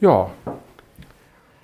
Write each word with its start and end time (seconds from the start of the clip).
Ja, 0.00 0.30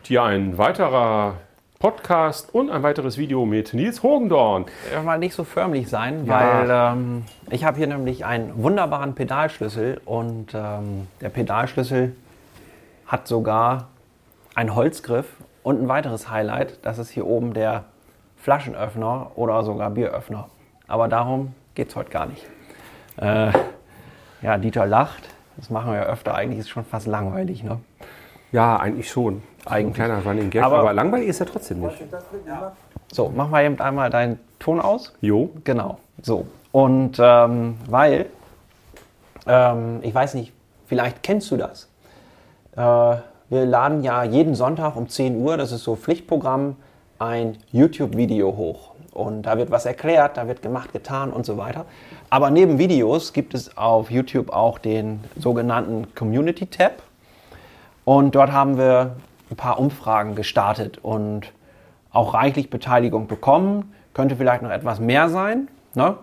hier 0.03 0.23
ein 0.23 0.59
weiterer 0.59 1.35
Podcast 1.79 2.55
und 2.55 2.71
ein 2.71 2.83
weiteres 2.83 3.19
Video 3.19 3.45
mit 3.47 3.75
Nils 3.75 4.03
Hogendorn. 4.03 4.67
Mal 5.05 5.19
nicht 5.19 5.35
so 5.35 5.45
förmlich 5.45 5.89
sein, 5.89 6.27
Ja. 6.27 6.41
weil 6.41 6.71
ähm, 6.99 7.25
ich 7.51 7.65
habe 7.65 7.77
hier 7.79 7.87
nämlich 7.87 8.25
einen 8.25 8.63
wunderbaren 8.63 9.15
Pedalschlüssel 9.15 10.01
und 10.05 10.53
ähm, 10.55 11.07
der 11.21 11.29
Pedalschlüssel 11.29 12.15
hat 13.07 13.27
sogar 13.29 13.89
einen 14.55 14.75
Holzgriff 14.75 15.27
und 15.63 15.83
ein 15.83 15.89
weiteres 15.89 16.31
Highlight, 16.31 16.85
das 16.85 16.99
ist 16.99 17.11
hier 17.11 17.27
oben 17.27 17.53
der 17.55 17.85
Flaschenöffner 18.39 19.33
oder 19.35 19.63
sogar 19.65 19.91
Bieröffner. 19.91 20.49
Aber 20.87 21.09
darum 21.09 21.55
geht 21.75 21.89
es 21.89 21.97
heute 21.97 22.11
gar 22.11 22.27
nicht. 22.27 22.45
Äh, 23.17 23.51
ja, 24.43 24.57
Dieter 24.59 24.87
lacht. 24.87 25.29
Das 25.57 25.71
machen 25.71 25.91
wir 25.93 25.99
ja 26.01 26.05
öfter. 26.05 26.35
Eigentlich 26.35 26.59
ist 26.61 26.67
es 26.67 26.71
schon 26.71 26.85
fast 26.85 27.07
langweilig. 27.07 27.65
Ne? 27.65 27.81
Ja, 28.57 28.77
eigentlich 28.79 29.11
schon. 29.11 29.43
Eigentlich. 29.67 29.87
Ein 29.89 29.93
kleiner 29.93 30.25
Running 30.25 30.49
Gag, 30.49 30.63
Aber- 30.63 30.79
aber, 30.79 30.95
langweilig 30.95 31.29
ist 31.29 31.41
er 31.41 31.47
trotzdem 31.47 31.81
nicht. 31.81 32.03
So, 33.13 33.31
mach 33.37 33.51
mal 33.51 33.63
eben 33.63 33.79
einmal 33.79 34.09
deinen 34.09 34.39
Ton 34.59 34.81
aus. 34.81 35.13
Jo, 35.21 35.51
Genau, 35.65 35.99
so. 36.23 36.47
Und 36.73 37.19
ähm, 37.21 37.77
weil, 37.87 38.27
ähm, 39.47 39.99
ich 40.01 40.15
weiß 40.15 40.33
nicht, 40.35 40.55
vielleicht 40.87 41.23
kennst 41.23 41.51
du 41.51 41.59
das. 41.59 41.91
Äh, 42.77 42.81
wir 42.81 43.67
laden 43.67 44.03
ja 44.03 44.25
jeden 44.25 44.55
Sonntag 44.55 44.97
um 44.97 45.07
10 45.07 45.37
Uhr, 45.37 45.59
das 45.59 45.71
ist 45.71 45.85
so 45.85 45.95
Pflichtprogramm, 45.95 46.77
ein 47.19 47.59
YouTube-Video 47.73 48.57
hoch. 48.57 48.93
Und 49.13 49.43
da 49.43 49.59
wird 49.59 49.71
was 49.71 49.85
erklärt, 49.85 50.39
da 50.39 50.49
wird 50.49 50.63
gemacht, 50.63 50.95
getan 50.95 51.31
und 51.31 51.45
so 51.45 51.59
weiter. 51.59 51.85
Aber 52.31 52.51
neben 52.51 52.79
Videos 52.79 53.35
gibt 53.35 53.53
es 53.53 53.77
auf 53.77 54.11
YouTube 54.11 54.51
auch 54.51 54.79
den 54.79 55.21
sogenannten 55.39 56.15
Community-Tab. 56.15 57.03
Und 58.07 58.35
dort 58.35 58.53
haben 58.53 58.79
wir 58.79 59.17
ein 59.51 59.57
paar 59.57 59.79
Umfragen 59.79 60.35
gestartet 60.35 60.99
und 61.03 61.53
auch 62.11 62.33
reichlich 62.33 62.71
Beteiligung 62.71 63.27
bekommen. 63.27 63.93
Könnte 64.15 64.37
vielleicht 64.37 64.63
noch 64.63 64.71
etwas 64.71 65.01
mehr 65.01 65.29
sein. 65.29 65.69
Ne? 65.95 66.17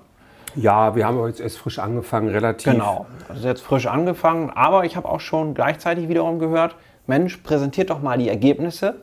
ja, 0.55 0.95
wir 0.95 1.05
haben 1.05 1.25
jetzt 1.27 1.39
erst 1.39 1.57
frisch 1.57 1.79
angefangen, 1.79 2.29
relativ. 2.29 2.71
Genau. 2.71 3.05
Also 3.29 3.47
jetzt 3.47 3.61
frisch 3.61 3.87
angefangen. 3.87 4.49
Aber 4.49 4.85
ich 4.85 4.95
habe 4.95 5.09
auch 5.09 5.19
schon 5.19 5.53
gleichzeitig 5.53 6.09
wiederum 6.09 6.39
gehört, 6.39 6.75
Mensch, 7.07 7.37
präsentiert 7.37 7.89
doch 7.89 8.01
mal 8.01 8.17
die 8.17 8.29
Ergebnisse. 8.29 9.01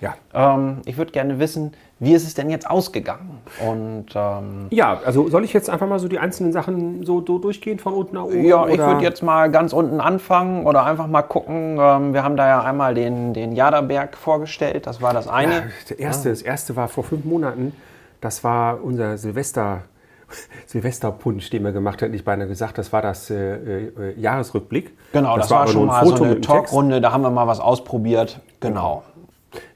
Ja. 0.00 0.14
Ähm, 0.32 0.78
ich 0.86 0.96
würde 0.96 1.12
gerne 1.12 1.38
wissen, 1.38 1.72
wie 1.98 2.14
ist 2.14 2.26
es 2.26 2.32
denn 2.34 2.48
jetzt 2.48 2.68
ausgegangen? 2.68 3.40
Und 3.64 4.06
ähm, 4.14 4.66
ja, 4.70 4.98
also 5.04 5.28
soll 5.28 5.44
ich 5.44 5.52
jetzt 5.52 5.68
einfach 5.68 5.86
mal 5.86 5.98
so 5.98 6.08
die 6.08 6.18
einzelnen 6.18 6.52
Sachen 6.52 7.04
so, 7.04 7.22
so 7.24 7.38
durchgehen 7.38 7.78
von 7.78 7.92
unten 7.92 8.14
nach 8.14 8.24
oben? 8.24 8.44
ja, 8.44 8.66
ich 8.66 8.74
oder? 8.74 8.86
würde 8.86 9.04
jetzt 9.04 9.22
mal 9.22 9.50
ganz 9.50 9.74
unten 9.74 10.00
anfangen 10.00 10.66
oder 10.66 10.84
einfach 10.84 11.06
mal 11.06 11.22
gucken. 11.22 11.76
Ähm, 11.78 12.14
wir 12.14 12.24
haben 12.24 12.36
da 12.36 12.48
ja 12.48 12.62
einmal 12.62 12.94
den, 12.94 13.34
den 13.34 13.52
Jaderberg 13.52 14.16
vorgestellt. 14.16 14.86
Das 14.86 15.02
war 15.02 15.12
das 15.12 15.28
eine. 15.28 15.52
Ja, 15.52 15.62
der 15.90 15.98
erste, 15.98 16.30
Das 16.30 16.40
erste 16.40 16.74
war 16.74 16.88
vor 16.88 17.04
fünf 17.04 17.24
Monaten. 17.26 17.74
Das 18.22 18.42
war 18.42 18.82
unser 18.82 19.18
Silvester, 19.18 19.82
Silvesterpunsch, 20.66 21.50
den 21.50 21.64
wir 21.64 21.72
gemacht 21.72 22.00
haben. 22.00 22.14
Ich 22.14 22.24
beinahe 22.24 22.48
gesagt, 22.48 22.78
das 22.78 22.94
war 22.94 23.02
das 23.02 23.28
äh, 23.28 23.56
äh, 23.56 24.18
Jahresrückblick. 24.18 24.96
Genau, 25.12 25.36
das, 25.36 25.50
war 25.50 25.58
war 25.58 25.62
aber 25.64 25.72
schon 25.72 25.86
mal 25.86 26.06
so 26.06 26.24
eine. 26.24 26.40
Talkrunde. 26.40 27.02
Da 27.02 27.12
haben 27.12 27.22
wir 27.22 27.30
mal 27.30 27.46
was 27.46 27.60
ausprobiert. 27.60 28.40
Genau. 28.60 29.02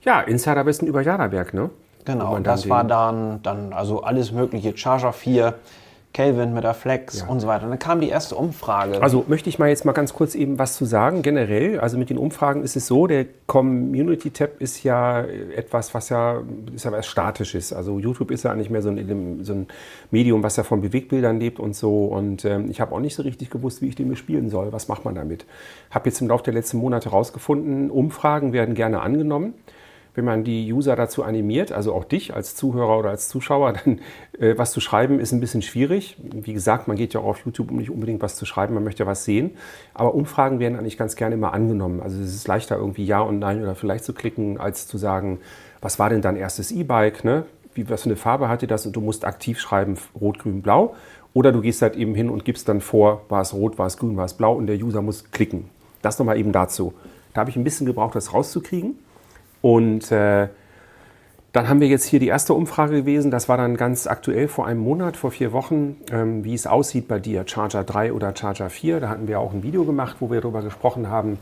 Ja, 0.04 0.20
Insiderwissen 0.20 0.86
über 0.86 1.02
Jaderberg, 1.02 1.54
ne? 1.54 1.70
Genau, 2.04 2.38
das 2.38 2.68
war 2.68 2.84
dann, 2.84 3.42
dann 3.42 3.72
also 3.72 4.02
alles 4.02 4.30
mögliche, 4.30 4.76
Charger 4.76 5.12
4, 5.12 5.54
Kelvin 6.14 6.54
mit 6.54 6.62
der 6.62 6.74
Flex 6.74 7.20
Ja. 7.20 7.26
und 7.26 7.40
so 7.40 7.48
weiter. 7.48 7.64
Und 7.64 7.70
dann 7.70 7.78
kam 7.80 8.00
die 8.00 8.08
erste 8.08 8.36
Umfrage. 8.36 9.02
Also 9.02 9.24
möchte 9.26 9.48
ich 9.50 9.58
mal 9.58 9.68
jetzt 9.68 9.84
mal 9.84 9.92
ganz 9.92 10.14
kurz 10.14 10.36
eben 10.36 10.60
was 10.60 10.76
zu 10.76 10.84
sagen. 10.84 11.22
Generell, 11.22 11.80
also 11.80 11.98
mit 11.98 12.08
den 12.08 12.18
Umfragen 12.18 12.62
ist 12.62 12.76
es 12.76 12.86
so, 12.86 13.08
der 13.08 13.26
Community 13.48 14.30
Tab 14.30 14.60
ist 14.60 14.84
ja 14.84 15.22
äh, 15.22 15.52
etwas, 15.54 15.92
was 15.92 16.10
ja, 16.10 16.40
ist 16.72 16.84
ja 16.84 16.92
was 16.92 17.06
Statisches. 17.06 17.72
Also 17.72 17.98
YouTube 17.98 18.30
ist 18.30 18.44
ja 18.44 18.52
eigentlich 18.52 18.70
mehr 18.70 18.80
so 18.80 18.90
ein, 18.90 19.40
so 19.42 19.52
ein 19.54 19.66
Medium, 20.12 20.44
was 20.44 20.56
ja 20.56 20.62
von 20.62 20.80
Bewegbildern 20.80 21.40
lebt 21.40 21.58
und 21.58 21.74
so. 21.74 22.04
Und 22.06 22.44
ähm, 22.44 22.70
ich 22.70 22.80
habe 22.80 22.94
auch 22.94 23.00
nicht 23.00 23.16
so 23.16 23.24
richtig 23.24 23.50
gewusst, 23.50 23.82
wie 23.82 23.88
ich 23.88 23.96
den 23.96 24.08
bespielen 24.08 24.50
soll. 24.50 24.72
Was 24.72 24.86
macht 24.86 25.04
man 25.04 25.16
damit? 25.16 25.44
Habe 25.90 26.08
jetzt 26.08 26.20
im 26.20 26.28
Laufe 26.28 26.44
der 26.44 26.54
letzten 26.54 26.78
Monate 26.78 27.10
herausgefunden, 27.10 27.90
Umfragen 27.90 28.52
werden 28.52 28.76
gerne 28.76 29.00
angenommen. 29.00 29.54
Wenn 30.14 30.24
man 30.24 30.44
die 30.44 30.72
User 30.72 30.94
dazu 30.94 31.24
animiert, 31.24 31.72
also 31.72 31.92
auch 31.92 32.04
dich 32.04 32.34
als 32.34 32.54
Zuhörer 32.54 32.98
oder 32.98 33.10
als 33.10 33.28
Zuschauer, 33.28 33.72
dann 33.84 34.00
äh, 34.38 34.56
was 34.56 34.72
zu 34.72 34.80
schreiben, 34.80 35.18
ist 35.18 35.32
ein 35.32 35.40
bisschen 35.40 35.62
schwierig. 35.62 36.16
Wie 36.18 36.52
gesagt, 36.52 36.88
man 36.88 36.96
geht 36.96 37.14
ja 37.14 37.20
auch 37.20 37.26
auf 37.26 37.44
YouTube, 37.44 37.70
um 37.70 37.78
nicht 37.78 37.90
unbedingt 37.90 38.22
was 38.22 38.36
zu 38.36 38.46
schreiben, 38.46 38.74
man 38.74 38.84
möchte 38.84 39.02
ja 39.02 39.08
was 39.08 39.24
sehen. 39.24 39.52
Aber 39.92 40.14
Umfragen 40.14 40.60
werden 40.60 40.78
eigentlich 40.78 40.98
ganz 40.98 41.16
gerne 41.16 41.34
immer 41.34 41.52
angenommen. 41.52 42.00
Also 42.00 42.20
es 42.20 42.34
ist 42.34 42.46
leichter, 42.46 42.76
irgendwie 42.76 43.04
Ja 43.04 43.20
und 43.20 43.38
Nein 43.38 43.62
oder 43.62 43.74
vielleicht 43.74 44.04
zu 44.04 44.12
klicken, 44.12 44.58
als 44.58 44.86
zu 44.86 44.98
sagen, 44.98 45.40
was 45.80 45.98
war 45.98 46.10
denn 46.10 46.22
dein 46.22 46.36
erstes 46.36 46.70
E-Bike, 46.70 47.24
ne? 47.24 47.44
Wie, 47.74 47.88
was 47.90 48.02
für 48.02 48.08
eine 48.08 48.16
Farbe 48.16 48.48
hatte 48.48 48.68
das? 48.68 48.86
Und 48.86 48.94
du 48.94 49.00
musst 49.00 49.24
aktiv 49.24 49.58
schreiben, 49.58 49.96
rot, 50.20 50.38
grün, 50.38 50.62
blau. 50.62 50.94
Oder 51.32 51.50
du 51.50 51.60
gehst 51.60 51.82
halt 51.82 51.96
eben 51.96 52.14
hin 52.14 52.30
und 52.30 52.44
gibst 52.44 52.68
dann 52.68 52.80
vor, 52.80 53.22
war 53.28 53.42
es 53.42 53.52
rot, 53.52 53.76
war 53.76 53.86
es 53.86 53.96
grün, 53.96 54.16
war 54.16 54.24
es 54.24 54.34
blau 54.34 54.54
und 54.54 54.68
der 54.68 54.76
User 54.76 55.02
muss 55.02 55.32
klicken. 55.32 55.68
Das 56.00 56.18
nochmal 56.18 56.38
eben 56.38 56.52
dazu. 56.52 56.94
Da 57.32 57.40
habe 57.40 57.50
ich 57.50 57.56
ein 57.56 57.64
bisschen 57.64 57.86
gebraucht, 57.86 58.14
das 58.14 58.32
rauszukriegen. 58.32 58.96
Und 59.64 60.12
äh, 60.12 60.48
dann 61.52 61.70
haben 61.70 61.80
wir 61.80 61.88
jetzt 61.88 62.04
hier 62.04 62.20
die 62.20 62.26
erste 62.26 62.52
Umfrage 62.52 62.96
gewesen. 62.96 63.30
Das 63.30 63.48
war 63.48 63.56
dann 63.56 63.78
ganz 63.78 64.06
aktuell 64.06 64.46
vor 64.46 64.66
einem 64.66 64.80
Monat, 64.80 65.16
vor 65.16 65.30
vier 65.30 65.54
Wochen, 65.54 65.96
ähm, 66.12 66.44
wie 66.44 66.52
es 66.52 66.66
aussieht 66.66 67.08
bei 67.08 67.18
dir, 67.18 67.44
Charger 67.46 67.82
3 67.82 68.12
oder 68.12 68.36
Charger 68.36 68.68
4. 68.68 69.00
Da 69.00 69.08
hatten 69.08 69.26
wir 69.26 69.40
auch 69.40 69.54
ein 69.54 69.62
Video 69.62 69.86
gemacht, 69.86 70.16
wo 70.20 70.30
wir 70.30 70.42
darüber 70.42 70.60
gesprochen 70.60 71.08
haben, 71.08 71.38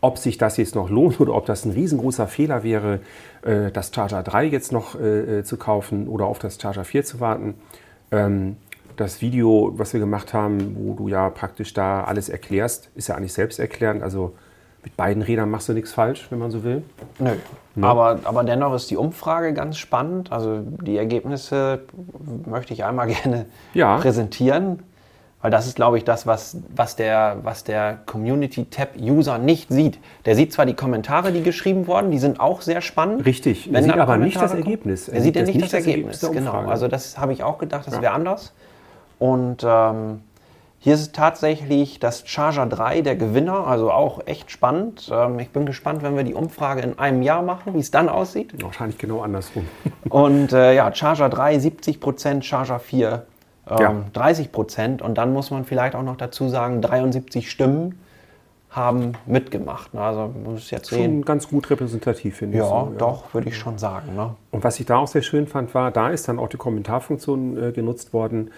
ob 0.00 0.16
sich 0.16 0.38
das 0.38 0.56
jetzt 0.56 0.74
noch 0.74 0.88
lohnt 0.88 1.20
oder 1.20 1.34
ob 1.34 1.44
das 1.44 1.66
ein 1.66 1.72
riesengroßer 1.72 2.28
Fehler 2.28 2.62
wäre, 2.62 3.00
äh, 3.42 3.70
das 3.70 3.92
Charger 3.94 4.22
3 4.22 4.46
jetzt 4.46 4.72
noch 4.72 4.98
äh, 4.98 5.40
äh, 5.40 5.44
zu 5.44 5.58
kaufen 5.58 6.08
oder 6.08 6.24
auf 6.24 6.38
das 6.38 6.58
Charger 6.58 6.84
4 6.84 7.04
zu 7.04 7.20
warten. 7.20 7.56
Ähm, 8.10 8.56
das 8.96 9.20
Video, 9.20 9.74
was 9.76 9.92
wir 9.92 10.00
gemacht 10.00 10.32
haben, 10.32 10.76
wo 10.78 10.94
du 10.94 11.08
ja 11.08 11.28
praktisch 11.28 11.74
da 11.74 12.04
alles 12.04 12.30
erklärst, 12.30 12.88
ist 12.94 13.08
ja 13.08 13.16
eigentlich 13.16 13.34
selbsterklärend. 13.34 14.02
Also 14.02 14.32
mit 14.86 14.96
beiden 14.96 15.20
Rädern 15.22 15.50
machst 15.50 15.68
du 15.68 15.72
nichts 15.72 15.92
falsch, 15.92 16.28
wenn 16.30 16.38
man 16.38 16.52
so 16.52 16.62
will. 16.62 16.84
Nö. 17.18 17.32
Aber, 17.82 18.20
aber 18.22 18.44
dennoch 18.44 18.72
ist 18.72 18.88
die 18.88 18.96
Umfrage 18.96 19.52
ganz 19.52 19.78
spannend. 19.78 20.30
Also 20.30 20.60
die 20.60 20.96
Ergebnisse 20.96 21.80
möchte 22.46 22.72
ich 22.72 22.84
einmal 22.84 23.08
gerne 23.22 23.46
Ja. 23.74 23.96
präsentieren. 23.98 24.78
Weil 25.42 25.50
das 25.50 25.66
ist, 25.66 25.74
glaube 25.74 25.98
ich, 25.98 26.04
das, 26.04 26.24
was, 26.28 26.56
was 26.74 26.94
der, 26.94 27.38
was 27.42 27.64
der 27.64 27.98
Community-Tab-User 28.06 29.38
nicht 29.38 29.70
sieht. 29.70 29.98
Der 30.24 30.36
sieht 30.36 30.52
zwar 30.52 30.66
die 30.66 30.74
Kommentare, 30.74 31.32
die 31.32 31.42
geschrieben 31.42 31.88
wurden, 31.88 32.12
die 32.12 32.18
sind 32.18 32.38
auch 32.38 32.62
sehr 32.62 32.80
spannend. 32.80 33.26
Richtig. 33.26 33.72
Er 33.72 33.82
sieht 33.82 33.92
aber 33.92 34.16
nicht 34.18 34.40
das. 34.40 34.54
Ergebnis. 34.54 35.08
Er 35.08 35.20
sieht 35.20 35.34
ja 35.34 35.42
nicht 35.42 35.60
das 35.60 35.72
Ergebnis, 35.72 36.20
der 36.20 36.30
genau. 36.30 36.52
Also 36.66 36.86
das 36.86 37.18
habe 37.18 37.32
ich 37.32 37.42
auch 37.42 37.58
gedacht, 37.58 37.88
das 37.88 38.00
wäre 38.00 38.12
anders. 38.12 38.52
Und 39.18 39.64
ähm, 39.66 40.20
hier 40.78 40.94
ist 40.94 41.14
tatsächlich 41.14 41.98
das 41.98 42.28
Charger 42.28 42.66
3 42.66 43.00
der 43.00 43.16
Gewinner, 43.16 43.66
also 43.66 43.90
auch 43.90 44.26
echt 44.26 44.50
spannend. 44.50 45.10
Ähm, 45.12 45.38
ich 45.38 45.50
bin 45.50 45.66
gespannt, 45.66 46.02
wenn 46.02 46.16
wir 46.16 46.22
die 46.22 46.34
Umfrage 46.34 46.82
in 46.82 46.98
einem 46.98 47.22
Jahr 47.22 47.42
machen, 47.42 47.74
wie 47.74 47.80
es 47.80 47.90
dann 47.90 48.08
aussieht. 48.08 48.62
Wahrscheinlich 48.62 48.98
genau 48.98 49.22
andersrum. 49.22 49.66
Und 50.08 50.52
äh, 50.52 50.74
ja, 50.74 50.94
Charger 50.94 51.28
3 51.28 51.58
70 51.58 52.00
Prozent, 52.00 52.44
Charger 52.44 52.78
4 52.78 53.26
ähm, 53.68 53.76
Ja. 53.80 53.94
30 54.12 54.52
Prozent. 54.52 55.02
Und 55.02 55.18
dann 55.18 55.32
muss 55.32 55.50
man 55.50 55.64
vielleicht 55.64 55.94
auch 55.96 56.02
noch 56.02 56.16
dazu 56.16 56.48
sagen, 56.48 56.82
73 56.82 57.50
Stimmen 57.50 57.98
haben 58.70 59.12
mitgemacht. 59.24 59.94
Also 59.94 60.30
muss 60.44 60.60
ich 60.60 60.70
jetzt 60.70 60.90
Schon 60.90 60.98
sehen. 60.98 61.24
ganz 61.24 61.48
gut 61.48 61.70
repräsentativ, 61.70 62.36
finde 62.36 62.58
ich. 62.58 62.62
Ja, 62.62 62.68
so, 62.68 62.92
doch, 62.98 63.32
würde 63.32 63.48
ich 63.48 63.56
schon 63.56 63.78
sagen. 63.78 64.14
Ne? 64.14 64.34
Und 64.50 64.62
was 64.62 64.78
ich 64.78 64.86
da 64.86 64.98
auch 64.98 65.08
sehr 65.08 65.22
schön 65.22 65.46
fand, 65.46 65.74
war, 65.74 65.90
da 65.90 66.10
ist 66.10 66.28
dann 66.28 66.38
auch 66.38 66.48
die 66.48 66.58
Kommentarfunktion 66.58 67.70
äh, 67.70 67.72
genutzt 67.72 68.12
worden, 68.12 68.50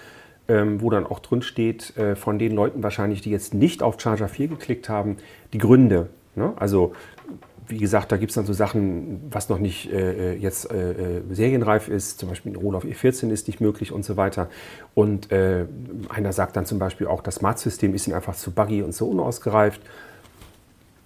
ähm, 0.48 0.80
wo 0.80 0.90
dann 0.90 1.06
auch 1.06 1.20
drin 1.20 1.42
steht, 1.42 1.96
äh, 1.96 2.16
von 2.16 2.38
den 2.38 2.52
Leuten 2.52 2.82
wahrscheinlich, 2.82 3.20
die 3.20 3.30
jetzt 3.30 3.54
nicht 3.54 3.82
auf 3.82 4.00
Charger 4.00 4.28
4 4.28 4.48
geklickt 4.48 4.88
haben, 4.88 5.18
die 5.52 5.58
Gründe. 5.58 6.08
Ne? 6.34 6.52
Also, 6.56 6.92
wie 7.66 7.78
gesagt, 7.78 8.10
da 8.12 8.16
gibt 8.16 8.30
es 8.30 8.34
dann 8.34 8.46
so 8.46 8.54
Sachen, 8.54 9.20
was 9.30 9.50
noch 9.50 9.58
nicht 9.58 9.92
äh, 9.92 10.34
jetzt 10.34 10.72
äh, 10.72 11.18
äh, 11.18 11.22
serienreif 11.30 11.88
ist, 11.88 12.18
zum 12.18 12.30
Beispiel 12.30 12.52
ein 12.52 12.56
Roll 12.56 12.74
auf 12.74 12.84
E14 12.84 13.30
ist 13.30 13.46
nicht 13.46 13.60
möglich 13.60 13.92
und 13.92 14.06
so 14.06 14.16
weiter. 14.16 14.48
Und 14.94 15.30
äh, 15.30 15.66
einer 16.08 16.32
sagt 16.32 16.56
dann 16.56 16.64
zum 16.64 16.78
Beispiel 16.78 17.06
auch, 17.06 17.22
das 17.22 17.36
Smart-System 17.36 17.94
ist 17.94 18.08
ihm 18.08 18.14
einfach 18.14 18.34
zu 18.34 18.52
buggy 18.52 18.82
und 18.82 18.94
so 18.94 19.06
unausgereift. 19.08 19.82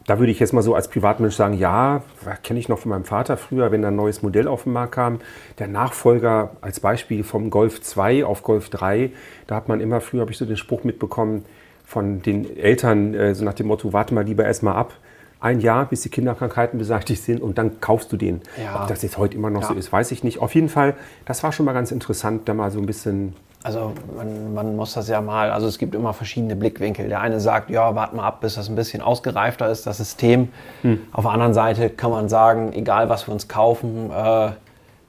Da 0.06 0.18
würde 0.18 0.32
ich 0.32 0.40
jetzt 0.40 0.52
mal 0.52 0.62
so 0.62 0.74
als 0.74 0.88
Privatmensch 0.88 1.34
sagen, 1.36 1.54
ja, 1.54 2.02
kenne 2.42 2.58
ich 2.58 2.68
noch 2.68 2.78
von 2.78 2.90
meinem 2.90 3.04
Vater 3.04 3.36
früher, 3.36 3.70
wenn 3.70 3.82
da 3.82 3.88
ein 3.88 3.96
neues 3.96 4.22
Modell 4.22 4.48
auf 4.48 4.64
den 4.64 4.72
Markt 4.72 4.92
kam. 4.92 5.20
Der 5.58 5.68
Nachfolger 5.68 6.50
als 6.60 6.80
Beispiel 6.80 7.22
vom 7.22 7.50
Golf 7.50 7.80
2 7.80 8.24
auf 8.24 8.42
Golf 8.42 8.68
3, 8.70 9.10
da 9.46 9.54
hat 9.54 9.68
man 9.68 9.80
immer 9.80 10.00
früher, 10.00 10.22
habe 10.22 10.32
ich 10.32 10.38
so 10.38 10.44
den 10.44 10.56
Spruch 10.56 10.82
mitbekommen 10.84 11.44
von 11.84 12.22
den 12.22 12.56
Eltern, 12.56 13.14
äh, 13.14 13.34
so 13.34 13.44
nach 13.44 13.54
dem 13.54 13.66
Motto, 13.68 13.92
warte 13.92 14.14
mal 14.14 14.24
lieber 14.24 14.44
erstmal 14.44 14.74
ab. 14.76 14.94
Ein 15.40 15.60
Jahr, 15.60 15.86
bis 15.86 16.02
die 16.02 16.08
Kinderkrankheiten 16.08 16.78
beseitigt 16.78 17.22
sind 17.22 17.40
und 17.42 17.58
dann 17.58 17.80
kaufst 17.80 18.12
du 18.12 18.16
den. 18.16 18.40
Ja. 18.62 18.82
Ob 18.82 18.88
das 18.88 19.02
jetzt 19.02 19.18
heute 19.18 19.36
immer 19.36 19.50
noch 19.50 19.62
Ja. 19.62 19.68
so 19.68 19.74
ist, 19.74 19.92
weiß 19.92 20.10
ich 20.12 20.22
nicht. 20.24 20.38
Auf 20.38 20.54
jeden 20.54 20.68
Fall, 20.68 20.94
das 21.26 21.42
war 21.42 21.52
schon 21.52 21.66
mal 21.66 21.72
ganz 21.72 21.90
interessant, 21.90 22.48
da 22.48 22.54
mal 22.54 22.70
so 22.70 22.78
ein 22.78 22.86
bisschen 22.86 23.34
Also 23.64 23.92
man, 24.16 24.54
man, 24.54 24.76
muss 24.76 24.94
das 24.94 25.08
ja 25.08 25.20
mal, 25.20 25.50
also 25.50 25.68
es 25.68 25.78
gibt 25.78 25.94
immer 25.94 26.12
verschiedene 26.12 26.56
Blickwinkel. 26.56 27.08
Der 27.08 27.20
eine 27.20 27.38
sagt, 27.38 27.70
ja, 27.70 27.94
warte 27.94 28.16
mal 28.16 28.26
ab, 28.26 28.40
bis 28.40 28.56
das 28.56 28.68
ein 28.68 28.74
bisschen 28.74 29.02
ausgereifter 29.02 29.70
ist, 29.70 29.86
das 29.86 29.98
System. 29.98 30.48
Hm. 30.82 31.00
Auf 31.12 31.24
der 31.24 31.32
anderen 31.32 31.54
Seite 31.54 31.88
kann 31.88 32.10
man 32.10 32.28
sagen, 32.28 32.72
egal 32.72 33.08
was 33.08 33.28
wir 33.28 33.32
uns 33.32 33.46
kaufen, 33.46 34.10
äh, 34.10 34.50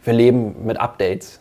wir 0.03 0.13
leben 0.13 0.65
mit 0.65 0.79
Updates. 0.79 1.39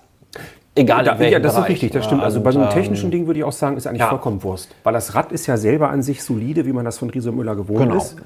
Egal 0.74 1.04
da, 1.04 1.16
Ja, 1.16 1.38
das 1.38 1.52
Bereich. 1.52 1.64
ist 1.66 1.70
richtig, 1.70 1.90
das 1.92 2.06
stimmt. 2.06 2.22
Also 2.22 2.40
bei 2.40 2.50
so 2.50 2.58
einem 2.58 2.68
ähm, 2.68 2.74
technischen 2.74 3.10
Ding 3.10 3.26
würde 3.26 3.40
ich 3.40 3.44
auch 3.44 3.52
sagen, 3.52 3.76
ist 3.76 3.86
eigentlich 3.86 4.00
ja. 4.00 4.08
vollkommen 4.08 4.42
Wurst. 4.42 4.74
Weil 4.84 4.94
das 4.94 5.14
Rad 5.14 5.30
ist 5.30 5.46
ja 5.46 5.58
selber 5.58 5.90
an 5.90 6.02
sich 6.02 6.22
solide, 6.22 6.64
wie 6.64 6.72
man 6.72 6.86
das 6.86 6.98
von 6.98 7.10
Riese 7.10 7.30
Müller 7.30 7.54
gewohnt 7.56 7.80
genau. 7.80 7.96
ist. 7.96 8.16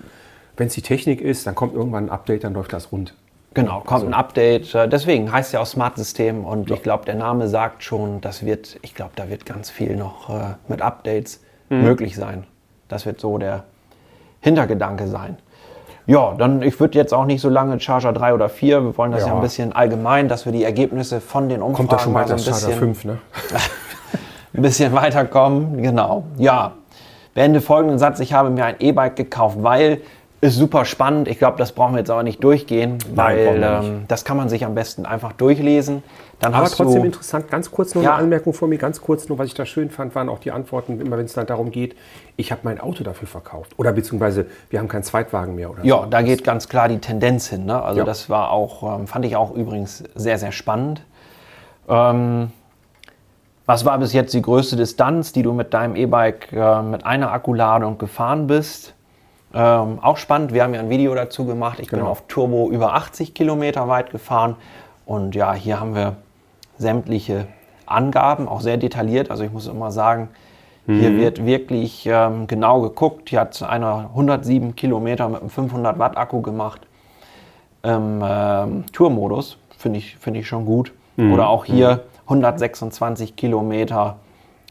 Wenn 0.56 0.68
es 0.68 0.74
die 0.74 0.82
Technik 0.82 1.20
ist, 1.20 1.46
dann 1.46 1.56
kommt 1.56 1.74
irgendwann 1.74 2.04
ein 2.04 2.10
Update, 2.10 2.44
dann 2.44 2.54
läuft 2.54 2.72
das 2.72 2.92
rund. 2.92 3.14
Genau, 3.56 3.80
kommt 3.80 3.92
also. 3.92 4.06
ein 4.06 4.14
Update. 4.14 4.74
Äh, 4.74 4.86
deswegen 4.86 5.32
heißt 5.32 5.48
es 5.48 5.52
ja 5.52 5.60
auch 5.60 5.66
Smart 5.66 5.96
System 5.96 6.44
und 6.44 6.68
ja. 6.68 6.76
ich 6.76 6.82
glaube, 6.82 7.06
der 7.06 7.14
Name 7.14 7.48
sagt 7.48 7.82
schon, 7.82 8.20
das 8.20 8.44
wird, 8.44 8.78
ich 8.82 8.94
glaube, 8.94 9.12
da 9.16 9.30
wird 9.30 9.46
ganz 9.46 9.70
viel 9.70 9.96
noch 9.96 10.28
äh, 10.28 10.54
mit 10.68 10.82
Updates 10.82 11.42
mhm. 11.70 11.82
möglich 11.82 12.16
sein. 12.16 12.44
Das 12.88 13.06
wird 13.06 13.18
so 13.18 13.38
der 13.38 13.64
Hintergedanke 14.42 15.08
sein. 15.08 15.38
Ja, 16.06 16.34
dann, 16.36 16.60
ich 16.60 16.78
würde 16.78 16.98
jetzt 16.98 17.14
auch 17.14 17.24
nicht 17.24 17.40
so 17.40 17.48
lange 17.48 17.80
Charger 17.80 18.12
3 18.12 18.34
oder 18.34 18.50
4, 18.50 18.84
wir 18.84 18.98
wollen 18.98 19.10
das 19.10 19.22
ja, 19.22 19.28
ja 19.28 19.34
ein 19.34 19.40
bisschen 19.40 19.72
allgemein, 19.72 20.28
dass 20.28 20.44
wir 20.44 20.52
die 20.52 20.62
Ergebnisse 20.62 21.22
von 21.22 21.48
den 21.48 21.62
Umfragen 21.62 21.88
Kommt 21.88 21.92
da 21.92 21.98
schon 21.98 22.14
weiter 22.14 22.38
so 22.38 22.50
ein 22.50 22.56
Charger 22.60 22.76
5, 22.76 23.04
ne? 23.06 23.18
ein 24.52 24.62
bisschen 24.62 24.92
weiterkommen, 24.92 25.82
genau. 25.82 26.24
Ja, 26.36 26.74
beende 27.34 27.62
folgenden 27.62 27.98
Satz, 27.98 28.20
ich 28.20 28.34
habe 28.34 28.50
mir 28.50 28.66
ein 28.66 28.76
E-Bike 28.78 29.16
gekauft, 29.16 29.56
weil 29.62 30.02
ist 30.46 30.56
super 30.56 30.84
spannend. 30.84 31.28
Ich 31.28 31.38
glaube, 31.38 31.58
das 31.58 31.72
brauchen 31.72 31.94
wir 31.94 31.98
jetzt 31.98 32.10
aber 32.10 32.22
nicht 32.22 32.42
durchgehen, 32.42 32.98
weil 33.14 33.58
Nein, 33.58 33.84
ähm, 33.84 34.04
das 34.08 34.24
kann 34.24 34.36
man 34.36 34.48
sich 34.48 34.64
am 34.64 34.74
besten 34.74 35.04
einfach 35.04 35.32
durchlesen. 35.32 36.02
Dann 36.40 36.54
aber 36.54 36.68
trotzdem 36.68 37.04
interessant, 37.04 37.50
ganz 37.50 37.70
kurz 37.70 37.94
noch 37.94 38.02
ja. 38.02 38.14
eine 38.14 38.24
Anmerkung 38.24 38.52
von 38.52 38.68
mir, 38.68 38.76
ganz 38.76 39.00
kurz 39.00 39.28
nur, 39.28 39.38
was 39.38 39.46
ich 39.46 39.54
da 39.54 39.64
schön 39.64 39.90
fand, 39.90 40.14
waren 40.14 40.28
auch 40.28 40.38
die 40.38 40.52
Antworten, 40.52 41.00
immer 41.00 41.16
wenn 41.16 41.24
es 41.24 41.32
dann 41.32 41.46
darum 41.46 41.70
geht, 41.70 41.96
ich 42.36 42.52
habe 42.52 42.62
mein 42.64 42.78
Auto 42.78 43.04
dafür 43.04 43.26
verkauft. 43.26 43.72
Oder 43.78 43.92
beziehungsweise 43.92 44.46
wir 44.68 44.78
haben 44.78 44.88
keinen 44.88 45.02
Zweitwagen 45.02 45.54
mehr. 45.54 45.70
Oder 45.70 45.84
ja, 45.84 46.02
so. 46.02 46.06
da 46.06 46.20
geht 46.22 46.44
ganz 46.44 46.68
klar 46.68 46.88
die 46.88 46.98
Tendenz 46.98 47.48
hin. 47.48 47.64
Ne? 47.64 47.82
Also 47.82 48.00
ja. 48.00 48.04
das 48.04 48.28
war 48.28 48.50
auch, 48.50 48.98
ähm, 48.98 49.06
fand 49.06 49.24
ich 49.24 49.36
auch 49.36 49.54
übrigens 49.54 50.04
sehr, 50.14 50.38
sehr 50.38 50.52
spannend. 50.52 51.02
Ähm, 51.88 52.50
was 53.64 53.84
war 53.84 53.98
bis 53.98 54.12
jetzt 54.12 54.34
die 54.34 54.42
größte 54.42 54.76
Distanz, 54.76 55.32
die 55.32 55.42
du 55.42 55.52
mit 55.52 55.74
deinem 55.74 55.96
E-Bike 55.96 56.52
äh, 56.52 56.82
mit 56.82 57.04
einer 57.04 57.32
Akkuladung 57.32 57.98
gefahren 57.98 58.46
bist? 58.46 58.94
Ähm, 59.58 60.00
auch 60.02 60.18
spannend, 60.18 60.52
wir 60.52 60.62
haben 60.62 60.74
ja 60.74 60.80
ein 60.80 60.90
Video 60.90 61.14
dazu 61.14 61.46
gemacht. 61.46 61.80
Ich 61.80 61.88
genau. 61.88 62.02
bin 62.02 62.10
auf 62.10 62.24
Turbo 62.28 62.70
über 62.70 62.94
80 62.94 63.32
Kilometer 63.32 63.88
weit 63.88 64.10
gefahren. 64.10 64.56
Und 65.06 65.34
ja, 65.34 65.54
hier 65.54 65.80
haben 65.80 65.94
wir 65.94 66.16
sämtliche 66.76 67.46
Angaben, 67.86 68.48
auch 68.48 68.60
sehr 68.60 68.76
detailliert. 68.76 69.30
Also 69.30 69.44
ich 69.44 69.52
muss 69.52 69.66
immer 69.66 69.90
sagen, 69.90 70.28
mhm. 70.84 71.00
hier 71.00 71.16
wird 71.16 71.46
wirklich 71.46 72.06
ähm, 72.06 72.46
genau 72.46 72.82
geguckt. 72.82 73.30
Hier 73.30 73.40
hat 73.40 73.62
einer 73.62 74.10
107 74.10 74.76
Kilometer 74.76 75.26
mit 75.30 75.40
einem 75.40 75.48
500 75.48 75.98
Watt 75.98 76.18
Akku 76.18 76.42
gemacht. 76.42 76.82
Im 77.82 78.22
ähm, 78.22 78.84
Tourmodus 78.92 79.56
finde 79.78 80.00
ich, 80.00 80.18
find 80.18 80.36
ich 80.36 80.46
schon 80.46 80.66
gut. 80.66 80.92
Mhm. 81.16 81.32
Oder 81.32 81.48
auch 81.48 81.64
hier 81.64 82.02
mhm. 82.26 82.44
126 82.44 83.36
Kilometer 83.36 84.18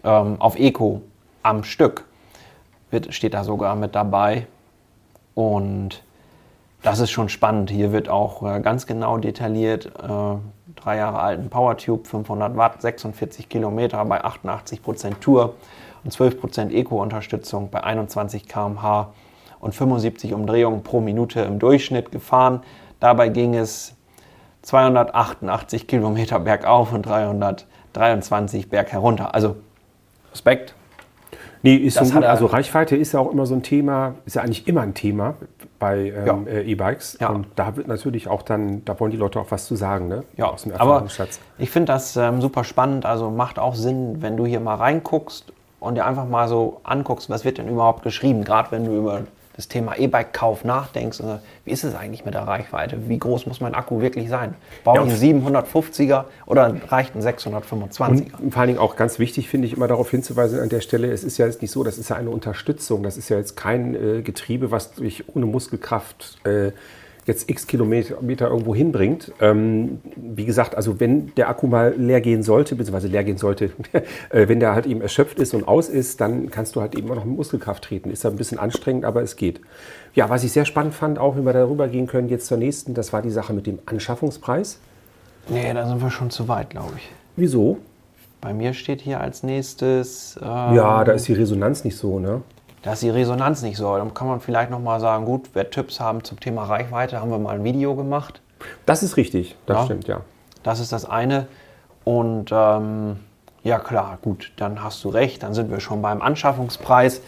ähm, 0.04 0.36
auf 0.38 0.60
Eco 0.60 1.02
am 1.42 1.64
Stück. 1.64 2.06
Wird, 2.92 3.16
steht 3.16 3.34
da 3.34 3.44
sogar 3.44 3.76
mit 3.76 3.96
dabei. 3.96 4.46
Und 5.36 6.02
das 6.82 7.00
ist 7.00 7.12
schon 7.12 7.30
spannend. 7.30 7.70
Hier 7.70 7.92
wird 7.92 8.10
auch 8.10 8.42
äh, 8.44 8.60
ganz 8.62 8.88
genau 8.88 9.18
detailliert, 9.18 9.88
äh, 9.88 10.38
drei 10.76 10.98
Jahre 10.98 11.20
alten 11.20 11.50
PowerTube, 11.50 12.08
500 12.08 12.58
Watt, 12.58 12.82
46 12.82 13.50
Kilometer 13.50 14.04
bei 14.06 14.24
88 14.24 14.82
Prozent 14.82 15.22
Tour 15.22 15.56
und 16.04 16.12
12 16.12 16.40
Prozent 16.40 16.74
Eco-Unterstützung 16.74 17.70
bei 17.70 17.84
21 17.84 18.48
km/h 18.48 19.14
und 19.60 19.74
75 19.74 20.34
Umdrehungen 20.34 20.84
pro 20.84 21.02
Minute 21.02 21.42
im 21.42 21.60
Durchschnitt 21.60 22.12
gefahren. 22.12 22.62
Dabei 23.00 23.30
ging 23.30 23.56
es 23.56 23.96
288 24.62 25.88
Kilometer 25.88 26.40
bergauf 26.40 26.94
und 26.94 27.04
323 27.04 28.70
berg 28.70 28.92
herunter. 28.92 29.34
Also 29.34 29.56
Respekt, 30.32 30.76
Nee, 31.66 31.78
ist 31.78 31.98
so 31.98 32.20
also 32.20 32.46
Reichweite 32.46 32.96
ist 32.96 33.14
ja 33.14 33.20
auch 33.20 33.32
immer 33.32 33.48
so 33.48 33.56
ein 33.56 33.64
Thema, 33.64 34.14
ist 34.26 34.36
ja 34.36 34.44
eigentlich 34.44 34.68
immer 34.68 34.82
ein 34.82 34.94
Thema 34.94 35.34
bei 35.80 36.14
ähm, 36.16 36.26
ja. 36.28 36.52
Äh, 36.52 36.72
E-Bikes. 36.72 37.18
Ja. 37.20 37.30
Und 37.30 37.48
da 37.56 37.76
wird 37.76 37.88
natürlich 37.88 38.28
auch 38.28 38.44
dann, 38.44 38.86
da 38.86 39.00
wollen 39.00 39.10
die 39.10 39.18
Leute 39.18 39.40
auch 39.40 39.50
was 39.50 39.66
zu 39.66 39.76
sagen, 39.76 40.08
ne? 40.08 40.24
Ja, 40.38 40.46
aus 40.46 40.62
dem. 40.62 40.74
Aber 40.74 41.08
ich 41.58 41.72
finde 41.72 41.92
das 41.92 42.16
ähm, 42.18 42.40
super 42.40 42.64
spannend. 42.64 43.08
Also 43.08 43.32
macht 43.32 43.58
auch 43.58 43.74
Sinn, 43.74 44.22
wenn 44.22 44.38
du 44.38 44.46
hier 44.46 44.60
mal 44.60 44.76
reinguckst 44.76 45.52
und 45.80 45.96
dir 45.96 46.06
einfach 46.06 46.28
mal 46.28 46.48
so 46.48 46.82
anguckst, 46.84 47.32
was 47.32 47.44
wird 47.46 47.58
denn 47.58 47.68
überhaupt 47.68 48.04
geschrieben, 48.04 48.44
gerade 48.44 48.70
wenn 48.70 48.86
du 48.86 48.96
über 48.96 49.22
das 49.56 49.68
Thema 49.68 49.98
E-Bike-Kauf 49.98 50.66
nachdenkst, 50.66 51.20
äh, 51.22 51.38
wie 51.64 51.72
ist 51.72 51.84
es 51.84 51.96
eigentlich 51.96 52.26
mit 52.26 52.34
der 52.34 52.44
Reichweite? 52.44 53.08
Wie 53.08 53.18
groß 53.18 53.46
muss 53.46 53.62
mein 53.62 53.74
Akku 53.74 54.02
wirklich 54.02 54.30
sein? 54.30 54.56
Brauche 54.84 55.08
ich 55.08 55.24
einen 55.24 55.44
750er 55.44 56.26
oder 56.46 56.76
reicht 56.90 57.16
ein 57.16 57.22
625er? 57.22 58.38
Und 58.40 58.52
vor 58.52 58.60
allen 58.62 58.68
Dingen 58.68 58.80
auch 58.80 58.96
ganz 58.96 59.18
wichtig 59.20 59.50
finde 59.50 59.68
ich 59.68 59.74
immer 59.74 59.88
darauf 59.88 60.12
hinzuweisen 60.12 60.60
an 60.60 60.70
der 60.70 60.82
Stelle, 60.82 61.12
es 61.12 61.24
ist 61.24 61.38
ja 61.38 61.46
jetzt 61.46 61.62
nicht 61.62 61.72
so, 61.72 61.84
das 61.84 61.98
ist 61.98 62.10
ja 62.10 62.18
eine 62.18 62.30
Unterstützung, 62.30 63.04
das 63.04 63.18
ist 63.18 63.30
ja 63.30 63.38
jetzt 63.38 63.56
kein 63.56 63.96
äh, 63.96 64.22
Getriebe, 64.22 64.72
was 64.72 64.94
durch 64.94 65.24
ohne 65.34 65.46
Muskelkraft 65.46 66.38
äh, 66.46 66.72
jetzt 67.26 67.50
x 67.50 67.66
Kilometer 67.68 68.50
irgendwo 68.50 68.76
hinbringt. 68.76 69.32
Ähm, 69.42 70.00
wie 70.16 70.46
gesagt, 70.46 70.76
also 70.76 71.00
wenn 71.00 71.34
der 71.36 71.50
Akku 71.50 71.68
mal 71.68 71.94
leer 71.98 72.22
gehen 72.22 72.44
sollte, 72.44 72.76
beziehungsweise 72.76 73.08
leer 73.08 73.24
gehen 73.24 73.38
sollte, 73.38 73.72
äh, 74.30 74.48
wenn 74.48 74.60
der 74.60 74.74
halt 74.74 74.86
eben 74.86 75.02
erschöpft 75.02 75.40
ist 75.40 75.54
und 75.54 75.68
aus 75.68 75.90
ist, 75.90 76.22
dann 76.22 76.52
kannst 76.52 76.76
du 76.76 76.82
halt 76.82 76.96
eben 76.96 77.10
auch 77.12 77.16
noch 77.16 77.26
mit 77.26 77.36
Muskelkraft 77.36 77.84
treten. 77.84 78.12
Ist 78.12 78.24
ja 78.24 78.30
ein 78.30 78.36
bisschen 78.36 78.60
anstrengend, 78.60 79.06
aber 79.06 79.24
es 79.24 79.36
geht. 79.36 79.60
Ja, 80.14 80.30
was 80.30 80.44
ich 80.44 80.52
sehr 80.52 80.66
spannend 80.66 80.94
fand, 80.94 81.18
auch 81.20 81.36
wenn 81.36 81.46
wir 81.46 81.54
darüber 81.54 81.88
gehen 81.88 82.08
können, 82.08 82.30
jetzt 82.30 82.46
zur 82.48 82.58
nächsten, 82.58 82.94
das 82.94 83.12
war 83.12 83.22
die 83.22 83.32
Sache 83.32 83.54
mit 83.54 83.66
dem 83.66 83.80
Anschaffungspreis. 83.86 84.80
Nee, 85.50 85.74
da 85.74 85.88
sind 85.88 86.02
wir 86.02 86.12
schon 86.12 86.30
zu 86.30 86.48
weit, 86.48 86.70
glaube 86.70 86.94
ich. 86.98 87.10
Wieso? 87.36 87.80
Bei 88.42 88.54
mir 88.54 88.74
steht 88.74 89.02
hier 89.02 89.22
als 89.22 89.44
nächstes. 89.44 90.38
Ähm, 90.42 90.76
ja, 90.76 91.04
da 91.04 91.14
ist 91.14 91.28
die 91.28 91.34
Resonanz 91.34 91.84
nicht 91.84 91.98
so, 91.98 92.20
ne? 92.20 92.42
Da 92.86 92.94
ist 92.94 93.02
die 93.02 93.10
Resonanz 93.10 93.64
nicht 93.64 93.78
so. 93.78 93.98
Dann 93.98 94.14
kann 94.14 94.28
man 94.28 94.40
vielleicht 94.40 94.70
noch 94.70 94.80
mal 94.80 95.00
sagen, 95.00 95.26
gut, 95.26 95.50
wer 95.54 95.72
Tipps 95.72 96.00
haben 96.00 96.24
zum 96.24 96.40
Thema 96.40 96.66
Reichweite, 96.66 97.20
haben 97.20 97.32
wir 97.32 97.40
mal 97.40 97.56
ein 97.56 97.64
Video 97.64 97.96
gemacht. 97.96 98.42
Das 98.86 99.02
ist 99.02 99.18
richtig, 99.18 99.56
das 99.66 99.78
ja, 99.78 99.86
stimmt, 99.86 100.08
ja. 100.08 100.22
Das 100.62 100.80
ist 100.80 100.92
das 100.92 101.04
eine. 101.04 101.48
Und 102.04 102.52
ähm, 102.52 103.18
ja 103.64 103.80
klar, 103.80 104.20
gut, 104.22 104.52
dann 104.58 104.84
hast 104.84 105.04
du 105.04 105.10
recht, 105.10 105.42
dann 105.42 105.56
sind 105.56 105.72
wir 105.72 105.80
schon 105.80 106.04
beim 106.04 106.22
Anschaffungspreis. 106.22 107.22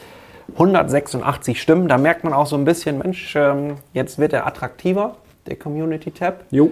186 0.54 1.60
Stimmen, 1.60 1.88
da 1.88 1.98
merkt 1.98 2.24
man 2.24 2.34
auch 2.34 2.46
so 2.46 2.56
ein 2.56 2.64
bisschen, 2.64 3.00
Mensch, 3.00 3.36
ähm, 3.36 3.78
jetzt 3.94 4.20
wird 4.20 4.34
er 4.34 4.46
attraktiver, 4.46 5.16
der 5.48 5.56
Community 5.56 6.12
Tab. 6.12 6.46
Jo. 6.52 6.70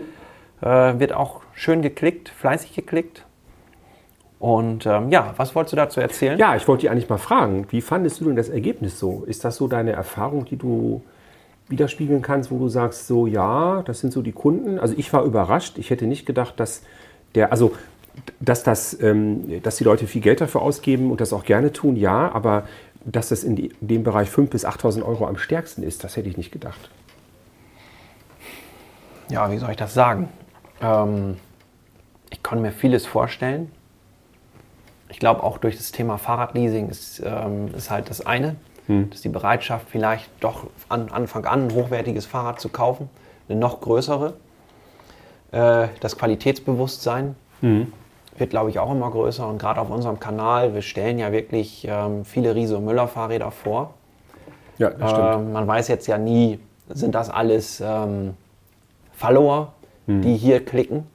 Äh, 0.61 0.99
wird 0.99 1.11
auch 1.11 1.41
schön 1.53 1.81
geklickt, 1.81 2.29
fleißig 2.29 2.73
geklickt. 2.75 3.24
Und 4.45 4.85
ähm, 4.85 5.09
ja, 5.09 5.33
was 5.37 5.55
wolltest 5.55 5.73
du 5.73 5.77
dazu 5.77 5.99
erzählen? 5.99 6.37
Ja, 6.37 6.55
ich 6.55 6.67
wollte 6.67 6.81
dich 6.81 6.91
eigentlich 6.91 7.09
mal 7.09 7.17
fragen, 7.17 7.65
wie 7.71 7.81
fandest 7.81 8.21
du 8.21 8.25
denn 8.25 8.35
das 8.35 8.47
Ergebnis 8.47 8.99
so? 8.99 9.23
Ist 9.25 9.43
das 9.43 9.55
so 9.55 9.67
deine 9.67 9.93
Erfahrung, 9.93 10.45
die 10.45 10.55
du 10.55 11.01
widerspiegeln 11.67 12.21
kannst, 12.21 12.51
wo 12.51 12.59
du 12.59 12.67
sagst, 12.67 13.07
so 13.07 13.25
ja, 13.25 13.81
das 13.87 14.01
sind 14.01 14.13
so 14.13 14.21
die 14.21 14.33
Kunden? 14.33 14.77
Also 14.77 14.93
ich 14.99 15.11
war 15.13 15.23
überrascht, 15.23 15.79
ich 15.79 15.89
hätte 15.89 16.05
nicht 16.05 16.27
gedacht, 16.27 16.59
dass 16.59 16.83
der, 17.33 17.51
also 17.51 17.73
dass, 18.39 18.61
das, 18.61 18.95
ähm, 19.01 19.63
dass 19.63 19.77
die 19.77 19.83
Leute 19.83 20.05
viel 20.05 20.21
Geld 20.21 20.41
dafür 20.41 20.61
ausgeben 20.61 21.09
und 21.09 21.21
das 21.21 21.33
auch 21.33 21.43
gerne 21.43 21.73
tun, 21.73 21.95
ja, 21.95 22.31
aber 22.31 22.67
dass 23.03 23.29
das 23.29 23.43
in, 23.43 23.73
dem 23.81 24.03
Bereich 24.03 24.29
5.000 24.29 24.49
bis 24.51 24.63
8.000 24.63 25.01
Euro 25.01 25.25
am 25.25 25.39
stärksten 25.39 25.81
ist, 25.81 26.03
das 26.03 26.17
hätte 26.17 26.29
ich 26.29 26.37
nicht 26.37 26.51
gedacht. 26.51 26.91
Ja, 29.27 29.51
wie 29.51 29.57
soll 29.57 29.71
ich 29.71 29.77
das 29.77 29.95
sagen? 29.95 30.29
Ähm, 30.81 31.37
ich 32.29 32.43
kann 32.43 32.61
mir 32.61 32.71
vieles 32.71 33.07
vorstellen 33.07 33.71
ich 35.15 35.19
glaube 35.19 35.43
auch 35.43 35.59
durch 35.59 35.77
das 35.77 35.93
Thema 35.93 36.17
Fahrradleasing 36.17 36.89
ist, 36.89 37.23
ähm, 37.25 37.73
ist 37.73 37.89
halt 37.89 38.09
das 38.09 38.25
eine, 38.25 38.57
hm. 38.87 39.09
dass 39.11 39.21
die 39.21 39.29
Bereitschaft 39.29 39.87
vielleicht 39.89 40.29
doch 40.41 40.65
an 40.89 41.07
Anfang 41.09 41.45
an 41.45 41.67
ein 41.69 41.73
hochwertiges 41.73 42.25
Fahrrad 42.25 42.59
zu 42.59 42.67
kaufen, 42.67 43.09
eine 43.47 43.57
noch 43.57 43.79
größere. 43.79 44.33
Äh, 45.53 45.87
das 46.01 46.17
Qualitätsbewusstsein 46.17 47.37
hm. 47.61 47.93
wird, 48.37 48.49
glaube 48.49 48.71
ich, 48.71 48.79
auch 48.79 48.91
immer 48.91 49.09
größer 49.09 49.47
und 49.47 49.57
gerade 49.57 49.79
auf 49.79 49.89
unserem 49.89 50.19
Kanal, 50.19 50.73
wir 50.73 50.81
stellen 50.81 51.17
ja 51.17 51.31
wirklich 51.31 51.87
ähm, 51.89 52.25
viele 52.25 52.53
Riese- 52.53 52.75
und 52.75 52.83
Müller-Fahrräder 52.83 53.51
vor. 53.51 53.93
Ja, 54.79 54.89
das 54.89 55.11
stimmt. 55.11 55.33
Ähm, 55.33 55.53
man 55.53 55.65
weiß 55.65 55.87
jetzt 55.87 56.07
ja 56.07 56.17
nie, 56.17 56.59
sind 56.89 57.15
das 57.15 57.29
alles 57.29 57.79
ähm, 57.79 58.33
Follower, 59.13 59.71
hm. 60.07 60.21
die 60.21 60.35
hier 60.35 60.65
klicken? 60.65 61.07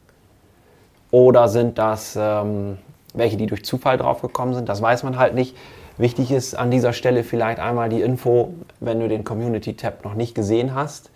Oder 1.11 1.49
sind 1.49 1.77
das 1.77 2.17
ähm, 2.19 2.79
welche, 3.15 3.37
die 3.37 3.47
durch 3.47 3.65
Zufall 3.65 3.99
draufgekommen 3.99 4.55
sind, 4.55 4.69
das 4.69 4.81
weiß 4.81 5.03
man 5.03 5.19
halt 5.19 5.35
nicht. 5.35 5.57
Wichtig 5.99 6.31
ist 6.31 6.55
an 6.55 6.71
dieser 6.71 6.93
Stelle 6.93 7.25
vielleicht 7.25 7.59
einmal 7.59 7.89
die 7.89 8.01
Info, 8.01 8.55
wenn 8.81 9.01
du 9.01 9.09
den 9.09 9.25
Community-Tab 9.25 10.05
noch 10.05 10.15
nicht 10.15 10.35
gesehen 10.35 10.75
hast, 10.75 11.11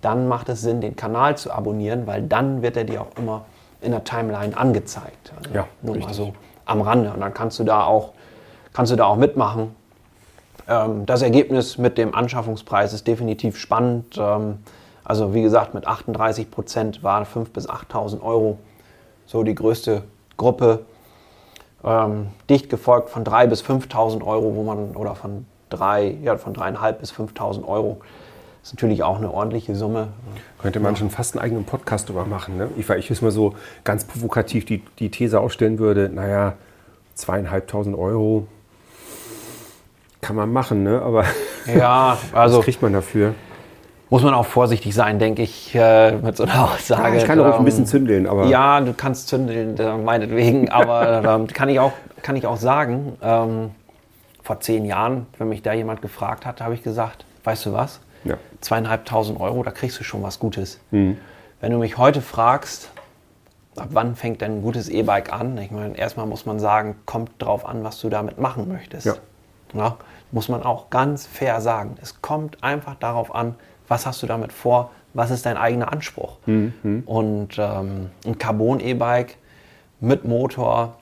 dann 0.00 0.28
macht 0.28 0.48
es 0.48 0.62
Sinn, 0.62 0.80
den 0.80 0.96
Kanal 0.96 1.36
zu 1.36 1.52
abonnieren, 1.52 2.06
weil 2.06 2.22
dann 2.22 2.62
wird 2.62 2.76
er 2.76 2.84
dir 2.84 3.02
auch 3.02 3.18
immer 3.18 3.44
in 3.82 3.92
der 3.92 4.04
Timeline 4.04 4.56
angezeigt. 4.56 5.32
Also 5.36 5.54
ja, 5.54 5.66
nur 5.82 5.96
richtig. 5.96 6.08
mal 6.08 6.14
so 6.14 6.32
am 6.64 6.80
Rande. 6.80 7.12
Und 7.12 7.20
dann 7.20 7.34
kannst 7.34 7.58
du 7.58 7.64
da 7.64 7.84
auch, 7.84 8.12
kannst 8.72 8.92
du 8.92 8.96
da 8.96 9.04
auch 9.06 9.16
mitmachen. 9.16 9.74
Ähm, 10.68 11.06
das 11.06 11.22
Ergebnis 11.22 11.78
mit 11.78 11.98
dem 11.98 12.14
Anschaffungspreis 12.14 12.92
ist 12.92 13.06
definitiv 13.06 13.58
spannend. 13.58 14.16
Ähm, 14.18 14.58
also 15.04 15.34
wie 15.34 15.42
gesagt, 15.42 15.74
mit 15.74 15.86
38 15.86 16.50
Prozent 16.50 17.02
waren 17.02 17.24
5.000 17.24 17.52
bis 17.52 17.68
8.000 17.68 18.22
Euro 18.22 18.58
so 19.26 19.42
die 19.42 19.54
größte 19.54 20.04
Gruppe. 20.36 20.86
Ähm, 21.82 22.26
dicht 22.48 22.68
gefolgt 22.68 23.10
von 23.10 23.24
3.000 23.24 23.46
bis 23.46 23.62
5.000 23.62 24.24
Euro, 24.24 24.54
wo 24.54 24.62
man, 24.62 24.96
oder 24.96 25.14
von 25.14 25.46
3, 25.70 26.18
ja, 26.22 26.36
von 26.36 26.54
3.500 26.54 26.92
bis 26.92 27.12
5.000 27.12 27.66
Euro. 27.66 28.00
Das 28.60 28.70
ist 28.70 28.74
natürlich 28.74 29.02
auch 29.02 29.16
eine 29.16 29.32
ordentliche 29.32 29.74
Summe. 29.74 30.08
Könnte 30.60 30.80
man 30.80 30.94
schon 30.94 31.08
fast 31.08 31.34
einen 31.34 31.42
eigenen 31.44 31.64
Podcast 31.64 32.08
darüber 32.08 32.26
machen. 32.26 32.58
Ne? 32.58 32.68
Ich, 32.76 32.86
weil 32.88 32.98
ich 32.98 33.08
jetzt 33.08 33.22
mal 33.22 33.30
so 33.30 33.54
ganz 33.84 34.04
provokativ 34.04 34.66
die, 34.66 34.82
die 34.98 35.10
These 35.10 35.40
aufstellen 35.40 35.78
würde, 35.78 36.10
naja, 36.10 36.54
zweieinhalbtausend 37.14 37.96
Euro 37.96 38.46
kann 40.20 40.36
man 40.36 40.52
machen, 40.52 40.82
ne? 40.82 41.00
aber 41.00 41.24
ja, 41.66 42.18
also, 42.32 42.58
was 42.58 42.64
kriegt 42.64 42.82
man 42.82 42.92
dafür? 42.92 43.34
Muss 44.10 44.24
man 44.24 44.34
auch 44.34 44.46
vorsichtig 44.46 44.92
sein, 44.92 45.20
denke 45.20 45.42
ich, 45.42 45.72
äh, 45.72 46.12
mit 46.12 46.36
so 46.36 46.42
einer 46.42 46.64
Aussage. 46.72 47.16
Ja, 47.16 47.22
ich 47.22 47.24
kann 47.24 47.38
auch 47.40 47.58
ein 47.58 47.64
bisschen 47.64 47.86
zündeln, 47.86 48.26
aber. 48.26 48.46
Ja, 48.46 48.80
du 48.80 48.92
kannst 48.92 49.28
zündeln, 49.28 49.78
äh, 49.78 49.96
meinetwegen, 49.96 50.68
aber 50.68 51.22
ähm, 51.40 51.46
kann, 51.46 51.68
ich 51.68 51.78
auch, 51.78 51.92
kann 52.22 52.34
ich 52.34 52.44
auch 52.44 52.56
sagen, 52.56 53.16
ähm, 53.22 53.70
vor 54.42 54.58
zehn 54.58 54.84
Jahren, 54.84 55.26
wenn 55.38 55.48
mich 55.48 55.62
da 55.62 55.72
jemand 55.72 56.02
gefragt 56.02 56.44
hat, 56.44 56.60
habe 56.60 56.74
ich 56.74 56.82
gesagt, 56.82 57.24
weißt 57.44 57.66
du 57.66 57.72
was? 57.72 58.00
Ja. 58.24 58.36
Zweieinhalbtausend 58.60 59.40
Euro, 59.40 59.62
da 59.62 59.70
kriegst 59.70 60.00
du 60.00 60.04
schon 60.04 60.22
was 60.24 60.40
Gutes. 60.40 60.80
Mhm. 60.90 61.16
Wenn 61.60 61.70
du 61.70 61.78
mich 61.78 61.96
heute 61.96 62.20
fragst, 62.20 62.90
ab 63.76 63.88
wann 63.92 64.16
fängt 64.16 64.40
denn 64.40 64.58
ein 64.58 64.62
gutes 64.62 64.88
E-Bike 64.88 65.32
an? 65.32 65.56
Ich 65.58 65.70
meine, 65.70 65.96
erstmal 65.96 66.26
muss 66.26 66.46
man 66.46 66.58
sagen, 66.58 66.96
kommt 67.06 67.30
drauf 67.38 67.64
an, 67.64 67.84
was 67.84 68.00
du 68.00 68.08
damit 68.08 68.38
machen 68.38 68.66
möchtest. 68.66 69.06
Ja. 69.06 69.14
ja. 69.74 69.96
muss 70.32 70.48
man 70.48 70.64
auch 70.64 70.90
ganz 70.90 71.26
fair 71.26 71.60
sagen. 71.60 71.96
Es 72.02 72.20
kommt 72.22 72.62
einfach 72.64 72.96
darauf 72.96 73.34
an, 73.34 73.54
was 73.90 74.06
hast 74.06 74.22
du 74.22 74.26
damit 74.26 74.52
vor, 74.52 74.92
was 75.12 75.30
ist 75.30 75.44
dein 75.44 75.56
eigener 75.56 75.92
Anspruch. 75.92 76.36
Mhm. 76.46 77.02
Und 77.04 77.58
ähm, 77.58 78.10
ein 78.24 78.38
Carbon-E-Bike 78.38 79.36
mit 79.98 80.24
Motor 80.24 80.94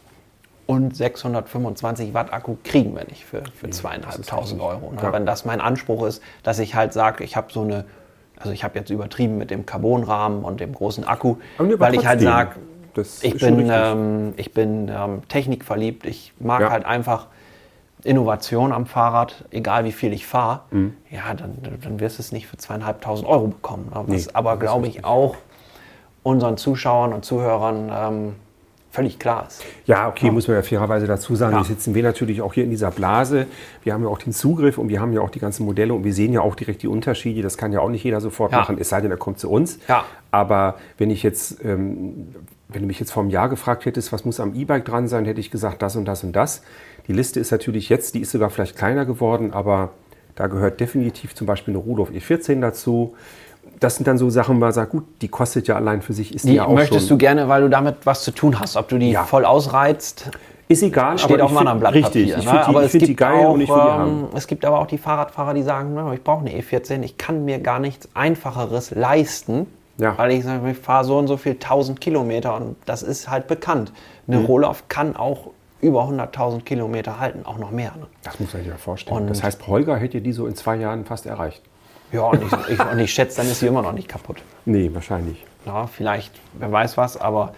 und 0.67 0.97
625 0.97 2.15
Watt 2.15 2.33
Akku 2.33 2.57
kriegen 2.65 2.97
wir 2.97 3.05
nicht 3.05 3.25
für, 3.25 3.43
für 3.55 3.71
zweieinhalbtausend 3.71 4.61
Euro. 4.61 4.93
Ne? 4.93 5.03
Ja. 5.03 5.13
Wenn 5.13 5.27
das 5.27 5.45
mein 5.45 5.61
Anspruch 5.61 6.07
ist, 6.07 6.23
dass 6.43 6.59
ich 6.59 6.75
halt 6.75 6.95
sage, 6.95 7.25
ich 7.25 7.37
habe 7.37 7.53
so 7.53 7.63
eine, 7.63 7.85
also 8.39 8.53
ich 8.53 8.65
habe 8.65 8.79
jetzt 8.79 8.91
übertrieben 8.91 9.37
mit 9.37 9.51
dem 9.51 9.67
Carbonrahmen 9.67 10.43
und 10.43 10.61
dem 10.61 10.73
großen 10.73 11.05
Akku, 11.05 11.37
weil 11.59 11.95
ich 11.95 12.07
halt 12.07 12.23
sage, 12.23 12.57
ich 13.23 13.39
bin, 13.39 13.69
ähm, 13.71 14.33
ich 14.37 14.53
bin 14.55 14.89
ähm, 14.89 15.23
technikverliebt, 15.29 16.07
ich 16.07 16.33
mag 16.41 16.63
ja. 16.63 16.71
halt 16.71 16.85
einfach 16.87 17.27
Innovation 18.05 18.73
am 18.73 18.87
Fahrrad, 18.87 19.45
egal 19.51 19.85
wie 19.85 19.93
viel 19.93 20.13
ich 20.13 20.27
fahre, 20.27 20.61
mhm. 20.71 20.95
ja, 21.11 21.35
dann, 21.35 21.59
dann 21.83 22.01
wirst 22.01 22.19
du 22.19 22.23
es 22.23 22.33
nicht 22.33 22.47
für 22.47 22.57
zweieinhalbtausend 22.57 23.29
Euro 23.29 23.49
bekommen. 23.49 23.91
Ne? 23.95 24.05
Was 24.07 24.27
nee, 24.27 24.33
aber, 24.35 24.57
glaube 24.57 24.87
ich, 24.87 25.05
auch 25.05 25.37
unseren 26.23 26.57
Zuschauern 26.57 27.13
und 27.13 27.25
Zuhörern 27.25 27.91
ähm, 27.93 28.35
völlig 28.91 29.19
klar 29.19 29.47
ist. 29.47 29.65
Ja, 29.87 30.09
okay, 30.09 30.27
ja. 30.27 30.33
muss 30.33 30.49
man 30.49 30.57
ja 30.57 30.63
fairerweise 30.63 31.07
dazu 31.07 31.37
sagen. 31.37 31.55
Ja. 31.55 31.61
Wir 31.61 31.65
sitzen 31.65 31.95
wir 31.95 32.03
natürlich 32.03 32.41
auch 32.43 32.55
hier 32.55 32.65
in 32.65 32.71
dieser 32.71 32.91
Blase. 32.91 33.47
Wir 33.83 33.93
haben 33.93 34.03
ja 34.03 34.09
auch 34.09 34.19
den 34.19 34.33
Zugriff 34.33 34.79
und 34.79 34.89
wir 34.89 35.01
haben 35.01 35.13
ja 35.13 35.21
auch 35.21 35.31
die 35.31 35.41
ganzen 35.41 35.65
Modelle 35.65 35.95
und 35.95 36.05
wir 36.05 36.15
sehen 36.15 36.33
ja 36.33 36.41
auch 36.41 36.55
direkt 36.55 36.83
die 36.83 36.89
Unterschiede. 36.89 37.43
Das 37.43 37.57
kann 37.57 37.73
ja 37.73 37.81
auch 37.81 37.91
nicht 37.91 38.05
jeder 38.05 38.21
sofort 38.21 38.53
ja. 38.53 38.59
machen, 38.59 38.77
es 38.79 38.89
sei 38.89 39.01
denn, 39.01 39.11
er 39.11 39.17
kommt 39.17 39.39
zu 39.39 39.51
uns. 39.51 39.79
Ja. 39.89 40.05
Aber 40.31 40.77
wenn 40.97 41.11
ich 41.11 41.23
jetzt, 41.23 41.65
ähm, 41.65 42.35
wenn 42.69 42.83
du 42.83 42.87
mich 42.87 42.99
jetzt 43.01 43.13
vor 43.13 43.23
einem 43.23 43.31
Jahr 43.31 43.49
gefragt 43.49 43.85
hättest, 43.85 44.13
was 44.13 44.25
muss 44.25 44.41
am 44.41 44.55
E-Bike 44.55 44.85
dran 44.85 45.09
sein, 45.09 45.25
hätte 45.25 45.41
ich 45.41 45.51
gesagt, 45.51 45.83
das 45.83 45.97
und 45.97 46.05
das 46.05 46.25
und 46.25 46.33
das. 46.33 46.63
Die 47.09 47.13
Liste 47.13 47.41
ist 47.41 47.51
natürlich 47.51 47.89
jetzt, 47.89 48.15
die 48.15 48.21
ist 48.21 48.31
sogar 48.31 48.51
vielleicht 48.51 48.77
kleiner 48.77 49.05
geworden, 49.05 49.53
aber 49.53 49.91
da 50.37 50.47
gehört 50.47 50.79
definitiv 50.79 51.35
zum 51.35 51.47
Beispiel 51.47 51.75
eine 51.75 51.83
Rudolf 51.83 52.11
E14 52.11 52.61
dazu 52.61 53.17
das 53.81 53.97
sind 53.97 54.07
dann 54.07 54.19
so 54.19 54.31
Sachen, 54.31 54.57
wo 54.57 54.61
man 54.61 54.73
sagt, 54.73 54.93
gut, 54.93 55.05
die 55.21 55.29
kostet 55.29 55.69
ja 55.69 55.77
allein 55.77 56.03
für 56.03 56.13
sich, 56.13 56.35
ist 56.35 56.45
die, 56.45 56.51
die 56.51 56.55
ja 56.57 56.67
auch 56.67 56.75
möchtest 56.75 57.09
schon. 57.09 57.19
du 57.19 57.25
gerne, 57.25 57.49
weil 57.49 57.63
du 57.63 57.69
damit 57.69 57.97
was 58.05 58.23
zu 58.23 58.33
tun 58.33 58.59
hast. 58.59 58.77
Ob 58.77 58.89
du 58.89 58.99
die 58.99 59.11
ja. 59.11 59.25
voll 59.25 59.45
ausreizt, 59.45 60.31
ist 60.69 60.83
egal, 60.83 61.19
steht 61.19 61.41
auf 61.41 61.53
meinem 61.53 61.81
Blatt 61.81 61.95
Richtig, 61.95 62.35
Papier, 62.35 62.39
ich 62.39 62.49
finde 62.49 62.73
ne? 62.73 62.83
die, 62.83 62.89
find 62.89 63.09
die 63.09 63.17
geil 63.17 63.47
auch, 63.47 63.55
und 63.55 63.61
ich 63.63 63.69
will 63.69 63.77
die 63.77 63.83
haben. 63.83 64.11
Ähm, 64.11 64.29
es 64.35 64.47
gibt 64.47 64.65
aber 64.65 64.81
auch 64.81 64.87
die 64.87 64.99
Fahrradfahrer, 64.99 65.55
die 65.55 65.63
sagen, 65.63 65.97
ich 66.13 66.23
brauche 66.23 66.41
eine 66.41 66.51
E14, 66.51 67.03
ich 67.03 67.17
kann 67.17 67.45
mir 67.45 67.59
gar 67.59 67.79
nichts 67.79 68.09
Einfacheres 68.15 68.91
leisten, 68.91 69.67
ja. 69.97 70.17
weil 70.19 70.33
ich 70.33 70.45
sage, 70.45 70.71
ich 70.71 70.77
fahre 70.77 71.05
so 71.05 71.19
und 71.19 71.27
so 71.27 71.37
viel 71.37 71.53
1000 71.53 72.01
Kilometer 72.01 72.57
und 72.57 72.77
das 72.85 73.03
ist 73.03 73.31
halt 73.31 73.47
bekannt. 73.47 73.93
Eine 74.27 74.41
mhm. 74.41 74.47
Rohloff 74.47 74.85
kann 74.89 75.17
auch 75.17 75.51
über 75.81 76.03
100.000 76.03 76.63
Kilometer 76.63 77.21
halten, 77.21 77.45
auch 77.45 77.59
noch 77.59 77.71
mehr. 77.71 77.93
Ne? 77.99 78.07
Das 78.23 78.41
muss 78.41 78.53
man 78.53 78.63
sich 78.63 78.71
ja 78.71 78.77
vorstellen. 78.79 79.17
Und 79.17 79.31
das 79.31 79.43
heißt, 79.43 79.67
Holger 79.67 79.97
hätte 79.97 80.21
die 80.21 80.33
so 80.33 80.47
in 80.47 80.57
zwei 80.57 80.77
Jahren 80.77 81.05
fast 81.05 81.27
erreicht. 81.27 81.63
Ja, 82.13 82.23
und 82.23 82.43
ich, 82.43 82.73
ich, 82.73 82.81
und 82.81 82.99
ich 82.99 83.13
schätze, 83.13 83.39
dann 83.39 83.47
ist 83.47 83.61
sie 83.61 83.67
immer 83.67 83.83
noch 83.83 83.93
nicht 83.93 84.09
kaputt. 84.09 84.43
Nee, 84.65 84.91
wahrscheinlich. 84.93 85.45
Ja, 85.67 85.87
vielleicht, 85.87 86.33
wer 86.55 86.73
weiß 86.73 86.97
was, 86.97 87.21
aber 87.21 87.53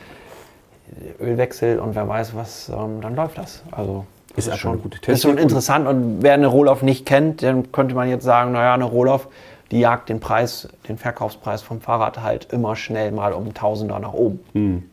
Ölwechsel 1.21 1.79
und 1.79 1.95
wer 1.95 2.09
weiß 2.09 2.35
was, 2.35 2.69
ähm, 2.69 3.00
dann 3.00 3.15
läuft 3.15 3.39
das. 3.39 3.62
Also 3.71 4.07
ist, 4.37 4.49
ist 4.49 4.59
schon 4.59 4.73
eine 4.73 4.81
gute 4.81 4.99
Technik. 4.99 5.15
Ist 5.15 5.23
schon 5.23 5.39
interessant 5.39 5.87
und 5.87 6.23
wer 6.23 6.35
eine 6.35 6.47
Rohloff 6.47 6.83
nicht 6.83 7.07
kennt, 7.07 7.43
dann 7.43 7.73
könnte 7.73 7.95
man 7.95 8.09
jetzt 8.09 8.25
sagen, 8.25 8.53
naja, 8.53 8.75
eine 8.75 8.85
Rohloff, 8.85 9.29
die 9.71 9.81
jagt 9.81 10.09
den 10.09 10.21
Preis, 10.21 10.69
den 10.89 10.99
Verkaufspreis 10.99 11.62
vom 11.62 11.81
Fahrrad 11.81 12.23
halt 12.23 12.53
immer 12.53 12.75
schnell 12.75 13.12
mal 13.12 13.33
um 13.33 13.55
Tausender 13.55 13.99
nach 14.00 14.12
oben. 14.12 14.41
Hm. 14.53 14.91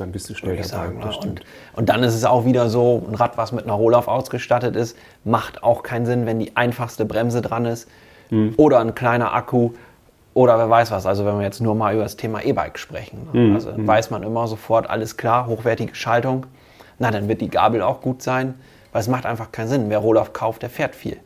Dann 0.00 0.12
bist 0.12 0.30
du 0.30 0.34
schnell 0.34 0.56
dabei. 0.56 0.68
Sagen, 0.68 0.98
ne? 0.98 1.12
und, 1.22 1.42
und, 1.74 1.88
dann 1.88 2.02
ist 2.02 2.14
es 2.14 2.24
auch 2.24 2.44
wieder 2.44 2.68
so, 2.68 3.02
ein 3.06 3.14
Rad, 3.14 3.36
was 3.36 3.52
mit 3.52 3.64
einer 3.64 3.74
Rohloff 3.74 4.08
ausgestattet 4.08 4.76
ist, 4.76 4.96
macht 5.24 5.62
auch 5.62 5.82
keinen 5.82 6.06
Sinn, 6.06 6.26
wenn 6.26 6.38
die 6.38 6.56
einfachste 6.56 7.04
Bremse 7.04 7.42
dran 7.42 7.66
ist 7.66 7.88
mhm. 8.30 8.54
oder 8.56 8.80
ein 8.80 8.94
kleiner 8.94 9.34
Akku 9.34 9.72
oder 10.32 10.58
wer 10.58 10.70
weiß 10.70 10.90
was. 10.90 11.06
Also 11.06 11.26
wenn 11.26 11.36
wir 11.36 11.44
jetzt 11.44 11.60
nur 11.60 11.74
mal 11.74 11.94
über 11.94 12.02
das 12.02 12.16
Thema 12.16 12.42
E-Bike 12.42 12.78
sprechen. 12.78 13.28
Mhm. 13.32 13.54
Also 13.54 13.72
mhm. 13.72 13.86
weiß 13.86 14.10
man 14.10 14.22
immer 14.22 14.46
sofort, 14.46 14.88
alles 14.88 15.16
klar, 15.16 15.46
hochwertige 15.46 15.94
Schaltung. 15.94 16.46
Na, 16.98 17.10
dann 17.10 17.28
wird 17.28 17.40
die 17.40 17.48
Gabel 17.48 17.82
auch 17.82 18.00
gut 18.00 18.22
sein, 18.22 18.54
weil 18.92 19.00
es 19.00 19.08
macht 19.08 19.26
einfach 19.26 19.52
keinen 19.52 19.68
Sinn. 19.68 19.90
Wer 19.90 19.98
Rohloff 19.98 20.32
kauft, 20.32 20.62
der 20.62 20.70
fährt 20.70 20.94
viel. 20.94 21.18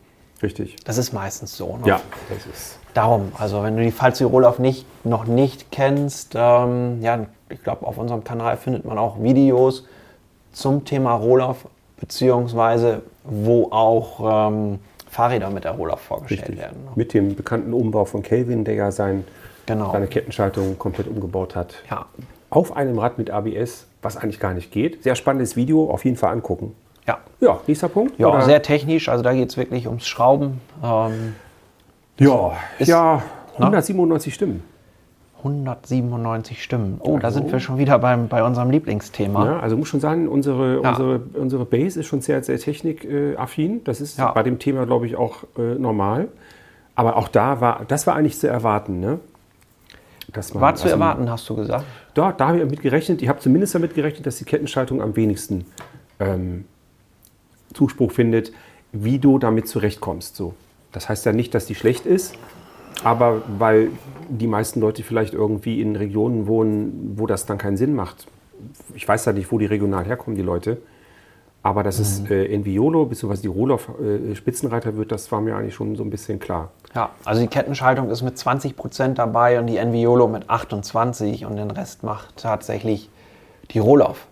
Richtig. 0.42 0.76
Das 0.84 0.98
ist 0.98 1.12
meistens 1.12 1.56
so. 1.56 1.76
Ne? 1.78 1.88
Ja, 1.88 2.00
das 2.28 2.46
ist. 2.46 2.78
Darum, 2.94 3.32
also 3.36 3.62
wenn 3.64 3.76
du 3.76 3.82
die 3.82 4.24
Rohloff 4.24 4.60
nicht, 4.60 4.86
noch 5.04 5.26
nicht 5.26 5.72
kennst, 5.72 6.34
ähm, 6.36 7.02
ja, 7.02 7.26
ich 7.48 7.62
glaube, 7.62 7.86
auf 7.86 7.98
unserem 7.98 8.22
Kanal 8.22 8.56
findet 8.56 8.84
man 8.84 8.98
auch 8.98 9.20
Videos 9.20 9.84
zum 10.52 10.84
Thema 10.84 11.14
Rohloff, 11.14 11.66
beziehungsweise 11.98 13.02
wo 13.24 13.70
auch 13.72 14.48
ähm, 14.48 14.78
Fahrräder 15.08 15.50
mit 15.50 15.64
der 15.64 15.72
Roller 15.72 15.96
vorgestellt 15.96 16.42
Richtig. 16.42 16.58
werden. 16.58 16.84
Ne? 16.84 16.90
Mit 16.94 17.14
dem 17.14 17.34
bekannten 17.34 17.72
Umbau 17.72 18.04
von 18.04 18.22
Kelvin, 18.22 18.64
der 18.64 18.74
ja 18.74 18.90
sein, 18.92 19.24
genau. 19.66 19.92
seine 19.92 20.06
Kettenschaltung 20.06 20.78
komplett 20.78 21.08
umgebaut 21.08 21.56
hat. 21.56 21.74
Ja. 21.90 22.06
Auf 22.50 22.76
einem 22.76 22.98
Rad 22.98 23.18
mit 23.18 23.30
ABS, 23.30 23.86
was 24.02 24.16
eigentlich 24.16 24.38
gar 24.38 24.54
nicht 24.54 24.70
geht. 24.70 25.02
Sehr 25.02 25.16
spannendes 25.16 25.56
Video, 25.56 25.90
auf 25.90 26.04
jeden 26.04 26.16
Fall 26.16 26.32
angucken. 26.32 26.76
Ja. 27.06 27.18
Ja, 27.40 27.60
nächster 27.66 27.88
Punkt? 27.88 28.18
Ja, 28.18 28.28
oder? 28.28 28.42
sehr 28.42 28.62
technisch, 28.62 29.08
also 29.08 29.22
da 29.22 29.32
geht 29.32 29.50
es 29.50 29.56
wirklich 29.56 29.86
ums 29.86 30.06
Schrauben. 30.06 30.60
Ähm, 30.82 31.34
ja, 32.18 32.52
ja, 32.78 33.22
197 33.58 34.32
na? 34.32 34.34
Stimmen. 34.34 34.62
197 35.38 36.62
Stimmen. 36.62 36.96
Oh, 37.00 37.14
also, 37.14 37.18
da 37.18 37.30
sind 37.30 37.52
wir 37.52 37.60
schon 37.60 37.76
wieder 37.76 37.98
beim, 37.98 38.28
bei 38.28 38.42
unserem 38.42 38.70
Lieblingsthema. 38.70 39.44
Ja, 39.44 39.60
also 39.60 39.76
muss 39.76 39.88
schon 39.88 40.00
sagen, 40.00 40.26
unsere, 40.26 40.82
ja. 40.82 40.90
unsere, 40.90 41.20
unsere 41.34 41.64
Base 41.66 42.00
ist 42.00 42.06
schon 42.06 42.22
sehr, 42.22 42.42
sehr 42.42 42.58
technikaffin. 42.58 43.84
Das 43.84 44.00
ist 44.00 44.18
ja. 44.18 44.32
bei 44.32 44.42
dem 44.42 44.58
Thema, 44.58 44.86
glaube 44.86 45.06
ich, 45.06 45.16
auch 45.16 45.44
äh, 45.58 45.74
normal. 45.74 46.28
Aber 46.94 47.16
auch 47.16 47.28
da 47.28 47.60
war, 47.60 47.82
das 47.86 48.06
war 48.06 48.14
eigentlich 48.14 48.38
zu 48.38 48.48
erwarten. 48.48 49.00
Ne? 49.00 49.18
Man, 50.34 50.60
war 50.62 50.74
zu 50.74 50.84
also, 50.84 50.94
erwarten, 50.94 51.30
hast 51.30 51.48
du 51.48 51.56
gesagt? 51.56 51.84
Da, 52.14 52.32
da 52.32 52.48
habe 52.48 52.58
ich 52.58 52.64
damit 52.64 52.80
gerechnet. 52.80 53.20
Ich 53.20 53.28
habe 53.28 53.40
zumindest 53.40 53.74
damit 53.74 53.94
gerechnet, 53.94 54.26
dass 54.26 54.36
die 54.36 54.44
Kettenschaltung 54.44 55.02
am 55.02 55.14
wenigsten 55.14 55.66
ähm, 56.20 56.64
Zuspruch 57.74 58.12
findet, 58.12 58.52
wie 58.92 59.18
du 59.18 59.38
damit 59.38 59.68
zurechtkommst. 59.68 60.36
So. 60.36 60.54
Das 60.94 61.08
heißt 61.08 61.26
ja 61.26 61.32
nicht, 61.32 61.54
dass 61.54 61.66
die 61.66 61.74
schlecht 61.74 62.06
ist, 62.06 62.36
aber 63.02 63.42
weil 63.58 63.90
die 64.28 64.46
meisten 64.46 64.80
Leute 64.80 65.02
vielleicht 65.02 65.34
irgendwie 65.34 65.80
in 65.82 65.96
Regionen 65.96 66.46
wohnen, 66.46 67.14
wo 67.16 67.26
das 67.26 67.44
dann 67.44 67.58
keinen 67.58 67.76
Sinn 67.76 67.94
macht. 67.94 68.26
Ich 68.94 69.06
weiß 69.06 69.24
ja 69.26 69.32
nicht, 69.32 69.52
wo 69.52 69.58
die 69.58 69.66
regional 69.66 70.04
herkommen, 70.04 70.36
die 70.36 70.42
Leute. 70.42 70.78
Aber 71.62 71.82
dass 71.82 71.98
mhm. 71.98 72.02
es 72.02 72.30
äh, 72.30 72.54
Enviolo 72.54 73.06
bzw. 73.06 73.42
die 73.42 73.48
Rohloff 73.48 73.88
äh, 74.00 74.34
Spitzenreiter 74.34 74.96
wird, 74.96 75.10
das 75.10 75.32
war 75.32 75.40
mir 75.40 75.56
eigentlich 75.56 75.74
schon 75.74 75.96
so 75.96 76.04
ein 76.04 76.10
bisschen 76.10 76.38
klar. 76.38 76.70
Ja, 76.94 77.10
also 77.24 77.40
die 77.40 77.48
Kettenschaltung 77.48 78.10
ist 78.10 78.22
mit 78.22 78.38
20 78.38 78.76
Prozent 78.76 79.18
dabei 79.18 79.58
und 79.58 79.66
die 79.66 79.78
Enviolo 79.78 80.28
mit 80.28 80.48
28 80.48 81.44
und 81.44 81.56
den 81.56 81.70
Rest 81.70 82.02
macht 82.02 82.36
tatsächlich 82.36 83.10
die 83.70 83.78
Rohloff. 83.78 84.26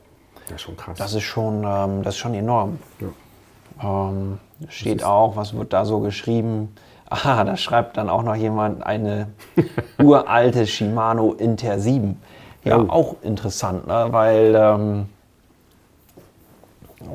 Das 0.44 0.56
ist 0.56 0.62
schon 0.62 0.76
krass. 0.76 0.98
Das 0.98 1.14
ist 1.14 1.22
schon, 1.22 1.64
ähm, 1.66 2.02
das 2.02 2.14
ist 2.14 2.18
schon 2.18 2.34
enorm. 2.34 2.78
Ja. 3.00 4.10
Ähm, 4.10 4.38
steht 4.68 5.04
auch, 5.04 5.36
was 5.36 5.54
wird 5.56 5.72
da 5.72 5.84
so 5.84 6.00
geschrieben? 6.00 6.74
Ah, 7.14 7.44
da 7.44 7.58
schreibt 7.58 7.98
dann 7.98 8.08
auch 8.08 8.22
noch 8.22 8.36
jemand 8.36 8.86
eine 8.86 9.26
uralte 10.02 10.66
Shimano 10.66 11.34
Inter 11.34 11.78
7. 11.78 12.18
Ja, 12.64 12.78
oh. 12.78 12.88
auch 12.88 13.16
interessant, 13.20 13.86
ne? 13.86 14.06
weil 14.08 14.54
ähm, 14.56 15.06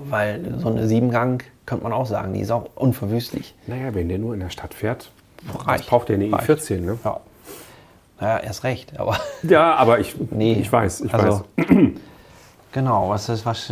Weil 0.07 0.59
so 0.59 0.67
eine 0.69 0.87
Siebengang, 0.87 1.41
könnte 1.65 1.83
man 1.83 1.93
auch 1.93 2.05
sagen, 2.05 2.33
die 2.35 2.41
ist 2.41 2.51
auch 2.51 2.67
unverwüstlich. 2.75 3.55
Naja, 3.65 3.95
wenn 3.95 4.07
der 4.07 4.19
nur 4.19 4.35
in 4.35 4.39
der 4.41 4.51
Stadt 4.51 4.75
fährt, 4.75 5.09
Reicht. 5.65 5.89
braucht 5.89 6.09
der 6.09 6.17
eine 6.17 6.31
Reicht. 6.31 6.47
E14, 6.47 6.81
ne? 6.81 6.99
Ja. 7.03 7.19
Naja, 8.19 8.37
erst 8.37 8.63
recht, 8.65 8.99
aber 8.99 9.17
Ja, 9.41 9.73
aber 9.77 9.97
ich, 9.99 10.15
Nee, 10.29 10.53
ich 10.61 10.71
weiß, 10.71 11.01
ich 11.01 11.13
also- 11.13 11.43
weiß. 11.57 11.67
Genau, 12.77 13.09
was 13.09 13.27
ist, 13.27 13.43
was, 13.43 13.71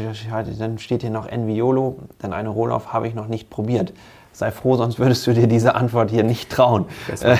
dann 0.59 0.79
steht 0.79 1.01
hier 1.01 1.11
noch 1.11 1.27
Enviolo, 1.27 1.99
denn 2.23 2.33
eine 2.33 2.49
Rohlauf 2.49 2.91
habe 2.91 3.07
ich 3.07 3.13
noch 3.13 3.27
nicht 3.27 3.51
probiert. 3.51 3.93
Sei 4.33 4.49
froh, 4.49 4.77
sonst 4.77 4.97
würdest 4.97 5.27
du 5.27 5.33
dir 5.33 5.45
diese 5.45 5.75
Antwort 5.75 6.09
hier 6.09 6.23
nicht 6.23 6.49
trauen. 6.51 6.85
Äh, 7.21 7.37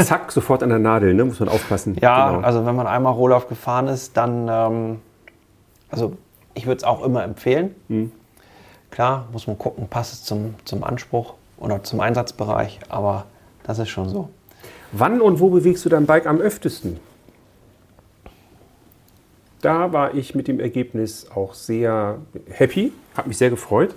Zack, 0.00 0.30
sofort 0.30 0.62
an 0.62 0.68
der 0.68 0.78
Nadel, 0.78 1.14
ne? 1.14 1.24
Muss 1.24 1.40
man 1.40 1.48
aufpassen. 1.48 1.96
Ja, 2.00 2.30
Genau. 2.30 2.46
also 2.46 2.64
wenn 2.64 2.76
man 2.76 2.86
einmal 2.86 3.12
Rohlauf 3.14 3.48
gefahren 3.48 3.88
ist, 3.88 4.16
dann, 4.16 4.46
ähm, 4.48 5.00
also 5.90 6.12
ich 6.54 6.66
würde 6.66 6.76
es 6.78 6.84
auch 6.84 7.02
immer 7.04 7.24
empfehlen. 7.24 7.74
Hm. 7.88 8.12
Klar, 8.92 9.26
muss 9.32 9.48
man 9.48 9.58
gucken, 9.58 9.88
passt 9.88 10.12
es 10.12 10.22
zum, 10.22 10.54
zum 10.64 10.84
Anspruch 10.84 11.34
oder 11.58 11.82
zum 11.82 11.98
Einsatzbereich, 11.98 12.78
aber 12.88 13.24
das 13.64 13.80
ist 13.80 13.88
schon 13.88 14.08
so. 14.08 14.28
Wann 14.92 15.20
und 15.20 15.40
wo 15.40 15.50
bewegst 15.50 15.84
du 15.84 15.88
dein 15.88 16.06
Bike 16.06 16.26
am 16.26 16.38
öftesten? 16.38 17.00
Da 19.60 19.92
war 19.92 20.14
ich 20.14 20.34
mit 20.34 20.46
dem 20.48 20.60
Ergebnis 20.60 21.26
auch 21.34 21.54
sehr 21.54 22.16
happy, 22.50 22.92
habe 23.16 23.28
mich 23.28 23.38
sehr 23.38 23.50
gefreut. 23.50 23.94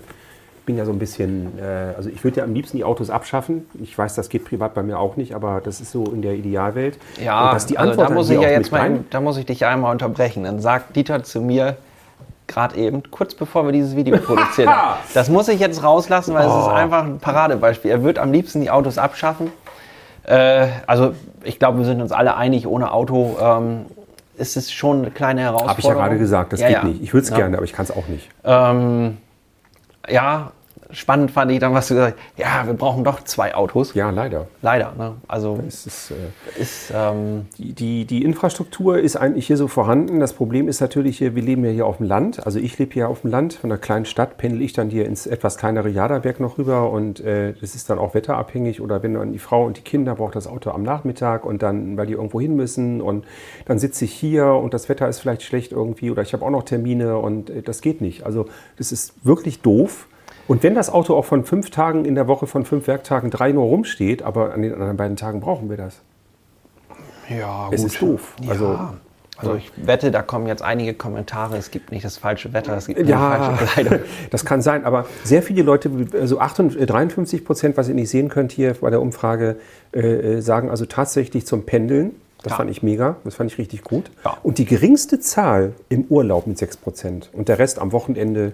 Bin 0.66 0.76
ja 0.76 0.84
so 0.84 0.92
ein 0.92 0.98
bisschen, 0.98 1.58
äh, 1.58 1.94
also 1.96 2.08
ich 2.08 2.22
würde 2.22 2.38
ja 2.38 2.44
am 2.44 2.54
liebsten 2.54 2.76
die 2.76 2.84
Autos 2.84 3.10
abschaffen. 3.10 3.66
Ich 3.82 3.96
weiß, 3.98 4.14
das 4.14 4.28
geht 4.28 4.44
privat 4.44 4.74
bei 4.74 4.82
mir 4.82 4.98
auch 4.98 5.16
nicht, 5.16 5.34
aber 5.34 5.60
das 5.62 5.80
ist 5.80 5.90
so 5.92 6.04
in 6.04 6.22
der 6.22 6.34
Idealwelt. 6.34 6.98
Ja, 7.22 7.46
und 7.46 7.54
dass 7.54 7.66
die 7.66 7.78
also 7.78 7.90
Antwort 7.90 8.04
da 8.04 8.08
dann 8.10 8.14
muss 8.14 8.30
ich 8.30 8.40
ja 8.40 8.48
jetzt 8.48 8.70
mal, 8.70 8.80
rein- 8.80 9.04
da 9.10 9.20
muss 9.20 9.36
ich 9.38 9.46
dich 9.46 9.66
einmal 9.66 9.90
unterbrechen. 9.92 10.44
Dann 10.44 10.60
sagt 10.60 10.94
Dieter 10.94 11.22
zu 11.24 11.40
mir 11.40 11.76
gerade 12.46 12.76
eben, 12.76 13.02
kurz 13.10 13.34
bevor 13.34 13.64
wir 13.64 13.72
dieses 13.72 13.96
Video 13.96 14.16
produziert 14.24 14.68
haben. 14.68 15.00
Das 15.14 15.28
muss 15.28 15.48
ich 15.48 15.58
jetzt 15.58 15.82
rauslassen, 15.82 16.34
weil 16.34 16.46
es 16.46 16.54
ist 16.54 16.66
Oh. 16.66 16.70
einfach 16.70 17.04
ein 17.04 17.18
Paradebeispiel. 17.18 17.90
Er 17.90 18.04
wird 18.04 18.18
am 18.20 18.30
liebsten 18.32 18.60
die 18.60 18.70
Autos 18.70 18.98
abschaffen. 18.98 19.50
Äh, 20.24 20.68
also 20.86 21.14
ich 21.42 21.58
glaube, 21.58 21.78
wir 21.78 21.84
sind 21.84 22.00
uns 22.00 22.12
alle 22.12 22.36
einig, 22.36 22.68
ohne 22.68 22.92
Auto 22.92 23.36
ähm, 23.40 23.86
ist 24.36 24.56
es 24.56 24.72
schon 24.72 24.98
eine 25.02 25.10
kleine 25.10 25.42
Herausforderung. 25.42 25.70
Habe 25.70 25.80
ich 25.80 25.86
ja 25.86 25.94
gerade 25.94 26.18
gesagt, 26.18 26.52
das 26.52 26.60
Ja, 26.60 26.66
geht 26.68 26.76
ja. 26.76 26.84
nicht. 26.84 27.02
Ich 27.02 27.12
würde 27.12 27.24
es 27.26 27.34
gerne, 27.34 27.56
aber 27.56 27.64
ich 27.64 27.72
kann 27.72 27.84
es 27.84 27.90
auch 27.90 28.06
nicht. 28.08 28.28
Ähm, 28.44 29.18
ja, 30.08 30.52
spannend 30.92 31.30
fand 31.30 31.50
ich 31.50 31.58
dann, 31.58 31.74
was 31.74 31.88
du 31.88 31.94
gesagt 31.94 32.18
hast. 32.18 32.38
Ja, 32.38 32.66
wir 32.66 32.74
brauchen 32.74 33.04
doch 33.04 33.22
zwei 33.24 33.54
Autos. 33.54 33.94
Ja, 33.94 34.10
leider. 34.10 34.46
Leider. 34.60 34.92
Ne? 34.96 35.14
Also 35.28 35.58
Es 35.66 35.86
ist, 35.86 36.10
äh, 36.10 36.60
ist 36.60 36.92
ähm, 36.94 37.46
Die, 37.58 37.72
die, 37.72 38.04
die 38.04 38.24
Infrastruktur 38.24 38.98
ist 38.98 39.16
eigentlich 39.16 39.46
hier 39.46 39.56
so 39.56 39.68
vorhanden. 39.68 40.20
Das 40.20 40.32
Problem 40.32 40.68
ist 40.68 40.80
natürlich 40.80 41.18
hier, 41.18 41.34
wir 41.34 41.42
leben 41.42 41.64
ja 41.64 41.70
hier 41.70 41.86
auf 41.86 41.96
dem 41.96 42.06
Land. 42.06 42.44
Also 42.46 42.58
ich 42.58 42.78
lebe 42.78 42.92
hier 42.92 43.08
auf 43.08 43.22
dem 43.22 43.30
Land. 43.30 43.54
Von 43.54 43.70
einer 43.70 43.78
kleinen 43.80 44.04
Stadt 44.04 44.38
pendel 44.38 44.62
ich 44.62 44.72
dann 44.72 44.90
hier 44.90 45.06
ins 45.06 45.26
etwas 45.26 45.56
kleinere 45.56 45.88
Jaderberg 45.88 46.40
noch 46.40 46.58
rüber. 46.58 46.90
Und 46.90 47.20
äh, 47.20 47.54
das 47.60 47.74
ist 47.74 47.90
dann 47.90 47.98
auch 47.98 48.14
wetterabhängig. 48.14 48.80
Oder 48.80 49.02
wenn 49.02 49.14
dann 49.14 49.32
die 49.32 49.38
Frau 49.38 49.64
und 49.64 49.76
die 49.78 49.82
Kinder 49.82 50.14
braucht 50.14 50.36
das 50.36 50.46
Auto 50.46 50.70
am 50.70 50.82
Nachmittag 50.82 51.44
und 51.44 51.62
dann, 51.62 51.96
weil 51.96 52.06
die 52.06 52.14
irgendwo 52.14 52.40
hin 52.40 52.56
müssen. 52.56 53.00
Und 53.00 53.24
dann 53.64 53.78
sitze 53.78 54.04
ich 54.04 54.12
hier 54.12 54.46
und 54.46 54.74
das 54.74 54.88
Wetter 54.88 55.08
ist 55.08 55.20
vielleicht 55.20 55.42
schlecht 55.42 55.72
irgendwie. 55.72 56.10
Oder 56.10 56.22
ich 56.22 56.32
habe 56.32 56.44
auch 56.44 56.50
noch 56.50 56.64
Termine 56.64 57.18
und 57.18 57.50
äh, 57.50 57.62
das 57.62 57.80
geht 57.80 58.00
nicht. 58.00 58.24
Also 58.24 58.46
das 58.76 58.92
ist 58.92 59.14
wirklich 59.24 59.60
doof. 59.60 60.06
Und 60.48 60.62
wenn 60.62 60.74
das 60.74 60.90
Auto 60.90 61.14
auch 61.14 61.24
von 61.24 61.44
fünf 61.44 61.70
Tagen 61.70 62.04
in 62.04 62.14
der 62.14 62.26
Woche, 62.28 62.46
von 62.46 62.64
fünf 62.64 62.86
Werktagen 62.86 63.30
drei 63.30 63.52
nur 63.52 63.64
rumsteht, 63.64 64.22
aber 64.22 64.52
an 64.52 64.62
den 64.62 64.72
anderen 64.74 64.96
beiden 64.96 65.16
Tagen 65.16 65.40
brauchen 65.40 65.70
wir 65.70 65.76
das. 65.76 66.00
ja, 67.28 67.68
Es 67.70 67.84
ist 67.84 68.00
doof. 68.02 68.34
Also, 68.48 68.66
Also- 68.68 68.88
also 69.38 69.54
ich 69.56 69.72
wette, 69.76 70.10
da 70.12 70.22
kommen 70.22 70.46
jetzt 70.46 70.62
einige 70.62 70.94
Kommentare. 70.94 71.56
Es 71.56 71.70
gibt 71.72 71.90
nicht 71.90 72.04
das 72.04 72.16
falsche 72.16 72.52
Wetter, 72.52 72.76
es 72.76 72.86
gibt 72.86 73.00
nur 73.00 73.08
Ja, 73.08 73.38
die 73.50 73.56
falsche 73.56 73.72
Kleidung. 73.72 73.98
das 74.30 74.44
kann 74.44 74.62
sein, 74.62 74.84
aber 74.84 75.06
sehr 75.24 75.42
viele 75.42 75.62
Leute, 75.62 75.90
also 76.12 76.38
58, 76.38 76.86
53 76.86 77.44
Prozent, 77.44 77.76
was 77.76 77.88
ihr 77.88 77.94
nicht 77.94 78.10
sehen 78.10 78.28
könnt 78.28 78.52
hier 78.52 78.74
bei 78.80 78.90
der 78.90 79.00
Umfrage, 79.00 79.56
äh, 79.94 80.00
äh, 80.00 80.40
sagen 80.42 80.70
also 80.70 80.84
tatsächlich 80.86 81.44
zum 81.46 81.64
Pendeln. 81.64 82.12
Das 82.44 82.52
Ja. 82.52 82.56
fand 82.58 82.70
ich 82.70 82.82
mega, 82.82 83.16
das 83.24 83.34
fand 83.36 83.50
ich 83.50 83.58
richtig 83.58 83.82
gut. 83.82 84.10
Ja. 84.24 84.36
Und 84.42 84.58
die 84.58 84.64
geringste 84.64 85.18
Zahl 85.18 85.72
im 85.88 86.04
Urlaub 86.08 86.46
mit 86.46 86.58
6 86.58 86.76
Prozent 86.76 87.30
und 87.32 87.48
der 87.48 87.58
Rest 87.58 87.80
am 87.80 87.90
Wochenende 87.92 88.52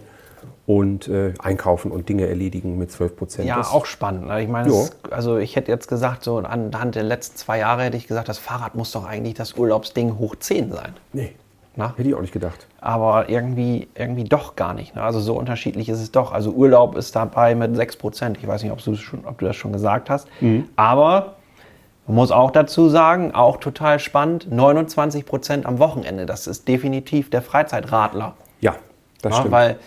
und 0.69 1.09
äh, 1.09 1.33
einkaufen 1.39 1.91
und 1.91 2.11
Dinge 2.11 2.27
erledigen 2.29 2.77
mit 2.77 2.91
12 2.93 3.17
Prozent. 3.17 3.49
Ja, 3.49 3.59
auch 3.63 3.87
spannend. 3.87 4.27
ne? 4.27 4.43
Ich 4.43 4.49
meine, 4.51 4.71
also 5.11 5.39
ich 5.39 5.57
hätte 5.57 5.73
jetzt 5.73 5.89
gesagt, 5.89 6.23
so 6.23 6.37
anhand 6.37 6.95
der 6.95 7.05
letzten 7.05 7.39
zwei 7.39 7.59
Jahre 7.59 7.85
hätte 7.85 7.97
ich 7.97 8.07
gesagt, 8.07 8.29
das 8.29 8.37
Fahrrad 8.37 8.75
muss 8.75 8.93
doch 8.93 9.07
eigentlich 9.07 9.33
das 9.33 9.55
Urlaubsding 9.55 10.19
hoch 10.19 10.37
10 10.37 10.71
sein. 10.73 10.93
Nee, 11.15 11.33
Na? 11.75 11.95
hätte 11.97 12.11
ich 12.11 12.15
auch 12.15 12.21
nicht 12.21 12.35
gedacht. 12.35 12.67
Aber 12.83 13.31
irgendwie, 13.31 13.89
irgendwie 13.95 14.25
doch 14.25 14.57
gar 14.57 14.75
nicht. 14.75 14.95
Ne? 14.95 15.03
Also 15.03 15.21
so 15.21 15.39
unterschiedlich 15.39 15.89
ist 15.89 16.03
es 16.03 16.11
doch. 16.13 16.33
Also 16.33 16.51
Urlaub 16.51 16.97
ist 16.99 17.17
dabei 17.17 17.55
mit 17.55 17.75
6%. 17.75 18.37
Ich 18.39 18.47
weiß 18.47 18.63
nicht, 18.63 18.71
ob 18.73 18.85
du, 18.85 18.95
schon, 18.95 19.25
ob 19.25 19.39
du 19.39 19.47
das 19.47 19.57
schon 19.57 19.73
gesagt 19.73 20.11
hast. 20.11 20.29
Aber 20.77 21.37
man 22.07 22.15
muss 22.17 22.31
auch 22.31 22.51
dazu 22.51 22.91
sagen, 22.91 23.35
auch 23.35 23.57
total 23.57 23.99
spannend, 24.01 24.47
29% 24.53 25.65
am 25.65 25.79
Wochenende. 25.79 26.27
Das 26.27 26.47
ist 26.47 26.69
definitiv 26.69 27.31
der 27.31 27.41
Freizeitradler. 27.41 28.35
Ja, 28.61 28.75
das 29.23 29.33
Ja, 29.33 29.39
stimmt. 29.39 29.53
weil, 29.53 29.79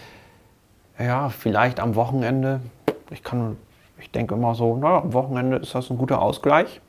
ja, 1.04 1.30
vielleicht 1.30 1.80
am 1.80 1.96
Wochenende, 1.96 2.60
ich 3.10 3.24
kann, 3.24 3.58
ich 4.00 4.12
denke 4.12 4.36
immer 4.36 4.56
so, 4.56 4.78
na, 4.80 5.00
am 5.00 5.14
Wochenende 5.14 5.58
ist 5.58 5.74
das 5.76 5.90
ein 5.90 5.98
guter 5.98 6.22
Ausgleich. 6.22 6.82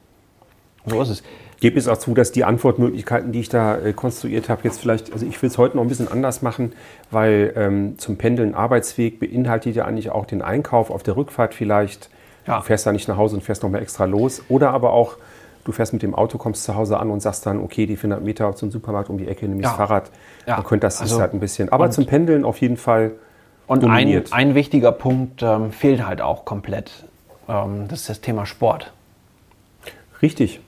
So 0.87 1.01
ist 1.01 1.11
es. 1.11 1.23
gebe 1.61 1.79
es 1.79 1.87
auch 1.87 1.97
zu, 1.99 2.13
dass 2.13 2.33
die 2.33 2.43
Antwortmöglichkeiten, 2.45 3.31
die 3.31 3.39
ich 3.41 3.49
da 3.49 3.79
äh, 3.79 3.93
konstruiert 3.93 4.49
habe, 4.49 4.63
jetzt 4.65 4.81
vielleicht, 4.81 5.13
also 5.13 5.25
ich 5.25 5.41
will 5.41 5.49
es 5.49 5.59
heute 5.59 5.77
noch 5.77 5.85
ein 5.85 5.89
bisschen 5.89 6.11
anders 6.11 6.43
machen, 6.43 6.73
weil 7.13 7.53
ähm, 7.55 7.99
zum 7.99 8.17
Pendeln 8.17 8.55
Arbeitsweg 8.57 9.21
beinhaltet 9.21 9.77
ja 9.77 9.85
eigentlich 9.85 10.11
auch 10.11 10.27
den 10.27 10.43
Einkauf 10.43 10.91
auf 10.91 11.05
der 11.05 11.17
Rückfahrt 11.17 11.55
vielleicht. 11.55 12.11
Ja. 12.49 12.57
Du 12.59 12.65
fährst 12.65 12.85
da 12.87 12.91
nicht 12.91 13.07
nach 13.07 13.17
Hause 13.17 13.37
und 13.37 13.43
fährst 13.43 13.63
nochmal 13.63 13.81
extra 13.83 14.07
los. 14.07 14.43
Oder 14.49 14.71
aber 14.73 14.93
auch, 14.93 15.17
du 15.65 15.71
fährst 15.71 15.93
mit 15.93 16.03
dem 16.03 16.17
Auto, 16.17 16.37
kommst 16.39 16.65
zu 16.65 16.75
Hause 16.75 16.99
an 16.99 17.11
und 17.11 17.21
sagst 17.21 17.47
dann, 17.47 17.61
okay, 17.61 17.87
die 17.87 17.97
400 17.97 18.25
Meter 18.25 18.57
zum 18.57 18.73
Supermarkt 18.73 19.09
um 19.09 19.19
die 19.19 19.29
Ecke, 19.29 19.47
nimm 19.47 19.59
ich 19.59 19.63
das 19.63 19.73
Ja. 19.73 19.77
Fahrrad. 19.77 20.11
Ja. 20.47 20.57
Man 20.57 20.65
könnte 20.67 20.87
das 20.87 20.97
ist 20.97 21.03
Also- 21.03 21.21
halt 21.21 21.33
ein 21.33 21.39
bisschen. 21.39 21.69
Aber 21.69 21.93
zum 21.93 22.07
Pendeln 22.07 22.45
auf 22.45 22.59
jeden 22.61 22.77
Fall 22.77 23.13
Und 23.67 23.85
ein, 23.85 24.25
ein 24.31 24.55
wichtiger 24.55 24.93
Punkt 24.93 25.43
ähm, 25.43 25.73
fehlt 25.73 26.07
halt 26.07 26.21
auch 26.21 26.45
komplett. 26.45 26.91
Ähm, 27.49 27.89
das 27.89 28.01
ist 28.01 28.09
das 28.09 28.21
Thema 28.21 28.47
Sport. 28.47 28.93
Richtig. 30.21 30.61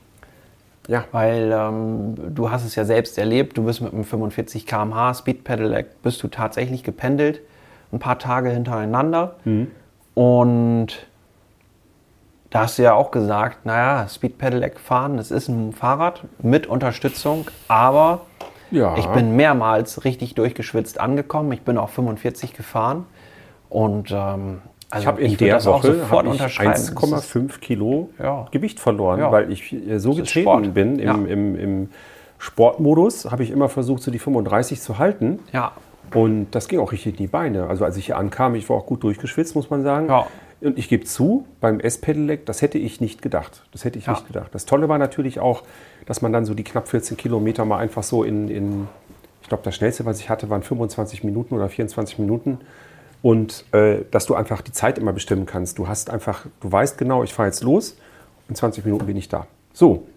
Ja. 0.87 1.05
Weil 1.11 1.51
ähm, 1.51 2.15
du 2.33 2.51
hast 2.51 2.63
es 2.63 2.75
ja 2.75 2.85
selbst 2.85 3.17
erlebt, 3.17 3.57
du 3.57 3.65
bist 3.65 3.81
mit 3.81 3.93
einem 3.93 4.03
45 4.03 4.65
km/h 4.65 5.15
Speed 5.15 5.43
Pedelec, 5.43 6.01
bist 6.03 6.21
du 6.23 6.27
tatsächlich 6.27 6.83
gependelt, 6.83 7.41
ein 7.91 7.99
paar 7.99 8.19
Tage 8.19 8.49
hintereinander. 8.49 9.35
Und 10.13 11.07
da 12.49 12.61
hast 12.61 12.77
du 12.77 12.83
ja 12.83 12.93
auch 12.93 13.11
gesagt, 13.11 13.65
naja, 13.65 14.07
Speed 14.07 14.37
Pedelec 14.37 14.79
fahren, 14.79 15.17
das 15.17 15.31
ist 15.31 15.47
ein 15.47 15.73
Fahrrad 15.73 16.21
mit 16.41 16.67
Unterstützung, 16.67 17.47
aber 17.67 18.21
Ja. 18.71 18.95
ich 18.97 19.05
bin 19.07 19.35
mehrmals 19.35 20.03
richtig 20.05 20.35
durchgeschwitzt 20.35 20.99
angekommen. 20.99 21.51
Ich 21.51 21.61
bin 21.61 21.77
auch 21.77 21.89
45 21.89 22.53
gefahren 22.53 23.05
und 23.69 24.11
ähm, 24.11 24.61
also 24.89 25.01
ich 25.03 25.07
habe 25.07 25.21
in 25.21 25.31
würd 25.31 25.41
der 25.41 25.65
Woche 25.65 25.93
sofort 25.95 26.11
hab 26.11 26.25
ich 26.25 26.31
unterschreiben. 26.39 26.71
Das 26.71 26.89
ist- 26.89 26.97
1,5 26.97 27.59
Kilo 27.59 28.09
Ja. 28.21 28.45
Gewicht 28.51 28.79
verloren, 28.79 29.19
Ja. 29.19 29.31
weil 29.31 29.51
ich 29.51 29.73
äh, 29.73 29.99
so 29.99 30.13
getreten 30.13 30.73
bin. 30.73 30.99
Im, 30.99 31.25
im, 31.27 31.55
im 31.59 31.89
Sportmodus 32.37 33.25
habe 33.31 33.43
ich 33.43 33.51
immer 33.51 33.69
versucht, 33.69 34.03
so 34.03 34.11
die 34.11 34.19
35 34.19 34.79
zu 34.81 34.97
halten. 34.99 35.39
Ja, 35.51 35.71
Und 36.13 36.47
das 36.51 36.67
ging 36.67 36.79
auch 36.79 36.91
richtig 36.91 37.13
in 37.13 37.17
die 37.17 37.27
Beine. 37.27 37.67
Also 37.67 37.83
als 37.85 37.97
ich 37.97 38.05
hier 38.07 38.17
ankam, 38.17 38.55
ich 38.55 38.69
war 38.69 38.77
auch 38.77 38.85
gut 38.85 39.03
durchgeschwitzt, 39.03 39.55
muss 39.55 39.69
man 39.69 39.83
sagen. 39.83 40.07
Ja. 40.07 40.27
Und 40.61 40.77
ich 40.79 40.89
gebe 40.89 41.03
zu, 41.03 41.45
beim 41.61 41.79
S-Pedelec, 41.79 42.45
das 42.45 42.61
hätte 42.61 42.77
ich 42.77 43.01
nicht 43.01 43.21
gedacht. 43.21 43.63
Das 43.71 43.83
hätte 43.83 43.99
ich 43.99 44.05
Ja. 44.07 44.13
nicht 44.13 44.27
gedacht. 44.27 44.49
Das 44.53 44.65
Tolle 44.65 44.87
war 44.89 44.97
natürlich 44.97 45.39
auch, 45.39 45.63
dass 46.05 46.21
man 46.21 46.31
dann 46.33 46.45
so 46.45 46.53
die 46.53 46.63
knapp 46.63 46.87
14 46.87 47.17
Kilometer 47.17 47.65
mal 47.65 47.77
einfach 47.77 48.03
so 48.03 48.23
in, 48.23 48.47
in 48.49 48.87
ich 49.41 49.49
glaube, 49.49 49.63
das 49.63 49.75
schnellste, 49.75 50.05
was 50.05 50.19
ich 50.19 50.29
hatte, 50.29 50.49
waren 50.49 50.63
25 50.63 51.23
Minuten 51.23 51.53
oder 51.55 51.69
24 51.69 52.17
Minuten. 52.17 52.59
Und 53.21 53.65
äh, 53.73 53.99
dass 54.11 54.25
du 54.25 54.35
einfach 54.35 54.61
die 54.61 54.71
Zeit 54.71 54.97
immer 54.97 55.13
bestimmen 55.13 55.45
kannst. 55.45 55.77
Du 55.77 55.87
hast 55.87 56.09
einfach, 56.09 56.45
du 56.61 56.71
weißt 56.71 56.97
genau, 56.97 57.23
ich 57.23 57.33
fahre 57.33 57.47
jetzt 57.49 57.63
los, 57.63 57.97
in 58.49 58.55
20 58.55 58.85
Minuten 58.85 59.05
bin 59.05 59.17
ich 59.17 59.29
da. 59.29 59.47
So. 59.73 60.07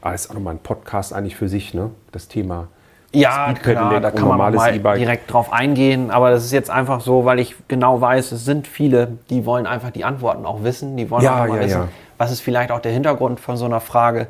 Ah, 0.00 0.12
das 0.12 0.24
ist 0.24 0.30
auch 0.30 0.34
nochmal 0.34 0.54
ein 0.54 0.60
Podcast 0.60 1.12
eigentlich 1.12 1.36
für 1.36 1.48
sich, 1.48 1.74
ne? 1.74 1.90
Das 2.10 2.26
Thema. 2.28 2.68
Ja, 3.14 3.52
klar, 3.52 4.00
da 4.00 4.10
kann 4.10 4.28
man 4.28 4.38
mal 4.38 4.74
E-Bike. 4.74 4.98
direkt 4.98 5.32
drauf 5.32 5.52
eingehen. 5.52 6.10
Aber 6.10 6.30
das 6.30 6.44
ist 6.44 6.52
jetzt 6.52 6.70
einfach 6.70 7.00
so, 7.00 7.24
weil 7.24 7.38
ich 7.40 7.56
genau 7.68 8.00
weiß, 8.00 8.32
es 8.32 8.44
sind 8.44 8.66
viele, 8.66 9.18
die 9.28 9.44
wollen 9.44 9.66
einfach 9.66 9.90
die 9.90 10.04
Antworten 10.04 10.46
auch 10.46 10.62
wissen. 10.64 10.96
Die 10.96 11.10
wollen 11.10 11.22
Ja, 11.22 11.34
einfach 11.42 11.48
mal 11.48 11.56
ja, 11.60 11.66
wissen, 11.66 11.80
ja. 11.82 11.88
was 12.18 12.32
ist 12.32 12.40
vielleicht 12.40 12.70
auch 12.70 12.80
der 12.80 12.92
Hintergrund 12.92 13.38
von 13.40 13.56
so 13.56 13.66
einer 13.66 13.80
Frage. 13.80 14.28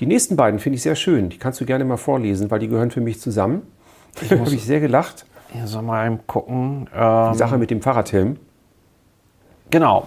Die 0.00 0.06
nächsten 0.06 0.34
beiden 0.36 0.58
finde 0.58 0.76
ich 0.76 0.82
sehr 0.82 0.96
schön. 0.96 1.28
Die 1.28 1.38
kannst 1.38 1.60
du 1.60 1.64
gerne 1.64 1.84
mal 1.84 1.96
vorlesen, 1.96 2.50
weil 2.50 2.58
die 2.58 2.66
gehören 2.68 2.90
für 2.90 3.00
mich 3.00 3.20
zusammen. 3.20 3.62
Da 4.28 4.38
habe 4.38 4.50
ich 4.50 4.64
sehr 4.64 4.80
gelacht. 4.80 5.24
Hier 5.52 5.66
soll 5.66 5.82
mal 5.82 6.18
gucken. 6.26 6.88
Die 6.92 6.98
Ähm, 6.98 7.34
Sache 7.34 7.56
mit 7.58 7.70
dem 7.70 7.80
Fahrradhelm. 7.82 8.36
genau. 9.70 10.06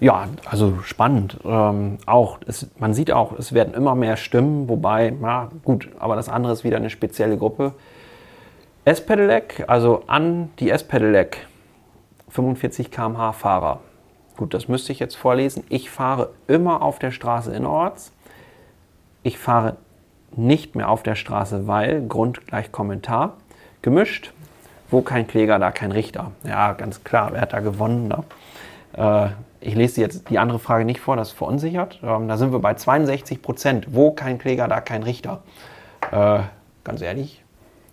Ja, 0.00 0.28
also 0.44 0.78
spannend. 0.82 1.38
Ähm, 1.44 1.98
auch, 2.06 2.38
es, 2.46 2.68
man 2.78 2.94
sieht 2.94 3.12
auch, 3.12 3.32
es 3.38 3.52
werden 3.52 3.74
immer 3.74 3.94
mehr 3.94 4.16
Stimmen, 4.16 4.68
wobei, 4.68 5.14
na 5.18 5.50
gut, 5.64 5.88
aber 5.98 6.16
das 6.16 6.28
andere 6.28 6.52
ist 6.52 6.64
wieder 6.64 6.76
eine 6.76 6.90
spezielle 6.90 7.36
Gruppe. 7.36 7.72
S-Pedelec, 8.84 9.64
also 9.66 10.02
an 10.06 10.50
die 10.58 10.70
S-Pedelec 10.70 11.46
45 12.28 12.90
km/h 12.90 13.32
Fahrer. 13.32 13.80
Gut, 14.36 14.52
das 14.52 14.66
müsste 14.68 14.92
ich 14.92 14.98
jetzt 14.98 15.14
vorlesen. 15.14 15.62
Ich 15.68 15.90
fahre 15.90 16.30
immer 16.48 16.82
auf 16.82 16.98
der 16.98 17.12
Straße 17.12 17.54
innerorts. 17.54 18.12
Ich 19.22 19.38
fahre 19.38 19.76
nicht 20.36 20.74
mehr 20.74 20.88
auf 20.88 21.04
der 21.04 21.14
Straße, 21.14 21.68
weil, 21.68 22.06
Grund 22.06 22.46
gleich 22.46 22.72
Kommentar, 22.72 23.34
gemischt, 23.82 24.32
wo 24.90 25.02
kein 25.02 25.28
Kläger, 25.28 25.60
da 25.60 25.70
kein 25.70 25.92
Richter. 25.92 26.32
Ja, 26.42 26.72
ganz 26.72 27.04
klar, 27.04 27.30
wer 27.32 27.42
hat 27.42 27.52
da 27.52 27.60
gewonnen? 27.60 28.08
Ne? 28.08 28.24
Äh, 28.96 29.28
ich 29.64 29.74
lese 29.74 30.00
jetzt 30.00 30.28
die 30.30 30.38
andere 30.38 30.58
Frage 30.58 30.84
nicht 30.84 31.00
vor, 31.00 31.16
das 31.16 31.30
verunsichert. 31.30 31.98
Ähm, 32.02 32.28
da 32.28 32.36
sind 32.36 32.52
wir 32.52 32.58
bei 32.58 32.74
62 32.74 33.40
Prozent. 33.40 33.86
Wo 33.90 34.10
kein 34.10 34.38
Kläger, 34.38 34.68
da 34.68 34.80
kein 34.80 35.02
Richter. 35.02 35.42
Äh, 36.12 36.40
ganz 36.84 37.00
ehrlich, 37.00 37.42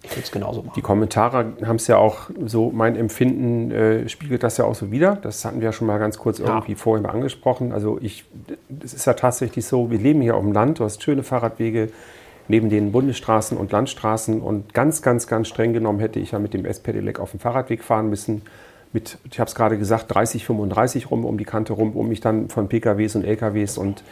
ich 0.04 0.12
würde 0.12 0.22
es 0.22 0.32
genauso 0.32 0.64
machen. 0.64 0.74
Die 0.76 0.82
Kommentare 0.82 1.54
haben 1.66 1.78
es 1.78 1.88
ja 1.88 1.98
auch 1.98 2.30
so, 2.46 2.72
mein 2.72 2.96
Empfinden 2.98 3.72
äh, 3.72 4.10
spiegelt 4.10 4.44
das 4.44 4.58
ja 4.58 4.66
auch 4.66 4.76
so 4.76 4.92
wieder. 4.92 5.16
Das 5.22 5.46
hatten 5.46 5.62
wir 5.62 5.66
ja 5.66 5.72
schon 5.72 5.88
mal 5.88 5.98
ganz 5.98 6.18
kurz 6.18 6.40
irgendwie 6.40 6.74
ja. 6.74 6.78
vorhin 6.78 7.04
mal 7.04 7.12
angesprochen. 7.12 7.72
Also 7.72 8.00
ich, 8.02 8.26
es 8.84 8.94
ist 8.94 9.06
ja 9.06 9.14
tatsächlich 9.14 9.66
so, 9.66 9.90
wir 9.92 10.00
leben 10.00 10.22
hier 10.22 10.36
auf 10.36 10.44
dem 10.44 10.52
Land, 10.52 10.80
du 10.80 10.84
hast 10.84 11.02
schöne 11.02 11.24
Fahrradwege 11.24 11.90
neben 12.48 12.70
den 12.70 12.92
Bundesstraßen 12.92 13.58
und 13.58 13.72
Landstraßen 13.72 14.42
und 14.42 14.74
ganz, 14.74 15.02
ganz, 15.02 15.28
ganz 15.28 15.48
streng 15.48 15.72
genommen 15.72 16.00
hätte 16.00 16.20
ich 16.20 16.32
ja 16.32 16.40
mit 16.40 16.54
dem 16.54 16.66
S-Pedelec 16.66 17.20
auf 17.20 17.32
dem 17.32 17.40
Fahrradweg 17.40 17.82
fahren 17.82 18.10
müssen 18.10 18.42
mit, 18.94 19.18
ich 19.30 19.40
habe 19.40 19.48
es 19.48 19.56
gerade 19.56 19.78
gesagt, 19.78 20.14
30, 20.14 20.46
35 20.46 21.12
rum 21.12 21.26
um 21.26 21.38
die 21.38 21.46
Kante 21.46 21.74
rum, 21.74 21.94
um 21.94 22.10
mich 22.10 22.20
dann 22.20 22.50
von 22.50 22.68
PKWs 22.68 23.16
und 23.16 23.24
LKWs 23.24 23.78
und 23.78 24.04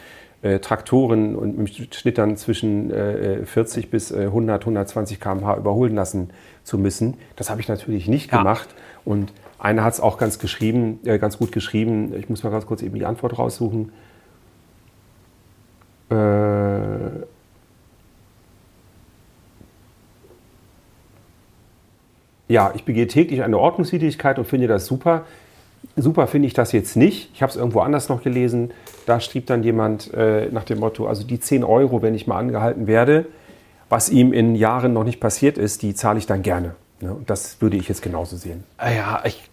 äh, 0.42 0.58
Traktoren 0.58 1.36
und 1.36 1.58
im 1.58 1.66
Schnitt 1.66 2.16
dann 2.16 2.36
zwischen 2.36 2.90
äh, 2.90 3.44
40 3.44 3.90
bis 3.90 4.10
äh, 4.10 4.22
100, 4.24 4.62
120 4.62 5.20
km/h 5.20 5.56
überholen 5.56 5.94
lassen 5.94 6.30
zu 6.64 6.78
müssen. 6.78 7.18
Das 7.36 7.50
habe 7.50 7.60
ich 7.60 7.68
natürlich 7.68 8.08
nicht 8.08 8.32
ja. 8.32 8.38
gemacht. 8.38 8.68
Und 9.04 9.32
einer 9.58 9.84
hat 9.84 9.92
es 9.94 10.00
auch 10.00 10.16
ganz, 10.16 10.38
geschrieben, 10.38 11.00
äh, 11.04 11.18
ganz 11.18 11.36
gut 11.36 11.52
geschrieben. 11.52 12.14
Ich 12.14 12.30
muss 12.30 12.42
mal 12.42 12.50
ganz 12.50 12.64
kurz 12.64 12.82
eben 12.82 12.94
die 12.94 13.04
Antwort 13.04 13.38
raussuchen. 13.38 13.92
Äh, 16.08 16.14
ja, 22.50 22.72
ich 22.74 22.84
begehe 22.84 23.06
täglich 23.06 23.44
eine 23.44 23.58
Ordnungswidrigkeit 23.58 24.38
und 24.38 24.44
finde 24.44 24.66
das 24.66 24.84
super. 24.84 25.24
Super 25.96 26.26
finde 26.26 26.48
ich 26.48 26.52
das 26.52 26.72
jetzt 26.72 26.96
nicht. 26.96 27.30
Ich 27.32 27.42
habe 27.42 27.50
es 27.50 27.56
irgendwo 27.56 27.80
anders 27.80 28.08
noch 28.08 28.24
gelesen. 28.24 28.72
Da 29.06 29.20
schrieb 29.20 29.46
dann 29.46 29.62
jemand 29.62 30.12
äh, 30.12 30.48
nach 30.50 30.64
dem 30.64 30.80
Motto, 30.80 31.06
also 31.06 31.22
die 31.22 31.38
10 31.38 31.62
Euro, 31.62 32.02
wenn 32.02 32.14
ich 32.14 32.26
mal 32.26 32.38
angehalten 32.38 32.88
werde, 32.88 33.26
was 33.88 34.10
ihm 34.10 34.32
in 34.32 34.56
Jahren 34.56 34.92
noch 34.92 35.04
nicht 35.04 35.20
passiert 35.20 35.58
ist, 35.58 35.82
die 35.82 35.94
zahle 35.94 36.18
ich 36.18 36.26
dann 36.26 36.42
gerne. 36.42 36.74
Ne? 37.00 37.14
Und 37.14 37.30
das 37.30 37.60
würde 37.60 37.76
ich 37.76 37.88
jetzt 37.88 38.02
genauso 38.02 38.36
sehen. 38.36 38.64
Ah 38.78 38.90
ja, 38.90 39.22
ich, 39.24 39.48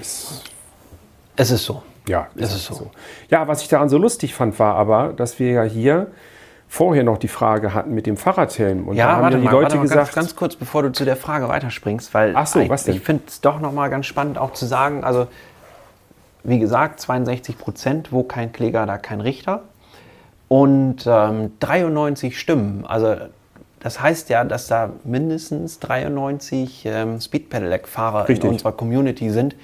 es, 0.00 0.42
es 1.36 1.52
ist 1.52 1.64
so. 1.64 1.82
Ja, 2.08 2.26
es 2.34 2.52
ist 2.52 2.64
so. 2.64 2.74
so. 2.74 2.90
Ja, 3.30 3.46
was 3.46 3.62
ich 3.62 3.68
daran 3.68 3.88
so 3.88 3.96
lustig 3.96 4.34
fand, 4.34 4.58
war 4.58 4.74
aber, 4.74 5.12
dass 5.12 5.38
wir 5.38 5.52
ja 5.52 5.62
hier 5.62 6.08
vorher 6.68 7.02
noch 7.02 7.18
die 7.18 7.28
Frage 7.28 7.72
hatten 7.72 7.94
mit 7.94 8.06
dem 8.06 8.16
Fahrradhelm. 8.16 8.86
Und 8.86 8.96
ja, 8.96 9.06
da 9.06 9.12
haben 9.14 9.22
warte 9.22 9.38
die 9.38 9.44
mal, 9.44 9.50
Leute 9.50 9.76
mal, 9.76 9.82
gesagt. 9.82 10.14
Ganz, 10.14 10.14
ganz, 10.14 10.36
kurz, 10.36 10.54
bevor 10.54 10.82
du 10.82 10.92
zu 10.92 11.04
der 11.04 11.16
Frage 11.16 11.48
weiterspringst, 11.48 12.12
weil 12.12 12.34
Ach 12.36 12.46
so, 12.46 12.68
was 12.68 12.84
denn? 12.84 12.94
ich 12.94 13.00
finde 13.00 13.24
es 13.26 13.40
doch 13.40 13.58
nochmal 13.58 13.90
ganz 13.90 14.06
spannend 14.06 14.38
auch 14.38 14.52
zu 14.52 14.66
sagen, 14.66 15.02
also 15.02 15.26
wie 16.44 16.58
gesagt, 16.58 17.00
62 17.00 17.58
Prozent, 17.58 18.12
wo 18.12 18.22
kein 18.22 18.52
Kläger, 18.52 18.86
da 18.86 18.98
kein 18.98 19.20
Richter. 19.20 19.62
Und 20.46 21.06
ähm, 21.06 21.52
93 21.60 22.38
Stimmen, 22.38 22.84
also 22.86 23.16
das 23.80 24.00
heißt 24.00 24.28
ja, 24.28 24.44
dass 24.44 24.66
da 24.66 24.90
mindestens 25.04 25.78
93 25.78 26.84
ähm, 26.86 27.20
Speed 27.20 27.48
Pedelec-Fahrer 27.48 28.28
in 28.28 28.42
unserer 28.42 28.72
Community 28.72 29.30
sind. 29.30 29.56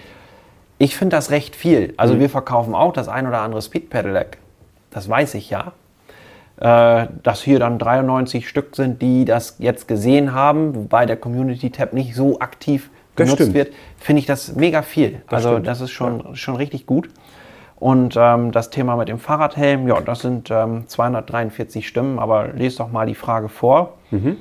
Ich 0.78 0.96
finde 0.96 1.16
das 1.16 1.30
recht 1.30 1.56
viel. 1.56 1.94
Also 1.96 2.14
mhm. 2.14 2.20
wir 2.20 2.30
verkaufen 2.30 2.74
auch 2.74 2.92
das 2.92 3.08
ein 3.08 3.26
oder 3.26 3.40
andere 3.40 3.60
Speed 3.62 3.90
Pedelec. 3.90 4.38
Das 4.90 5.08
weiß 5.08 5.34
ich 5.34 5.50
ja 5.50 5.72
äh, 6.60 7.06
dass 7.22 7.42
hier 7.42 7.58
dann 7.58 7.78
93 7.78 8.48
Stück 8.48 8.76
sind, 8.76 9.02
die 9.02 9.24
das 9.24 9.56
jetzt 9.58 9.88
gesehen 9.88 10.32
haben, 10.32 10.74
wobei 10.74 11.06
der 11.06 11.16
Community 11.16 11.70
Tab 11.70 11.92
nicht 11.92 12.14
so 12.14 12.38
aktiv 12.40 12.90
genutzt 13.16 13.54
wird, 13.54 13.72
finde 13.98 14.20
ich 14.20 14.26
das 14.26 14.54
mega 14.54 14.82
viel. 14.82 15.22
Also 15.26 15.50
stimmt. 15.50 15.66
das 15.66 15.80
ist 15.80 15.90
schon, 15.90 16.20
ja. 16.20 16.34
schon 16.34 16.56
richtig 16.56 16.86
gut. 16.86 17.08
Und 17.76 18.14
ähm, 18.16 18.52
das 18.52 18.70
Thema 18.70 18.96
mit 18.96 19.08
dem 19.08 19.18
Fahrradhelm, 19.18 19.88
ja, 19.88 20.00
das 20.00 20.20
sind 20.20 20.50
ähm, 20.50 20.84
243 20.86 21.86
Stimmen, 21.86 22.18
aber 22.18 22.48
lese 22.48 22.78
doch 22.78 22.90
mal 22.90 23.06
die 23.06 23.14
Frage 23.14 23.48
vor. 23.48 23.98
Mhm. 24.10 24.38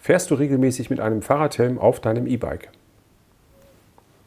Fährst 0.00 0.30
du 0.30 0.34
regelmäßig 0.34 0.90
mit 0.90 1.00
einem 1.00 1.22
Fahrradhelm 1.22 1.78
auf 1.78 2.00
deinem 2.00 2.26
E-Bike? 2.26 2.70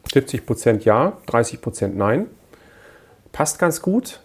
70% 0.08 0.84
ja, 0.84 1.14
30% 1.28 1.90
nein. 1.90 2.28
Passt 3.32 3.60
ganz 3.60 3.82
gut. 3.82 4.22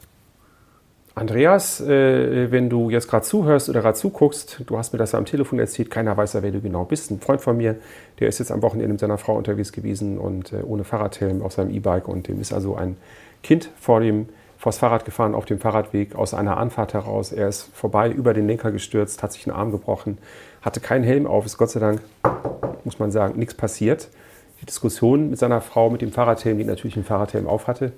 Andreas, 1.19 1.81
äh, 1.81 2.53
wenn 2.53 2.69
du 2.69 2.91
jetzt 2.91 3.09
gerade 3.09 3.25
zuhörst 3.25 3.71
oder 3.71 3.81
gerade 3.81 3.97
zuguckst, 3.97 4.61
du 4.67 4.77
hast 4.77 4.93
mir 4.93 4.99
das 4.99 5.15
am 5.15 5.25
Telefon 5.25 5.59
erzählt, 5.59 5.91
keiner 5.91 6.15
weiß 6.15 6.35
ja, 6.35 6.43
wer 6.43 6.51
du 6.51 6.61
genau 6.61 6.85
bist. 6.85 7.11
Ein 7.11 7.21
Freund 7.21 7.41
von 7.41 7.57
mir, 7.57 7.77
der 8.21 8.29
ist 8.29 8.39
jetzt 8.39 8.53
am 8.53 8.61
Wochenende 8.61 8.93
mit 8.93 9.01
seiner 9.01 9.17
Frau 9.17 9.35
unterwegs 9.35 9.73
gewesen 9.73 10.19
und 10.19 10.53
äh, 10.53 10.57
ohne 10.57 10.85
Fahrradhelm 10.85 11.41
auf 11.41 11.55
seinem 11.55 11.71
E-Bike 11.71 12.07
und 12.07 12.29
dem 12.29 12.39
ist 12.39 12.53
also 12.53 12.77
ein 12.77 12.99
Kind 13.43 13.71
vor 13.81 14.01
dem 14.01 14.29
vors 14.59 14.77
Fahrrad 14.77 15.07
gefahren 15.07 15.35
auf 15.35 15.47
dem 15.47 15.59
Fahrradweg 15.59 16.15
aus 16.17 16.35
einer 16.35 16.59
Anfahrt 16.59 16.93
heraus. 16.93 17.33
Er 17.33 17.49
ist 17.49 17.63
vorbei 17.75 18.11
über 18.11 18.35
den 18.35 18.47
Lenker 18.47 18.71
gestürzt, 18.71 19.23
hat 19.23 19.33
sich 19.33 19.47
einen 19.47 19.57
Arm 19.57 19.71
gebrochen, 19.71 20.19
hatte 20.61 20.81
keinen 20.81 21.05
Helm 21.05 21.27
auf, 21.27 21.47
ist 21.47 21.57
Gott 21.57 21.71
sei 21.71 21.81
Dank, 21.81 22.03
muss 22.85 22.99
man 22.99 23.11
sagen, 23.11 23.39
nichts 23.39 23.55
passiert. 23.55 24.09
Die 24.61 24.67
Diskussion 24.67 25.31
mit 25.31 25.39
seiner 25.39 25.63
Frau 25.63 25.89
mit 25.89 26.03
dem 26.03 26.13
Fahrradhelm, 26.13 26.59
die 26.59 26.65
natürlich 26.65 26.97
einen 26.97 27.07
Fahrradhelm 27.07 27.47
auf 27.47 27.69
hatte, 27.69 27.93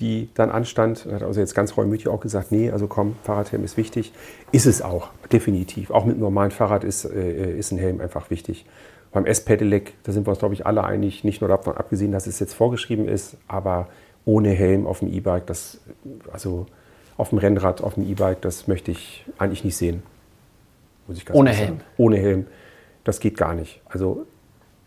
die 0.00 0.28
dann 0.34 0.50
anstand. 0.50 1.06
Hat 1.10 1.22
also 1.22 1.40
jetzt 1.40 1.54
ganz 1.54 1.76
reumütig 1.76 2.08
auch 2.08 2.20
gesagt, 2.20 2.50
nee, 2.50 2.70
also 2.70 2.86
komm, 2.86 3.16
Fahrradhelm 3.22 3.64
ist 3.64 3.76
wichtig. 3.76 4.12
Ist 4.52 4.66
es 4.66 4.82
auch, 4.82 5.10
definitiv. 5.32 5.90
Auch 5.90 6.04
mit 6.04 6.14
einem 6.14 6.22
normalen 6.22 6.50
Fahrrad 6.50 6.84
ist, 6.84 7.04
äh, 7.04 7.56
ist 7.56 7.70
ein 7.72 7.78
Helm 7.78 8.00
einfach 8.00 8.30
wichtig. 8.30 8.64
Beim 9.12 9.26
S-Pedelec, 9.26 9.94
da 10.04 10.12
sind 10.12 10.26
wir 10.26 10.30
uns, 10.30 10.38
glaube 10.38 10.54
ich, 10.54 10.66
alle 10.66 10.84
einig, 10.84 11.24
nicht 11.24 11.40
nur 11.40 11.48
davon 11.48 11.76
abgesehen, 11.76 12.12
dass 12.12 12.26
es 12.26 12.38
jetzt 12.38 12.54
vorgeschrieben 12.54 13.08
ist, 13.08 13.36
aber 13.48 13.88
ohne 14.24 14.50
Helm 14.50 14.86
auf 14.86 15.00
dem 15.00 15.12
E-Bike, 15.12 15.46
das, 15.46 15.80
also 16.32 16.66
auf 17.16 17.30
dem 17.30 17.38
Rennrad, 17.38 17.82
auf 17.82 17.94
dem 17.94 18.08
E-Bike, 18.08 18.40
das 18.40 18.68
möchte 18.68 18.90
ich 18.90 19.24
eigentlich 19.38 19.64
nicht 19.64 19.76
sehen. 19.76 20.02
ohne 21.32 21.50
Helm. 21.50 21.68
Sagen. 21.68 21.80
Ohne 21.96 22.16
Helm. 22.16 22.46
Das 23.04 23.18
geht 23.18 23.36
gar 23.36 23.54
nicht. 23.54 23.80
Also 23.88 24.26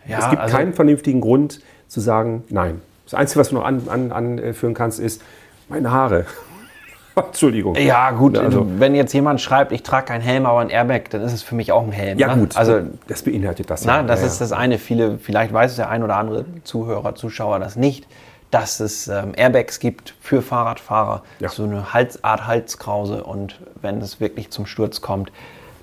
ja, 0.08 0.20
es 0.20 0.30
gibt 0.30 0.42
also 0.42 0.56
keinen 0.56 0.74
vernünftigen 0.74 1.22
Grund 1.22 1.62
zu 1.88 2.00
sagen, 2.00 2.44
nein, 2.50 2.82
das 3.06 3.14
Einzige, 3.14 3.40
was 3.40 3.50
du 3.50 3.56
noch 3.56 3.66
anführen 3.66 4.12
an, 4.12 4.40
an, 4.42 4.74
kannst, 4.74 5.00
ist 5.00 5.22
meine 5.70 5.92
Haare. 5.92 6.26
Entschuldigung. 7.16 7.76
Ja, 7.76 8.12
gut, 8.12 8.38
also, 8.38 8.66
wenn 8.80 8.96
jetzt 8.96 9.14
jemand 9.14 9.40
schreibt, 9.40 9.72
ich 9.72 9.84
trage 9.84 10.08
keinen 10.08 10.22
Helm, 10.22 10.46
aber 10.46 10.60
ein 10.60 10.70
Airbag, 10.70 11.10
dann 11.12 11.22
ist 11.22 11.34
es 11.34 11.44
für 11.44 11.56
mich 11.56 11.72
auch 11.72 11.84
ein 11.84 11.92
Helm. 11.92 12.18
Ja, 12.18 12.36
ne? 12.36 12.42
gut, 12.42 12.58
also, 12.58 12.82
das 13.08 13.24
beinhaltet 13.24 13.70
das. 13.70 13.86
Na, 13.86 13.98
ja. 13.98 14.04
das 14.04 14.22
ja, 14.22 14.28
ist 14.28 14.42
das 14.42 14.52
eine. 14.52 14.80
Viele, 14.80 15.20
vielleicht 15.20 15.54
weiß 15.54 15.72
es 15.72 15.78
der 15.78 15.90
ein 15.90 16.04
oder 16.04 16.16
andere 16.16 16.46
Zuhörer, 16.64 17.14
Zuschauer 17.16 17.60
das 17.60 17.76
nicht, 17.76 18.08
dass 18.50 18.80
es 18.80 19.08
ähm, 19.08 19.34
Airbags 19.36 19.80
gibt 19.80 20.16
für 20.22 20.42
Fahrradfahrer. 20.42 21.24
Ja. 21.40 21.50
So 21.50 21.64
eine 21.64 21.94
Hals, 21.94 22.24
Art 22.24 22.48
Halskrause. 22.48 23.24
Und 23.24 23.60
wenn 23.82 24.00
es 24.02 24.20
wirklich 24.20 24.50
zum 24.50 24.66
Sturz 24.66 25.02
kommt, 25.02 25.32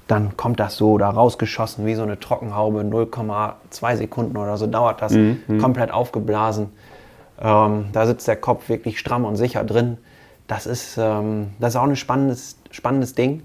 dann 0.07 0.37
kommt 0.37 0.59
das 0.59 0.77
so 0.77 0.99
da 0.99 1.11
rausgeschossen 1.11 1.87
wie 1.87 1.95
so 1.95 2.03
eine 2.03 2.19
Trockenhaube. 2.19 2.81
0,2 2.81 3.97
Sekunden 3.97 4.37
oder 4.37 4.57
so 4.57 4.67
dauert 4.67 5.03
das. 5.03 5.13
Mhm. 5.13 5.59
Komplett 5.61 5.93
aufgeblasen. 5.93 6.71
Ähm, 7.41 7.87
da 7.93 8.07
sitzt 8.07 8.29
der 8.29 8.37
Kopf 8.37 8.69
wirklich 8.69 8.99
stramm 8.99 9.25
und 9.25 9.37
sicher 9.37 9.65
drin. 9.65 9.99
Das 10.47 10.67
ist, 10.67 10.99
ähm, 10.99 11.55
das 11.59 11.75
ist 11.75 11.81
auch 11.81 11.85
ein 11.85 11.97
spannendes, 11.97 12.57
spannendes 12.71 13.15
Ding. 13.15 13.43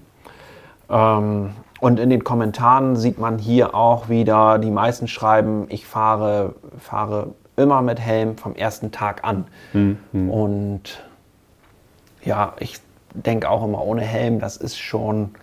Ähm, 0.90 1.50
und 1.80 2.00
in 2.00 2.10
den 2.10 2.24
Kommentaren 2.24 2.96
sieht 2.96 3.18
man 3.18 3.38
hier 3.38 3.74
auch 3.74 4.08
wieder, 4.08 4.58
die 4.58 4.70
meisten 4.70 5.08
schreiben, 5.08 5.66
ich 5.68 5.86
fahre, 5.86 6.54
fahre 6.78 7.34
immer 7.56 7.82
mit 7.82 8.00
Helm 8.00 8.36
vom 8.36 8.54
ersten 8.54 8.92
Tag 8.92 9.24
an. 9.24 9.46
Mhm. 9.72 10.30
Und 10.30 11.02
ja, 12.24 12.54
ich 12.60 12.80
denke 13.12 13.50
auch 13.50 13.64
immer 13.64 13.82
ohne 13.84 14.02
Helm, 14.02 14.40
das 14.40 14.56
ist 14.56 14.78
schon, 14.78 15.34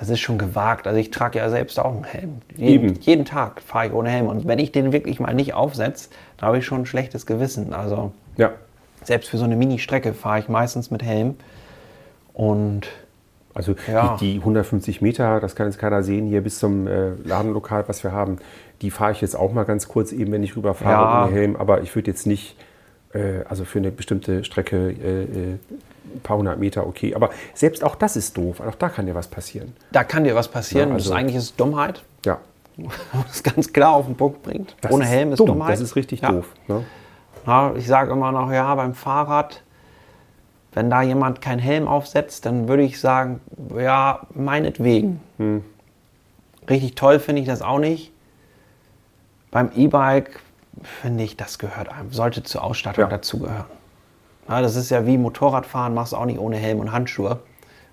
das 0.00 0.08
ist 0.08 0.20
schon 0.20 0.38
gewagt. 0.38 0.86
Also 0.86 0.98
ich 0.98 1.10
trage 1.10 1.38
ja 1.38 1.50
selbst 1.50 1.78
auch 1.78 1.94
einen 1.94 2.04
Helm. 2.04 2.38
Jeden, 2.56 2.94
jeden 3.00 3.26
Tag 3.26 3.60
fahre 3.60 3.88
ich 3.88 3.92
ohne 3.92 4.08
Helm. 4.08 4.28
Und 4.28 4.48
wenn 4.48 4.58
ich 4.58 4.72
den 4.72 4.94
wirklich 4.94 5.20
mal 5.20 5.34
nicht 5.34 5.52
aufsetze, 5.52 6.08
dann 6.38 6.48
habe 6.48 6.58
ich 6.58 6.64
schon 6.64 6.80
ein 6.80 6.86
schlechtes 6.86 7.26
Gewissen. 7.26 7.74
Also 7.74 8.12
ja. 8.38 8.50
selbst 9.04 9.28
für 9.28 9.36
so 9.36 9.44
eine 9.44 9.56
Mini-Strecke 9.56 10.14
fahre 10.14 10.38
ich 10.38 10.48
meistens 10.48 10.90
mit 10.90 11.02
Helm. 11.02 11.34
Und 12.32 12.88
also 13.52 13.74
ja. 13.86 14.16
die, 14.18 14.32
die, 14.32 14.38
150 14.38 15.02
Meter, 15.02 15.38
das 15.38 15.54
kann 15.54 15.66
jetzt 15.66 15.78
keiner 15.78 16.02
sehen, 16.02 16.26
hier 16.26 16.40
bis 16.40 16.58
zum 16.58 16.86
äh, 16.86 17.10
Ladenlokal, 17.22 17.86
was 17.86 18.02
wir 18.02 18.12
haben, 18.12 18.38
die 18.80 18.90
fahre 18.90 19.12
ich 19.12 19.20
jetzt 19.20 19.36
auch 19.36 19.52
mal 19.52 19.64
ganz 19.64 19.86
kurz 19.86 20.12
eben, 20.12 20.32
wenn 20.32 20.42
ich 20.42 20.56
rüberfahre 20.56 20.92
ja. 20.92 21.24
ohne 21.26 21.34
Helm. 21.34 21.56
Aber 21.56 21.82
ich 21.82 21.94
würde 21.94 22.10
jetzt 22.10 22.26
nicht, 22.26 22.56
äh, 23.12 23.44
also 23.46 23.66
für 23.66 23.80
eine 23.80 23.90
bestimmte 23.90 24.44
Strecke 24.44 24.92
äh, 24.92 25.24
äh 25.24 25.58
ein 26.14 26.20
paar 26.20 26.38
hundert 26.38 26.58
Meter 26.58 26.86
okay. 26.86 27.14
Aber 27.14 27.30
selbst 27.54 27.84
auch 27.84 27.94
das 27.94 28.16
ist 28.16 28.36
doof. 28.36 28.60
Auch 28.60 28.74
da 28.74 28.88
kann 28.88 29.06
dir 29.06 29.14
was 29.14 29.28
passieren. 29.28 29.74
Da 29.92 30.04
kann 30.04 30.24
dir 30.24 30.34
was 30.34 30.48
passieren. 30.48 30.90
Ja, 30.90 30.94
also, 30.94 31.10
das 31.10 31.18
eigentlich 31.18 31.36
ist 31.36 31.58
Dummheit. 31.58 32.02
Ja. 32.24 32.38
das 33.26 33.42
ganz 33.42 33.72
klar 33.72 33.92
auf 33.92 34.06
den 34.06 34.16
Punkt 34.16 34.42
bringt. 34.42 34.76
Das 34.80 34.92
Ohne 34.92 35.04
Helm 35.04 35.32
ist 35.32 35.38
dumm. 35.40 35.48
Dummheit. 35.48 35.72
Das 35.72 35.80
ist 35.80 35.96
richtig 35.96 36.20
ja. 36.20 36.32
doof. 36.32 36.46
Ne? 36.68 36.84
Na, 37.46 37.74
ich 37.76 37.86
sage 37.86 38.12
immer 38.12 38.32
noch, 38.32 38.52
ja, 38.52 38.74
beim 38.74 38.94
Fahrrad, 38.94 39.62
wenn 40.72 40.90
da 40.90 41.02
jemand 41.02 41.40
keinen 41.40 41.58
Helm 41.58 41.88
aufsetzt, 41.88 42.46
dann 42.46 42.68
würde 42.68 42.82
ich 42.82 43.00
sagen, 43.00 43.40
ja, 43.76 44.20
meinetwegen. 44.34 45.20
Hm. 45.38 45.64
Richtig 46.68 46.94
toll 46.94 47.18
finde 47.18 47.42
ich 47.42 47.48
das 47.48 47.62
auch 47.62 47.78
nicht. 47.78 48.12
Beim 49.50 49.70
E-Bike 49.74 50.40
finde 50.82 51.24
ich, 51.24 51.36
das 51.36 51.58
gehört 51.58 51.88
einem, 51.88 52.12
sollte 52.12 52.42
zur 52.42 52.62
Ausstattung 52.62 53.04
Ja. 53.04 53.08
dazugehören. 53.10 53.79
Ja, 54.50 54.60
das 54.60 54.74
ist 54.74 54.90
ja 54.90 55.06
wie 55.06 55.16
Motorradfahren, 55.16 55.94
machst 55.94 56.12
du 56.12 56.16
auch 56.16 56.26
nicht 56.26 56.40
ohne 56.40 56.56
Helm 56.56 56.80
und 56.80 56.90
Handschuhe. 56.90 57.38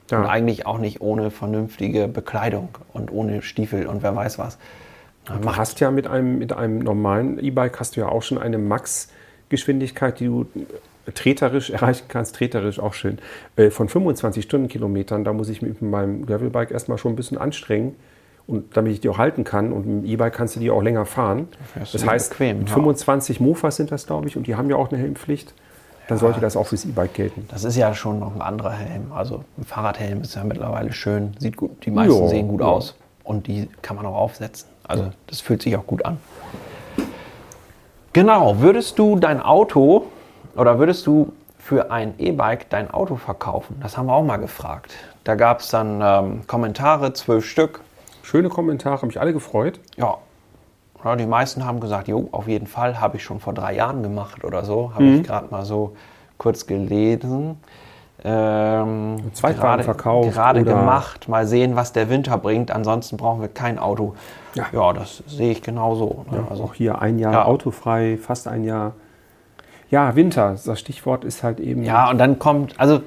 Ja. 0.09 0.21
Und 0.21 0.25
eigentlich 0.25 0.65
auch 0.65 0.79
nicht 0.79 1.01
ohne 1.01 1.29
vernünftige 1.29 2.07
Bekleidung 2.07 2.69
und 2.93 3.11
ohne 3.11 3.41
Stiefel 3.41 3.85
und 3.85 4.01
wer 4.01 4.15
weiß 4.15 4.39
was. 4.39 4.57
Na, 5.27 5.37
Du 5.37 5.55
hast 5.55 5.79
ja 5.79 5.91
mit 5.91 6.07
einem, 6.07 6.39
mit 6.39 6.53
einem 6.53 6.79
normalen 6.79 7.37
E-Bike 7.39 7.79
hast 7.79 7.95
du 7.95 7.99
ja 7.99 8.07
auch 8.07 8.23
schon 8.23 8.37
eine 8.37 8.57
Max-Geschwindigkeit, 8.57 10.19
die 10.19 10.25
du 10.25 10.47
äh, 11.05 11.11
treterisch 11.11 11.69
erreichen 11.69 12.05
kannst, 12.07 12.35
treterisch 12.35 12.79
auch 12.79 12.93
schön, 12.93 13.19
äh, 13.57 13.69
von 13.69 13.89
25 13.89 14.43
Stundenkilometern. 14.43 15.23
Da 15.25 15.33
muss 15.33 15.49
ich 15.49 15.61
mich 15.61 15.81
mit 15.81 15.91
meinem 15.91 16.25
Gravelbike 16.25 16.71
erstmal 16.71 16.97
schon 16.97 17.13
ein 17.13 17.15
bisschen 17.17 17.37
anstrengen. 17.37 17.95
Und 18.47 18.77
damit 18.77 18.93
ich 18.93 19.01
die 19.01 19.09
auch 19.09 19.17
halten 19.17 19.43
kann. 19.43 19.73
Und 19.73 19.85
mit 19.85 20.05
dem 20.05 20.09
E-Bike 20.09 20.33
kannst 20.33 20.55
du 20.55 20.61
die 20.61 20.71
auch 20.71 20.81
länger 20.81 21.05
fahren. 21.05 21.49
Das 21.77 21.91
die 21.91 22.07
heißt, 22.07 22.29
bequem, 22.29 22.59
mit 22.59 22.69
ja. 22.69 22.75
25 22.75 23.41
Mofas 23.41 23.75
sind 23.75 23.91
das, 23.91 24.07
glaube 24.07 24.29
ich, 24.29 24.37
und 24.37 24.47
die 24.47 24.55
haben 24.55 24.69
ja 24.69 24.77
auch 24.77 24.89
eine 24.89 24.97
Helmpflicht. 24.99 25.53
Dann 26.07 26.17
sollte 26.17 26.39
das 26.39 26.55
auch 26.55 26.67
fürs 26.67 26.85
E-Bike 26.85 27.13
gelten. 27.13 27.47
Das 27.49 27.63
ist 27.63 27.75
ja 27.75 27.93
schon 27.93 28.19
noch 28.19 28.33
ein 28.33 28.41
anderer 28.41 28.71
Helm. 28.71 29.11
Also 29.13 29.43
ein 29.57 29.65
Fahrradhelm 29.65 30.21
ist 30.21 30.35
ja 30.35 30.43
mittlerweile 30.43 30.93
schön, 30.93 31.35
sieht 31.39 31.57
gut, 31.57 31.85
die 31.85 31.91
meisten 31.91 32.21
Ja, 32.21 32.27
sehen 32.29 32.47
gut 32.47 32.61
ja. 32.61 32.67
aus 32.67 32.95
und 33.23 33.47
die 33.47 33.69
kann 33.81 33.97
man 33.97 34.05
auch 34.05 34.15
aufsetzen. 34.15 34.69
Also 34.87 35.11
das 35.27 35.41
fühlt 35.41 35.61
sich 35.61 35.75
auch 35.75 35.85
gut 35.85 36.05
an. 36.05 36.17
Genau, 38.13 38.59
würdest 38.61 38.97
du 38.97 39.17
dein 39.17 39.41
Auto 39.41 40.05
oder 40.55 40.79
würdest 40.79 41.05
du 41.05 41.33
für 41.59 41.91
ein 41.91 42.13
E-Bike 42.17 42.69
dein 42.69 42.89
Auto 42.89 43.17
verkaufen? 43.17 43.77
Das 43.81 43.97
haben 43.97 44.07
wir 44.07 44.13
auch 44.13 44.23
mal 44.23 44.37
gefragt. 44.37 44.93
Da 45.25 45.35
gab 45.35 45.59
es 45.59 45.69
dann 45.69 46.01
ähm, 46.01 46.47
Kommentare, 46.47 47.11
zwölf 47.13 47.45
Stück. 47.45 47.81
Schöne 48.23 48.49
Kommentare, 48.49 49.01
haben 49.01 49.07
mich 49.07 49.19
alle 49.19 49.33
gefreut. 49.33 49.79
Ja. 49.97 50.17
Ja, 51.03 51.15
die 51.15 51.25
meisten 51.25 51.65
haben 51.65 51.79
gesagt, 51.79 52.07
jo, 52.07 52.27
auf 52.31 52.47
jeden 52.47 52.67
Fall, 52.67 52.99
habe 52.99 53.17
ich 53.17 53.23
schon 53.23 53.39
vor 53.39 53.53
drei 53.53 53.75
Jahren 53.75 54.03
gemacht 54.03 54.43
oder 54.43 54.63
so. 54.65 54.91
Habe 54.93 55.03
Mhm. 55.03 55.15
ich 55.21 55.23
gerade 55.27 55.47
mal 55.51 55.63
so 55.65 55.95
kurz 56.37 56.65
gelesen. 56.67 57.57
Ähm, 58.23 59.17
gerade- 59.41 59.83
verkauft 59.83 60.33
Gerade 60.33 60.63
gemacht. 60.63 61.29
Mal 61.29 61.45
sehen, 61.45 61.75
was 61.75 61.93
der 61.93 62.09
Winter 62.09 62.37
bringt. 62.37 62.71
Ansonsten 62.71 63.15
brauchen 63.15 63.41
wir 63.41 63.47
kein 63.47 63.77
Auto. 63.77 64.15
Ja. 64.55 64.65
Ja, 64.71 64.91
das 64.93 65.23
sehe 65.27 65.51
ich 65.51 65.61
genauso. 65.61 66.25
Ne? 66.31 66.37
Ja, 66.39 66.47
also, 66.49 66.63
auch 66.63 66.73
hier 66.73 66.99
ein 67.01 67.19
Jahr 67.19 67.31
Ja. 67.33 67.45
autofrei, 67.45 68.17
fast 68.17 68.47
ein 68.47 68.63
Jahr. 68.63 68.93
Ja, 69.91 70.15
Winter, 70.15 70.55
das 70.65 70.79
Stichwort 70.79 71.23
ist 71.23 71.43
halt 71.43 71.59
eben. 71.59 71.83
ja, 71.83 72.09
und 72.09 72.17
dann 72.17 72.39
kommt, 72.39 72.77
also 72.79 73.01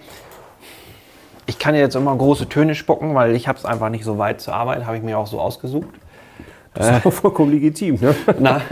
ich 1.46 1.59
kann 1.59 1.74
jetzt 1.74 1.96
immer 1.96 2.14
große 2.16 2.48
Töne 2.48 2.74
spucken, 2.76 3.14
weil 3.14 3.35
ich 3.35 3.48
habe 3.48 3.59
es 3.59 3.64
einfach 3.66 3.88
nicht 3.90 4.05
so 4.05 4.16
weit 4.16 4.40
zur 4.40 4.55
Arbeit, 4.55 4.87
habe 4.87 4.96
ich 4.96 5.03
mir 5.03 5.18
auch 5.18 5.26
so 5.26 5.40
ausgesucht. 5.40 5.88
Das 6.74 6.98
ist 6.98 7.06
auch 7.06 7.12
vollkommen 7.12 7.52
legitim. 7.52 7.98
Ne? 8.00 8.14
Na, 8.38 8.62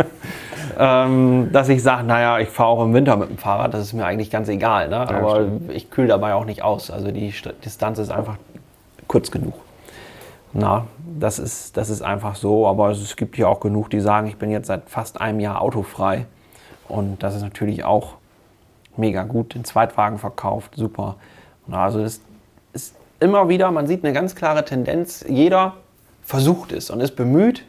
ähm, 0.78 1.50
dass 1.52 1.68
ich 1.68 1.82
sage, 1.82 2.04
naja, 2.04 2.38
ich 2.38 2.48
fahre 2.48 2.68
auch 2.68 2.84
im 2.84 2.94
Winter 2.94 3.16
mit 3.16 3.28
dem 3.28 3.38
Fahrrad, 3.38 3.74
das 3.74 3.82
ist 3.82 3.92
mir 3.94 4.06
eigentlich 4.06 4.30
ganz 4.30 4.48
egal. 4.48 4.88
Ne? 4.88 4.96
Aber 4.96 5.34
stimmt. 5.36 5.72
ich 5.72 5.90
kühl 5.90 6.06
dabei 6.06 6.34
auch 6.34 6.44
nicht 6.44 6.62
aus. 6.62 6.90
Also 6.90 7.10
die 7.10 7.32
St 7.32 7.54
Distanz 7.64 7.98
ist 7.98 8.10
einfach 8.10 8.36
kurz 9.08 9.30
genug. 9.30 9.54
Na, 10.52 10.86
das 11.18 11.38
ist, 11.38 11.76
das 11.76 11.90
ist 11.90 12.02
einfach 12.02 12.36
so. 12.36 12.66
Aber 12.68 12.90
es 12.90 13.16
gibt 13.16 13.36
ja 13.36 13.48
auch 13.48 13.60
genug, 13.60 13.90
die 13.90 14.00
sagen, 14.00 14.28
ich 14.28 14.36
bin 14.36 14.50
jetzt 14.50 14.68
seit 14.68 14.88
fast 14.88 15.20
einem 15.20 15.40
Jahr 15.40 15.60
autofrei. 15.60 16.26
Und 16.86 17.22
das 17.22 17.34
ist 17.34 17.42
natürlich 17.42 17.84
auch 17.84 18.14
mega 18.96 19.24
gut. 19.24 19.54
Den 19.54 19.64
Zweitwagen 19.64 20.18
verkauft, 20.18 20.74
super. 20.76 21.16
Na, 21.66 21.84
also 21.84 22.02
das 22.02 22.20
ist 22.72 22.94
immer 23.20 23.48
wieder, 23.48 23.70
man 23.70 23.86
sieht 23.86 24.04
eine 24.04 24.12
ganz 24.12 24.36
klare 24.36 24.64
Tendenz. 24.64 25.24
Jeder 25.28 25.74
versucht 26.22 26.72
es 26.72 26.90
und 26.90 27.00
ist 27.00 27.16
bemüht, 27.16 27.64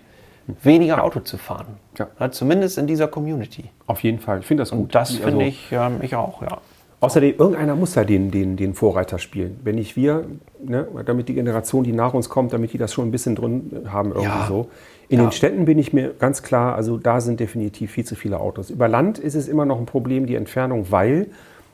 weniger 0.64 1.04
Auto 1.04 1.20
zu 1.22 1.38
fahren. 1.38 1.78
Ja. 1.98 2.08
Ja, 2.20 2.32
zumindest 2.32 2.78
in 2.78 2.88
dieser 2.88 3.08
Community. 3.08 3.66
Auf 3.88 4.04
jeden 4.04 4.20
Fall, 4.20 4.40
ich 4.40 4.46
finde 4.46 4.62
das 4.62 4.72
gut. 4.72 4.80
Und 4.80 4.96
das 4.96 5.12
Also, 5.12 5.24
finde 5.24 5.46
ich, 5.46 5.72
ähm, 5.72 6.00
ich 6.02 6.16
auch, 6.16 6.42
ja. 6.42 6.60
Außerdem, 7.02 7.36
irgendeiner 7.38 7.76
muss 7.78 7.96
ja 7.96 8.04
den, 8.04 8.30
den, 8.30 8.58
den 8.58 8.74
Vorreiter 8.74 9.20
spielen. 9.20 9.60
Wenn 9.64 9.76
nicht 9.76 9.96
wir, 9.96 10.26
ne, 10.62 10.86
damit 11.06 11.30
die 11.30 11.34
Generation, 11.34 11.86
die 11.86 11.94
nach 11.94 12.14
uns 12.14 12.28
kommt, 12.28 12.52
damit 12.52 12.74
die 12.74 12.78
das 12.78 12.94
schon 12.94 13.08
ein 13.08 13.12
bisschen 13.12 13.36
drin 13.36 13.88
haben, 13.90 14.10
irgendwie 14.10 14.26
Ja. 14.26 14.46
so. 14.48 14.70
In 15.08 15.20
Ja. 15.20 15.26
den 15.28 15.32
Städten 15.32 15.64
bin 15.66 15.80
ich 15.80 15.94
mir 15.94 16.14
ganz 16.20 16.44
klar, 16.44 16.76
also 16.76 16.98
da 16.98 17.22
sind 17.22 17.40
definitiv 17.40 17.92
viel 17.92 18.04
zu 18.06 18.16
viele 18.16 18.40
Autos. 18.40 18.70
Über 18.70 18.88
Land 18.90 19.18
ist 19.18 19.36
es 19.36 19.48
immer 19.48 19.66
noch 19.66 19.80
ein 19.80 19.86
Problem, 19.86 20.26
die 20.26 20.36
Entfernung, 20.36 20.92
weil 20.92 21.28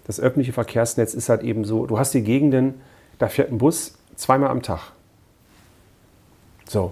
das 0.06 0.20
öffentliche 0.20 0.54
Verkehrsnetz 0.54 1.16
ist 1.16 1.28
halt 1.30 1.42
eben 1.42 1.66
so, 1.66 1.88
du 1.88 1.98
hast 1.98 2.14
die 2.14 2.22
Gegenden, 2.22 2.76
da 3.18 3.28
fährt 3.28 3.52
ein 3.52 3.58
Bus 3.58 3.98
zweimal 4.16 4.52
am 4.52 4.62
Tag. 4.62 4.92
So. 6.68 6.92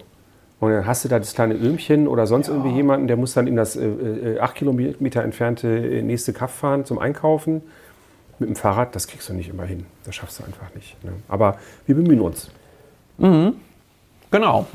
Und 0.64 0.72
dann 0.72 0.88
hast 0.88 1.04
du 1.04 1.10
da 1.10 1.20
das 1.20 1.34
kleine 1.34 1.56
Öhmchen 1.56 2.08
oder 2.08 2.26
sonst 2.26 2.48
irgendwie 2.48 2.70
jemanden, 2.70 3.08
der 3.08 3.18
muss 3.18 3.34
dann 3.34 3.48
in 3.48 3.58
das 3.58 3.76
äh, 3.76 3.86
äh, 3.86 4.40
acht 4.40 4.56
Kilometer 4.56 5.22
entfernte 5.22 5.68
äh, 5.68 6.02
nächste 6.02 6.32
Kaff 6.32 6.54
fahren 6.54 6.86
zum 6.86 7.00
Einkaufen. 7.00 7.62
Mit 8.40 8.48
dem 8.48 8.56
Fahrrad, 8.56 8.96
das 8.96 9.08
kriegst 9.08 9.28
du 9.28 9.34
nicht 9.34 9.50
immer 9.50 9.66
hin. 9.66 9.86
Das 10.06 10.16
schaffst 10.16 10.40
du 10.40 10.46
einfach 10.46 10.74
nicht. 10.74 11.04
Ne? 11.04 11.12
Aber 11.28 11.58
wir 11.86 11.96
bemühen 11.96 12.22
uns. 12.22 12.50
Genau. 14.32 14.66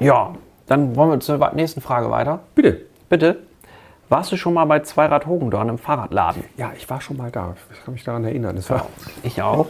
Ja, 0.00 0.34
dann 0.66 0.96
wollen 0.96 1.10
wir 1.10 1.20
zur 1.20 1.52
nächsten 1.54 1.80
Frage 1.80 2.10
weiter. 2.10 2.40
Bitte. 2.56 2.80
Bitte. 3.08 3.38
Warst 4.08 4.32
du 4.32 4.36
schon 4.36 4.54
mal 4.54 4.64
bei 4.64 4.80
Zweirad 4.80 5.26
Hogendorn 5.26 5.68
im 5.68 5.78
Fahrradladen? 5.78 6.42
Ja, 6.56 6.72
ich 6.76 6.90
war 6.90 7.00
schon 7.00 7.16
mal 7.16 7.30
da. 7.30 7.54
Ich 7.72 7.84
kann 7.84 7.94
mich 7.94 8.02
daran 8.02 8.24
erinnern. 8.24 8.56
Das 8.56 8.68
war 8.70 8.88
Ich 9.22 9.40
auch. 9.40 9.68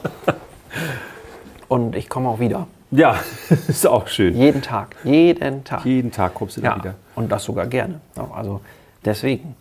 Und 1.69 1.95
ich 1.95 2.09
komme 2.09 2.31
auch 2.31 2.41
wieder. 2.41 2.67
Ja, 2.93 3.17
ist 3.69 3.87
auch 3.87 4.07
schön. 4.07 4.37
Jeden 4.37 4.63
Tag. 4.63 4.95
Jeden 5.05 5.65
Tag. 5.65 5.85
Jeden 5.85 6.13
Tag 6.13 6.35
kommst 6.35 6.57
du 6.57 6.61
da 6.61 6.69
Ja, 6.71 6.77
wieder. 6.77 6.95
und 7.17 7.31
das 7.33 7.45
sogar 7.45 7.67
gerne. 7.67 8.01
Also 8.35 8.61
deswegen. 9.05 9.57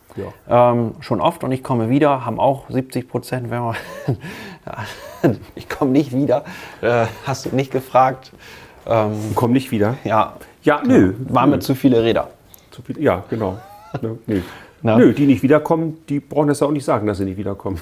Ja. 0.47 0.71
Ähm, 0.73 0.95
schon 0.99 1.21
oft 1.21 1.43
und 1.43 1.51
ich 1.53 1.63
komme 1.63 1.89
wieder, 1.89 2.25
haben 2.25 2.39
auch 2.39 2.69
70 2.69 3.07
Prozent. 3.09 3.49
Wenn 3.49 3.61
man 3.61 3.75
ich 5.55 5.69
komme 5.69 5.91
nicht 5.91 6.13
wieder. 6.13 6.43
Äh, 6.81 7.05
hast 7.25 7.45
du 7.45 7.55
nicht 7.55 7.71
gefragt. 7.71 8.31
Ähm, 8.85 9.13
Komm 9.35 9.51
nicht 9.53 9.71
wieder. 9.71 9.95
ja, 10.03 10.33
Ja, 10.63 10.81
nö. 10.85 11.13
waren 11.29 11.49
mir 11.51 11.59
zu 11.59 11.75
viele 11.75 12.03
Räder. 12.03 12.29
Zu 12.71 12.81
viel, 12.81 13.01
ja, 13.01 13.23
genau. 13.29 13.57
Nö. 14.27 14.41
Na? 14.81 14.97
nö, 14.97 15.13
die 15.13 15.27
nicht 15.27 15.43
wiederkommen, 15.43 15.97
die 16.09 16.19
brauchen 16.19 16.47
das 16.47 16.59
ja 16.61 16.67
auch 16.67 16.71
nicht 16.71 16.85
sagen, 16.85 17.05
dass 17.05 17.19
sie 17.19 17.25
nicht 17.25 17.37
wiederkommen. 17.37 17.79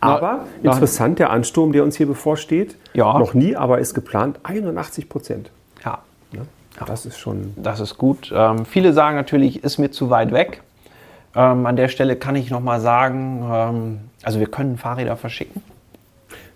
Aber 0.00 0.44
Na- 0.62 0.72
interessant, 0.72 1.18
der 1.18 1.30
Ansturm, 1.30 1.72
der 1.72 1.82
uns 1.84 1.96
hier 1.96 2.06
bevorsteht, 2.06 2.76
Ja. 2.94 3.18
noch 3.18 3.34
nie, 3.34 3.56
aber 3.56 3.78
ist 3.78 3.94
geplant, 3.94 4.40
81 4.42 5.08
Prozent. 5.08 5.50
Ja, 5.84 5.98
Ne? 6.32 6.42
Das 6.86 7.06
ist 7.06 7.18
schon. 7.18 7.54
das 7.56 7.80
ist 7.80 7.98
gut. 7.98 8.32
Ähm, 8.34 8.64
viele 8.64 8.92
sagen 8.92 9.16
natürlich, 9.16 9.64
ist 9.64 9.78
mir 9.78 9.90
zu 9.90 10.10
weit 10.10 10.30
weg. 10.32 10.62
Ähm, 11.34 11.66
an 11.66 11.76
der 11.76 11.88
Stelle 11.88 12.16
kann 12.16 12.36
ich 12.36 12.50
noch 12.50 12.60
mal 12.60 12.80
sagen, 12.80 13.42
ähm, 13.52 13.98
also 14.22 14.38
wir 14.40 14.46
können 14.46 14.76
Fahrräder 14.78 15.16
verschicken. 15.16 15.62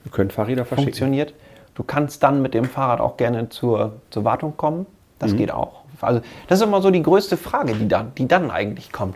Wir 0.05 0.13
können 0.13 0.31
Fahrräder 0.31 0.65
verschicken. 0.65 0.93
funktioniert. 0.93 1.35
Du 1.75 1.83
kannst 1.85 2.23
dann 2.23 2.43
mit 2.43 2.55
dem 2.55 2.65
Fahrrad 2.67 3.01
auch 3.01 3.17
gerne 3.17 3.49
zur, 3.49 3.95
zur 4.11 4.25
Wartung 4.25 4.57
kommen. 4.57 4.87
Das 5.19 5.35
geht 5.37 5.53
auch. 5.53 5.83
Also 6.01 6.21
das 6.49 6.59
ist 6.61 6.67
immer 6.67 6.83
so 6.83 6.91
die 6.91 7.03
größte 7.03 7.37
Frage, 7.37 7.75
die 7.75 7.87
dann, 7.89 8.13
die 8.17 8.27
dann 8.27 8.51
eigentlich 8.51 8.91
kommt. 8.93 9.15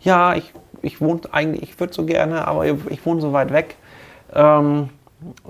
Ja, 0.00 0.34
ich, 0.36 0.52
ich 0.82 1.00
wohne 1.00 1.20
eigentlich, 1.32 1.62
ich 1.62 1.80
würde 1.80 1.92
so 1.92 2.04
gerne, 2.04 2.46
aber 2.46 2.66
ich 2.66 3.04
wohne 3.06 3.20
so 3.20 3.32
weit 3.32 3.52
weg. 3.52 3.76
Ähm, 4.34 4.90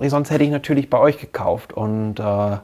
sonst 0.00 0.30
hätte 0.30 0.44
ich 0.44 0.50
natürlich 0.50 0.88
bei 0.90 0.98
euch 0.98 1.18
gekauft. 1.18 1.72
Und 1.72 2.18
äh, 2.20 2.56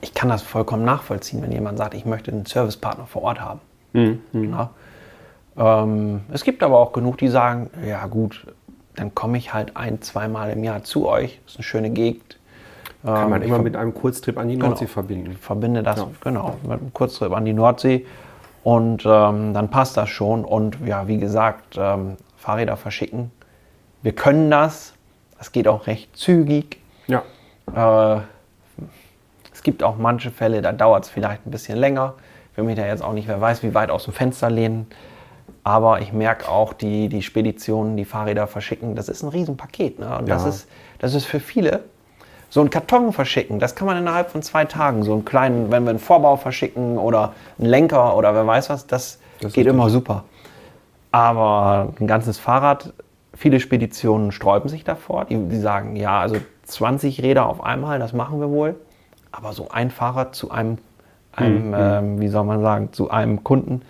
ich 0.00 0.14
kann 0.14 0.28
das 0.28 0.42
vollkommen 0.42 0.84
nachvollziehen, 0.84 1.42
wenn 1.42 1.52
jemand 1.52 1.78
sagt, 1.78 1.94
ich 1.94 2.04
möchte 2.04 2.30
einen 2.32 2.44
Servicepartner 2.46 3.06
vor 3.06 3.22
Ort 3.22 3.40
haben. 3.40 3.60
Ja. 3.94 4.70
Ähm, 5.56 6.22
es 6.32 6.44
gibt 6.44 6.62
aber 6.62 6.78
auch 6.78 6.92
genug, 6.92 7.18
die 7.18 7.28
sagen, 7.28 7.70
ja 7.86 8.06
gut, 8.06 8.46
dann 8.96 9.14
komme 9.14 9.38
ich 9.38 9.52
halt 9.54 9.76
ein, 9.76 10.00
zweimal 10.02 10.50
im 10.50 10.64
Jahr 10.64 10.82
zu 10.82 11.08
euch. 11.08 11.40
Das 11.44 11.52
ist 11.54 11.58
eine 11.58 11.64
schöne 11.64 11.90
Gegend. 11.90 12.38
Kann 13.04 13.30
man 13.30 13.42
Ähm, 13.42 13.48
immer 13.48 13.58
mit 13.58 13.74
einem 13.76 13.94
Kurztrip 13.94 14.38
an 14.38 14.48
die 14.48 14.56
Nordsee 14.56 14.86
verbinden. 14.86 15.32
verbinde 15.40 15.82
das 15.82 15.98
Ja. 15.98 16.08
genau 16.22 16.56
mit 16.62 16.72
einem 16.72 16.92
Kurztrip 16.92 17.32
an 17.32 17.44
die 17.44 17.52
Nordsee 17.52 18.06
und 18.64 19.04
ähm, 19.06 19.54
dann 19.54 19.68
passt 19.70 19.96
das 19.96 20.08
schon. 20.08 20.44
Und 20.44 20.78
ja, 20.86 21.08
wie 21.08 21.18
gesagt, 21.18 21.76
ähm, 21.78 22.16
Fahrräder 22.36 22.76
verschicken. 22.76 23.30
Wir 24.02 24.12
können 24.14 24.50
das. 24.50 24.94
Das 25.38 25.52
geht 25.52 25.66
auch 25.66 25.86
recht 25.86 26.16
zügig. 26.16 26.78
Ja. 27.08 27.22
Äh, 28.16 28.20
es 29.52 29.62
gibt 29.62 29.82
auch 29.82 29.96
manche 29.96 30.30
Fälle, 30.30 30.62
da 30.62 30.72
dauert 30.72 31.04
es 31.04 31.10
vielleicht 31.10 31.46
ein 31.46 31.50
bisschen 31.50 31.78
länger. 31.78 32.14
Ich 32.52 32.58
will 32.58 32.64
mich 32.64 32.76
da 32.76 32.86
jetzt 32.86 33.02
auch 33.02 33.12
nicht, 33.12 33.28
wer 33.28 33.40
weiß, 33.40 33.62
wie 33.62 33.74
weit 33.74 33.90
aus 33.90 34.04
dem 34.04 34.12
Fenster 34.12 34.50
lehnen. 34.50 34.86
Aber 35.64 36.00
ich 36.00 36.12
merke 36.12 36.48
auch, 36.48 36.72
die, 36.72 37.08
die 37.08 37.22
Speditionen, 37.22 37.96
die 37.96 38.04
Fahrräder 38.04 38.46
verschicken, 38.48 38.96
das 38.96 39.08
ist 39.08 39.22
ein 39.22 39.28
Riesenpaket. 39.28 40.00
Ne? 40.00 40.18
Und 40.18 40.28
das, 40.28 40.42
Ja. 40.42 40.48
ist, 40.48 40.68
das 40.98 41.14
ist 41.14 41.24
für 41.24 41.38
viele. 41.40 41.84
So 42.52 42.60
einen 42.60 42.68
Karton 42.68 43.14
verschicken, 43.14 43.60
das 43.60 43.74
kann 43.74 43.86
man 43.86 43.96
innerhalb 43.96 44.28
von 44.28 44.42
zwei 44.42 44.66
Tagen. 44.66 45.04
So 45.04 45.14
einen 45.14 45.24
kleinen, 45.24 45.70
wenn 45.70 45.84
wir 45.84 45.88
einen 45.90 45.98
Vorbau 45.98 46.36
verschicken 46.36 46.98
oder 46.98 47.32
einen 47.58 47.70
Lenker 47.70 48.14
oder 48.14 48.34
wer 48.34 48.46
weiß 48.46 48.68
was, 48.68 48.86
das, 48.86 49.18
Das 49.40 49.54
geht 49.54 49.66
immer 49.66 49.88
super. 49.88 50.24
Aber 51.12 51.94
ein 51.98 52.06
ganzes 52.06 52.38
Fahrrad, 52.38 52.92
viele 53.32 53.58
Speditionen 53.58 54.32
sträuben 54.32 54.68
sich 54.68 54.84
davor. 54.84 55.24
Die, 55.24 55.48
die 55.48 55.58
sagen, 55.60 55.96
ja, 55.96 56.20
also 56.20 56.36
20 56.64 57.22
Räder 57.22 57.46
auf 57.46 57.64
einmal, 57.64 57.98
das 57.98 58.12
machen 58.12 58.38
wir 58.38 58.50
wohl. 58.50 58.74
Aber 59.30 59.54
so 59.54 59.70
ein 59.70 59.90
Fahrrad 59.90 60.34
zu 60.34 60.50
einem, 60.50 60.76
einem 61.34 61.68
Mhm. 61.68 61.74
ähm, 61.78 62.20
wie 62.20 62.28
soll 62.28 62.44
man 62.44 62.60
sagen, 62.60 62.92
zu 62.92 63.10
einem 63.10 63.42
Kunden, 63.44 63.80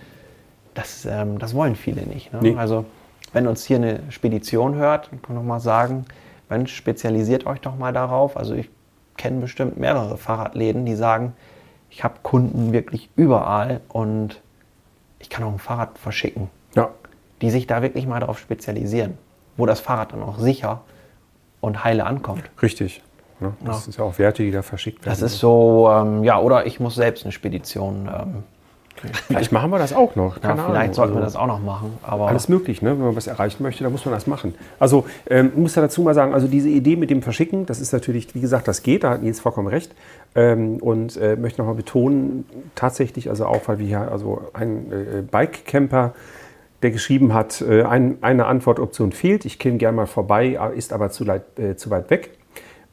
das, 0.75 1.05
ähm, 1.05 1.41
das 1.41 1.57
wollen 1.57 1.75
viele 1.75 2.03
nicht. 2.03 2.33
Ne? 2.33 2.39
Nee. 2.41 2.55
Also 2.57 2.85
wenn 3.33 3.49
uns 3.49 3.65
hier 3.65 3.79
eine 3.79 3.99
Spedition 4.11 4.77
hört, 4.77 5.11
kann 5.11 5.19
ich 5.21 5.29
noch 5.31 5.43
mal 5.43 5.59
sagen, 5.59 6.05
Mensch, 6.49 6.75
spezialisiert 6.75 7.47
euch 7.47 7.61
doch 7.61 7.77
mal 7.77 7.93
darauf. 7.93 8.37
Also 8.37 8.55
ich 8.55 8.69
kenne 9.17 9.41
bestimmt 9.41 9.77
mehrere 9.79 10.17
Fahrradläden, 10.17 10.85
die 10.85 10.95
sagen, 10.95 11.35
ich 11.91 12.05
habe 12.05 12.15
Kunden 12.23 12.73
wirklich 12.73 13.11
überall 13.17 13.81
und 13.89 14.41
ich 15.19 15.31
kann 15.31 15.45
auch 15.45 15.53
ein 15.53 15.59
Fahrrad 15.59 15.99
verschicken, 15.99 16.49
Ja, 16.75 16.91
die 17.43 17.51
sich 17.51 17.67
da 17.67 17.83
wirklich 17.83 18.07
mal 18.07 18.21
darauf 18.21 18.39
spezialisieren, 18.39 19.19
wo 19.57 19.67
das 19.67 19.81
Fahrrad 19.81 20.13
dann 20.13 20.23
auch 20.23 20.39
sicher 20.39 20.81
und 21.61 21.85
heile 21.85 22.07
ankommt. 22.07 22.43
richtig. 22.63 23.03
Ne? 23.41 23.53
Das 23.65 23.77
Ja. 23.77 23.83
sind 23.83 23.97
ja 23.99 24.05
auch 24.05 24.19
Werte, 24.19 24.43
die 24.43 24.51
da 24.51 24.63
verschickt 24.63 25.05
werden. 25.05 25.11
Das 25.13 25.23
ist 25.23 25.39
so, 25.39 25.89
ähm, 25.91 26.25
ja, 26.25 26.39
oder 26.41 26.67
ich 26.67 26.81
muss 26.81 26.95
selbst 26.95 27.25
eine 27.25 27.33
Spedition. 27.33 28.09
Ähm, 28.09 28.43
Vielleicht 29.27 29.53
machen 29.53 29.71
wir 29.71 29.79
das 29.79 29.93
auch 29.93 30.15
noch. 30.17 30.37
ja, 30.37 30.43
Keine 30.43 30.63
vielleicht 30.63 30.77
Ahnung. 30.81 30.95
sollten 30.95 31.15
wir 31.15 31.23
Also- 31.23 31.35
das 31.39 31.43
auch 31.43 31.47
noch 31.47 31.61
machen. 31.61 31.93
Aber 32.03 32.29
Alles 32.29 32.49
möglich, 32.49 32.83
ne? 32.83 32.91
wenn 32.91 33.05
man 33.05 33.17
was 33.17 33.27
erreichen 33.27 33.63
möchte, 33.63 33.83
dann 33.85 33.93
muss 33.93 34.05
man 34.05 34.15
das 34.15 34.27
machen. 34.27 34.55
Also 34.79 35.05
ähm, 35.29 35.51
ich 35.55 35.59
muss 35.61 35.73
da 35.75 35.81
dazu 35.81 36.03
mal 36.03 36.15
sagen, 36.15 36.35
also 36.35 36.47
diese 36.47 36.69
Idee 36.69 36.97
mit 36.97 37.11
dem 37.11 37.23
Verschicken, 37.23 37.67
das 37.67 37.81
ist 37.81 37.93
natürlich, 37.93 38.35
wie 38.35 38.41
gesagt, 38.41 38.69
das 38.69 38.83
geht, 38.83 39.05
da 39.05 39.11
hat 39.11 39.23
Nils 39.23 39.41
vollkommen 39.41 39.69
recht. 39.69 39.93
Ähm, 40.35 40.77
und 40.79 41.17
äh, 41.17 41.37
möchte 41.37 41.61
nochmal 41.61 41.75
betonen, 41.77 42.45
tatsächlich, 42.75 43.29
also 43.29 43.47
auch, 43.47 43.69
weil 43.69 43.79
wir 43.79 43.87
hier 43.87 44.11
also 44.13 44.43
ein 44.55 44.91
äh, 44.93 45.23
Bike-Camper, 45.23 46.15
der 46.83 46.91
geschrieben 46.91 47.33
hat, 47.35 47.61
äh, 47.61 47.83
ein, 47.85 48.19
eine 48.23 48.47
Antwortoption 48.47 49.13
fehlt, 49.13 49.45
ich 49.45 49.59
käme 49.59 49.77
gerne 49.79 49.97
mal 49.97 50.07
vorbei, 50.07 50.59
ist 50.75 50.93
aber 50.93 51.11
zu, 51.11 51.25
leit, 51.25 51.43
äh, 51.59 51.77
zu 51.77 51.91
weit 51.91 52.11
weg. 52.11 52.31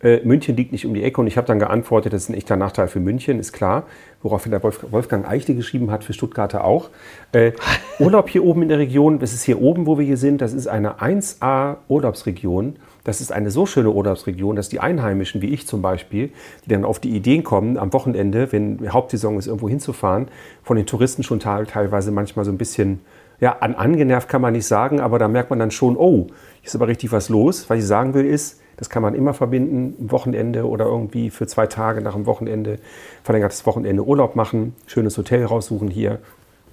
Äh, 0.01 0.21
München 0.23 0.55
liegt 0.55 0.71
nicht 0.71 0.85
um 0.85 0.93
die 0.93 1.03
Ecke 1.03 1.19
und 1.19 1.27
ich 1.27 1.37
habe 1.37 1.47
dann 1.47 1.59
geantwortet, 1.59 2.13
das 2.13 2.23
ist 2.23 2.29
ein 2.29 2.33
echter 2.35 2.55
Nachteil 2.55 2.87
für 2.87 2.99
München, 2.99 3.39
ist 3.39 3.51
klar. 3.53 3.83
Woraufhin 4.21 4.51
der 4.51 4.63
Wolf, 4.63 4.85
Wolfgang 4.91 5.27
Eichel 5.27 5.55
geschrieben 5.55 5.91
hat, 5.91 6.03
für 6.03 6.13
Stuttgarter 6.13 6.63
auch. 6.63 6.89
Äh, 7.31 7.51
Urlaub 7.99 8.29
hier 8.29 8.43
oben 8.43 8.61
in 8.61 8.69
der 8.69 8.79
Region, 8.79 9.19
das 9.19 9.33
ist 9.33 9.43
hier 9.43 9.61
oben, 9.61 9.85
wo 9.85 9.97
wir 9.97 10.05
hier 10.05 10.17
sind, 10.17 10.41
das 10.41 10.53
ist 10.53 10.67
eine 10.67 10.99
1A 11.01 11.77
Urlaubsregion. 11.87 12.77
Das 13.03 13.21
ist 13.21 13.31
eine 13.31 13.49
so 13.49 13.65
schöne 13.65 13.89
Urlaubsregion, 13.91 14.55
dass 14.55 14.69
die 14.69 14.79
Einheimischen, 14.81 15.41
wie 15.41 15.47
ich 15.47 15.65
zum 15.67 15.81
Beispiel, 15.81 16.31
die 16.65 16.69
dann 16.69 16.83
auf 16.85 16.99
die 16.99 17.09
Ideen 17.15 17.43
kommen, 17.43 17.77
am 17.77 17.91
Wochenende, 17.93 18.51
wenn 18.51 18.91
Hauptsaison 18.91 19.37
ist, 19.39 19.47
irgendwo 19.47 19.69
hinzufahren, 19.69 20.27
von 20.63 20.77
den 20.77 20.85
Touristen 20.85 21.23
schon 21.23 21.39
te- 21.39 21.65
teilweise 21.67 22.11
manchmal 22.11 22.45
so 22.45 22.51
ein 22.51 22.57
bisschen, 22.57 22.99
ja, 23.39 23.57
an, 23.59 23.73
angenervt 23.75 24.27
kann 24.29 24.41
man 24.41 24.53
nicht 24.53 24.65
sagen, 24.67 24.99
aber 24.99 25.17
da 25.17 25.27
merkt 25.27 25.49
man 25.49 25.59
dann 25.59 25.71
schon, 25.71 25.95
oh, 25.97 26.27
hier 26.61 26.67
ist 26.67 26.75
aber 26.75 26.87
richtig 26.87 27.11
was 27.11 27.29
los. 27.29 27.69
Was 27.69 27.79
ich 27.79 27.85
sagen 27.85 28.13
will 28.13 28.25
ist, 28.25 28.59
das 28.79 28.89
kann 28.89 29.01
man 29.03 29.13
immer 29.13 29.33
verbinden, 29.33 29.93
am 29.99 30.11
Wochenende 30.11 30.65
oder 30.65 30.85
irgendwie 30.85 31.29
für 31.31 31.45
zwei 31.47 31.67
Tage 31.67 32.01
nach 32.01 32.13
dem 32.13 32.25
Wochenende, 32.25 32.77
verlängertes 33.23 33.65
Wochenende 33.65 34.03
Urlaub 34.03 34.37
machen, 34.37 34.73
schönes 34.87 35.17
Hotel 35.17 35.43
raussuchen 35.45 35.89
hier, 35.89 36.19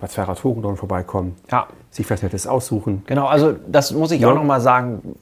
bei 0.00 0.06
Zverat 0.06 0.44
Hogendorn 0.44 0.76
vorbeikommen, 0.76 1.34
ja, 1.50 1.66
sich 1.90 2.08
was 2.08 2.22
Nettes 2.22 2.46
aussuchen. 2.46 3.02
Genau, 3.06 3.26
also 3.26 3.54
das 3.66 3.90
muss 3.92 4.12
ich 4.12 4.20
Ja. 4.20 4.30
auch 4.30 4.34
noch 4.36 4.44
mal 4.44 4.60
sagen, 4.60 5.16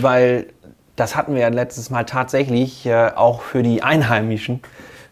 weil 0.00 0.46
das 0.94 1.16
hatten 1.16 1.34
wir 1.34 1.40
ja 1.40 1.48
letztes 1.48 1.90
Mal 1.90 2.04
tatsächlich 2.04 2.86
äh, 2.86 3.10
auch 3.16 3.40
für 3.42 3.62
die 3.64 3.82
Einheimischen. 3.82 4.60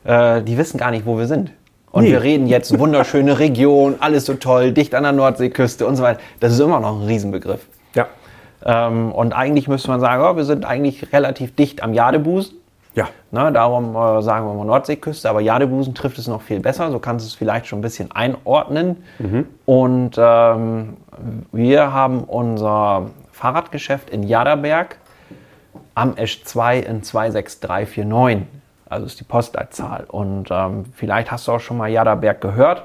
Äh, 0.04 0.42
die 0.42 0.56
wissen 0.58 0.78
gar 0.78 0.90
nicht, 0.92 1.06
wo 1.06 1.18
wir 1.18 1.26
sind. 1.26 1.50
Und 1.90 2.04
Nee. 2.04 2.12
wir 2.12 2.22
reden 2.22 2.46
jetzt 2.46 2.78
wunderschöne 2.78 3.38
Region, 3.40 3.96
alles 3.98 4.26
so 4.26 4.34
toll, 4.34 4.70
dicht 4.72 4.94
an 4.94 5.02
der 5.02 5.12
Nordseeküste 5.12 5.86
und 5.86 5.96
so 5.96 6.02
weiter. 6.04 6.20
Das 6.38 6.52
ist 6.52 6.60
immer 6.60 6.78
noch 6.80 7.00
ein 7.00 7.06
Riesenbegriff. 7.06 7.66
Ähm, 8.66 9.12
und 9.12 9.32
eigentlich 9.32 9.68
müsste 9.68 9.88
man 9.88 10.00
sagen, 10.00 10.22
oh, 10.22 10.36
wir 10.36 10.44
sind 10.44 10.64
eigentlich 10.64 11.12
relativ 11.12 11.54
dicht 11.54 11.82
am 11.84 11.94
Jadebusen. 11.94 12.56
ja, 12.94 13.08
Ne, 13.30 13.52
darum 13.52 13.94
äh, 13.94 14.22
sagen 14.22 14.46
wir 14.46 14.54
mal 14.54 14.64
Nordseeküste, 14.64 15.30
aber 15.30 15.40
Jadebusen 15.40 15.94
trifft 15.94 16.18
es 16.18 16.26
noch 16.26 16.42
viel 16.42 16.58
besser. 16.60 16.90
So 16.90 16.98
kannst 16.98 17.24
du 17.24 17.28
es 17.28 17.34
vielleicht 17.34 17.66
schon 17.66 17.78
ein 17.78 17.82
bisschen 17.82 18.10
einordnen. 18.10 19.04
Und 19.66 20.16
ähm, 20.18 20.96
wir 21.52 21.92
haben 21.92 22.24
unser 22.24 23.10
Fahrradgeschäft 23.32 24.10
in 24.10 24.24
Jaderberg 24.24 24.96
am 25.94 26.16
Esch 26.16 26.42
2 26.44 26.78
in 26.80 27.02
26349. 27.02 28.46
Also 28.88 29.06
ist 29.06 29.20
die 29.20 29.24
Postleitzahl. 29.24 30.06
Und 30.08 30.48
ähm, 30.50 30.86
vielleicht 30.94 31.30
hast 31.30 31.46
du 31.46 31.52
auch 31.52 31.60
schon 31.60 31.76
mal 31.76 31.88
Jaderberg 31.88 32.40
gehört. 32.40 32.84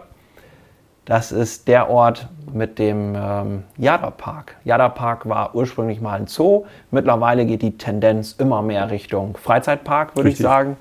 Das 1.12 1.34
ist 1.34 1.67
der 1.67 1.89
Ort 1.89 2.30
mit 2.54 2.80
dem 2.80 3.15
ähm, 3.17 3.63
Jaderpark. 3.78 4.56
Jaderpark 4.63 5.28
war 5.28 5.54
ursprünglich 5.54 6.00
mal 6.00 6.17
ein 6.17 6.28
Zoo. 6.28 6.63
Mittlerweile 6.89 7.45
geht 7.45 7.63
die 7.63 7.78
Tendenz 7.78 8.32
immer 8.39 8.62
mehr 8.62 8.89
Richtung 8.89 9.36
Freizeitpark, 9.36 10.15
würde 10.15 10.30
ich 10.30 10.38
sagen. 10.38 10.78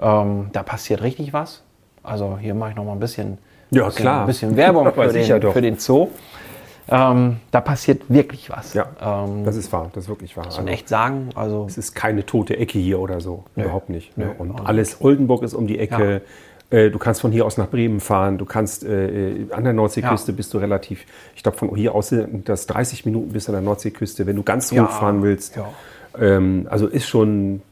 Ähm, 0.00 0.50
da 0.52 0.62
passiert 0.62 1.02
richtig 1.02 1.32
was. 1.32 1.64
Also 2.04 2.38
hier 2.40 2.54
mache 2.54 2.70
ich 2.70 2.76
noch 2.76 2.84
mal 2.84 2.92
ein 2.92 3.00
bisschen, 3.00 3.38
Ja, 3.72 3.86
bisschen, 3.86 4.02
klar. 4.02 4.20
Ein 4.20 4.26
bisschen 4.28 4.56
Werbung 4.56 4.92
für, 4.94 5.08
den, 5.08 5.42
für 5.52 5.60
den 5.60 5.76
Zoo. 5.80 6.06
Ähm, 6.88 7.38
da 7.50 7.60
passiert 7.60 8.02
wirklich 8.08 8.50
was. 8.50 8.74
ja, 8.74 8.86
Ähm, 9.02 9.44
das 9.44 9.56
ist 9.56 9.72
wahr, 9.72 9.90
das 9.92 10.04
ist 10.04 10.08
wirklich 10.08 10.36
wahr. 10.36 10.46
und 10.56 10.68
echt 10.68 10.88
sagen, 10.88 11.30
also 11.34 11.64
Es 11.66 11.76
ist 11.78 11.96
keine 11.96 12.24
tote 12.24 12.56
Ecke 12.58 12.78
hier 12.78 13.00
oder 13.00 13.20
so. 13.20 13.42
Überhaupt 13.56 13.88
nicht. 13.88 14.16
Ne? 14.16 14.26
Nö, 14.26 14.30
Und 14.38 14.52
also- 14.52 14.64
alles, 14.66 15.00
Oldenburg 15.00 15.42
ist 15.42 15.54
um 15.54 15.66
die 15.66 15.80
Ecke. 15.80 16.16
Äh, 16.16 16.20
Du 16.90 16.98
kannst 16.98 17.20
von 17.20 17.30
hier 17.30 17.46
aus 17.46 17.56
nach 17.56 17.68
Bremen 17.68 18.00
fahren. 18.00 18.36
Du 18.38 18.44
kannst 18.44 18.84
äh, 18.84 19.30
äh, 19.30 19.52
an 19.52 19.64
der 19.64 19.72
Nordseeküste 19.72 20.32
Ja. 20.32 20.36
bist 20.36 20.52
du 20.54 20.58
relativ, 20.58 21.04
ich 21.36 21.42
glaube 21.42 21.56
von 21.58 21.74
hier 21.76 21.94
aus 21.94 22.08
sind 22.08 22.48
das 22.48 22.66
30 22.66 23.04
Minuten 23.04 23.32
bis 23.32 23.48
an 23.48 23.52
der 23.54 23.62
Nordseeküste, 23.62 24.26
wenn 24.26 24.36
du 24.36 24.42
ganz 24.42 24.70
Ja. 24.70 24.84
hochfahren 24.84 25.22
willst. 25.22 25.56
Ja. 25.56 25.66
Ähm, 26.18 26.66
also 26.70 26.86
ist 26.88 27.06
schon, 27.08 27.62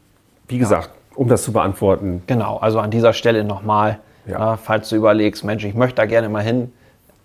wie 0.49 0.59
gesagt, 0.59 0.91
um 1.15 1.29
das 1.29 1.43
zu 1.43 1.53
beantworten, 1.53 2.23
Genau, 2.27 2.59
also 2.59 2.79
an 2.79 2.91
dieser 2.91 3.13
Stelle 3.13 3.45
nochmal, 3.45 3.99
Ja. 4.27 4.55
äh, 4.55 4.57
falls 4.57 4.89
du 4.89 4.97
überlegst, 4.97 5.45
Mensch, 5.45 5.65
ich 5.65 5.75
möchte 5.75 5.97
da 5.97 6.07
gerne 6.07 6.29
mal 6.29 6.43
hin, 6.43 6.71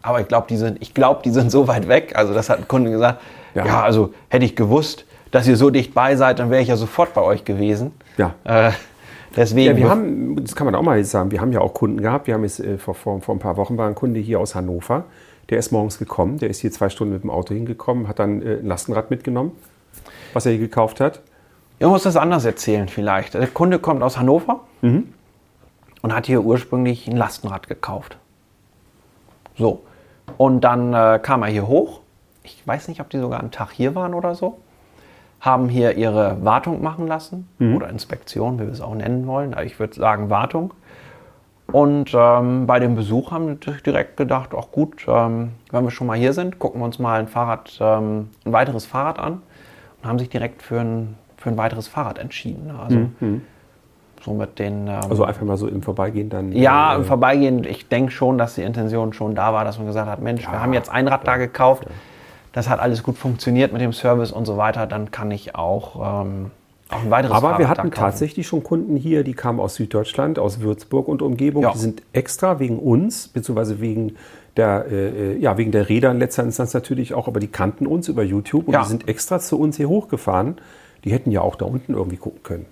aber 0.01 0.19
ich 0.21 0.27
glaube, 0.27 0.47
die 0.49 0.57
sind, 0.57 0.81
ich 0.81 0.93
glaube, 0.93 1.21
die 1.23 1.31
sind 1.31 1.51
so 1.51 1.67
weit 1.67 1.87
weg. 1.87 2.13
Also 2.15 2.33
das 2.33 2.49
hat 2.49 2.57
ein 2.59 2.67
Kunde 2.67 2.89
gesagt. 2.91 3.21
Ja. 3.55 3.65
Ja, 3.65 3.81
also 3.83 4.13
hätte 4.29 4.45
ich 4.45 4.55
gewusst, 4.55 5.05
dass 5.31 5.47
ihr 5.47 5.57
so 5.57 5.69
dicht 5.69 5.93
bei 5.93 6.15
seid, 6.15 6.39
dann 6.39 6.49
wäre 6.49 6.61
ich 6.61 6.69
ja 6.69 6.75
sofort 6.77 7.13
bei 7.13 7.21
euch 7.21 7.43
gewesen. 7.45 7.91
Ja. 8.17 8.33
Äh, 8.45 8.71
deswegen. 9.35 9.71
Ja, 9.71 9.77
wir 9.77 9.89
haben, 9.89 10.35
das 10.43 10.55
kann 10.55 10.65
man 10.65 10.75
auch 10.75 10.81
mal 10.81 11.03
sagen, 11.03 11.31
wir 11.31 11.41
haben 11.41 11.51
ja 11.51 11.61
auch 11.61 11.73
Kunden 11.73 12.01
gehabt. 12.01 12.27
Wir 12.27 12.33
haben 12.33 12.43
jetzt 12.43 12.59
äh, 12.59 12.77
vor, 12.77 12.95
vor, 12.95 13.21
vor 13.21 13.35
ein 13.35 13.39
paar 13.39 13.57
Wochen 13.57 13.77
war 13.77 13.87
ein 13.87 13.95
Kunde 13.95 14.19
hier 14.19 14.39
aus 14.39 14.55
Hannover, 14.55 15.05
der 15.49 15.57
ist 15.59 15.71
morgens 15.71 15.97
gekommen, 15.99 16.37
der 16.37 16.49
ist 16.49 16.59
hier 16.59 16.71
zwei 16.71 16.89
Stunden 16.89 17.13
mit 17.13 17.23
dem 17.23 17.29
Auto 17.29 17.53
hingekommen, 17.53 18.07
hat 18.07 18.19
dann 18.19 18.41
äh, 18.41 18.55
ein 18.59 18.65
Lastenrad 18.65 19.09
mitgenommen, 19.11 19.51
was 20.33 20.45
er 20.45 20.51
hier 20.53 20.61
gekauft 20.61 20.99
hat. 20.99 21.21
Ich 21.79 21.85
muss 21.85 22.03
das 22.03 22.15
anders 22.15 22.43
erzählen 22.45 22.87
vielleicht. 22.87 23.35
Der 23.35 23.47
Kunde 23.47 23.79
kommt 23.79 24.01
aus 24.03 24.17
Hannover 24.17 24.61
Mhm. 24.81 25.13
und 26.01 26.13
hat 26.15 26.25
hier 26.27 26.43
ursprünglich 26.43 27.07
ein 27.07 27.17
Lastenrad 27.17 27.67
gekauft. 27.67 28.17
So. 29.57 29.81
Und 30.37 30.61
dann 30.61 30.93
äh, 30.93 31.19
kam 31.21 31.41
er 31.43 31.49
hier 31.49 31.67
hoch. 31.67 32.01
Ich 32.43 32.65
weiß 32.65 32.87
nicht, 32.87 33.01
ob 33.01 33.09
die 33.09 33.17
sogar 33.17 33.39
einen 33.39 33.51
Tag 33.51 33.71
hier 33.71 33.95
waren 33.95 34.13
oder 34.13 34.35
so. 34.35 34.57
Haben 35.39 35.69
hier 35.69 35.95
ihre 35.97 36.43
Wartung 36.43 36.81
machen 36.81 37.07
lassen 37.07 37.47
oder 37.75 37.89
Inspektion, 37.89 38.59
wie 38.59 38.63
wir 38.65 38.71
es 38.71 38.81
auch 38.81 38.95
nennen 38.95 39.27
wollen. 39.27 39.53
Aber 39.53 39.63
Ich 39.65 39.79
würde 39.79 39.93
sagen 39.93 40.29
Wartung. 40.29 40.73
Und 41.71 42.11
ähm, 42.15 42.65
bei 42.65 42.79
dem 42.79 42.95
Besuch 42.95 43.31
haben 43.31 43.45
wir 43.47 43.53
natürlich 43.55 43.83
direkt 43.83 44.15
gedacht, 44.17 44.53
auch 44.53 44.71
gut, 44.71 45.05
ähm, 45.07 45.51
wenn 45.71 45.83
wir 45.83 45.91
schon 45.91 46.07
mal 46.07 46.17
hier 46.17 46.31
sind, 46.33 46.59
gucken 46.59 46.79
wir 46.81 46.85
uns 46.85 46.97
mal 46.97 47.19
ein 47.19 47.27
Fahrrad, 47.27 47.77
ähm, 47.81 48.29
ein 48.45 48.53
weiteres 48.53 48.85
Fahrrad 48.85 49.19
an 49.19 49.41
und 50.01 50.07
haben 50.09 50.17
sich 50.17 50.29
direkt 50.29 50.61
für 50.61 50.79
ein, 50.79 51.15
für 51.35 51.49
ein 51.49 51.57
weiteres 51.57 51.87
Fahrrad 51.89 52.19
entschieden. 52.19 52.67
ne? 52.67 52.79
Also 52.79 52.95
so 54.23 54.33
mit 54.33 54.57
den. 54.59 54.87
Ähm, 54.87 54.99
Also 55.09 55.25
einfach 55.25 55.45
mal 55.45 55.57
so 55.57 55.67
im 55.67 55.81
Vorbeigehen 55.81 56.29
dann. 56.29 56.51
ja, 56.53 56.93
äh, 56.93 56.97
im 56.97 57.03
Vorbeigehen, 57.03 57.63
ich 57.65 57.87
denke 57.89 58.11
schon, 58.11 58.37
dass 58.37 58.55
die 58.55 58.61
Intention 58.63 59.11
schon 59.13 59.35
da 59.35 59.51
war, 59.53 59.65
dass 59.65 59.77
man 59.77 59.87
gesagt 59.87 60.09
hat, 60.09 60.21
Mensch, 60.21 60.43
wir 60.49 60.61
haben 60.61 60.73
jetzt 60.73 60.89
ein 60.89 61.07
Rad 61.09 61.27
da 61.27 61.35
gekauft, 61.37 61.85
das 62.57 62.67
hat 62.67 62.79
alles 62.79 63.03
gut 63.03 63.19
funktioniert 63.19 63.71
mit 63.71 63.83
dem 63.83 63.93
Service 63.93 64.31
und 64.31 64.45
so 64.45 64.57
weiter, 64.57 64.87
dann 64.87 65.11
kann 65.11 65.29
ich 65.29 65.53
auch, 65.53 66.23
ähm, 66.25 66.49
auch 66.89 67.03
ein 67.03 67.11
weiteres 67.11 67.35
Aber 67.35 67.49
Fahrrad 67.49 67.59
wir 67.59 67.69
hatten 67.69 67.91
tatsächlich 67.91 68.47
schon 68.47 68.63
Kunden 68.63 68.95
hier, 68.95 69.23
die 69.23 69.35
kamen 69.35 69.59
aus 69.59 69.75
Süddeutschland, 69.75 70.39
aus 70.39 70.59
Würzburg 70.59 71.07
und 71.07 71.21
Umgebung. 71.21 71.61
Ja. 71.61 71.73
Die 71.73 71.77
sind 71.77 72.01
extra 72.13 72.57
wegen 72.59 72.79
uns, 72.79 73.27
beziehungsweise 73.27 73.79
wegen 73.79 74.15
der, 74.55 74.87
äh, 74.89 75.37
ja, 75.37 75.55
wegen 75.59 75.71
der 75.71 75.87
Räder 75.87 76.09
in 76.09 76.17
letzter 76.17 76.41
Instanz 76.41 76.73
natürlich 76.73 77.13
auch, 77.13 77.27
aber 77.27 77.39
die 77.39 77.47
kannten 77.47 77.85
uns 77.85 78.07
über 78.07 78.23
YouTube 78.23 78.67
und 78.67 78.73
Ja. 78.73 78.81
die 78.81 78.89
sind 78.89 79.07
extra 79.07 79.39
zu 79.39 79.59
uns 79.59 79.77
hier 79.77 79.87
hochgefahren. 79.87 80.57
Die 81.03 81.11
hätten 81.11 81.29
ja 81.29 81.41
auch 81.41 81.57
da 81.57 81.65
unten 81.65 81.93
irgendwie 81.93 82.17
gucken 82.17 82.41
können. 82.41 82.65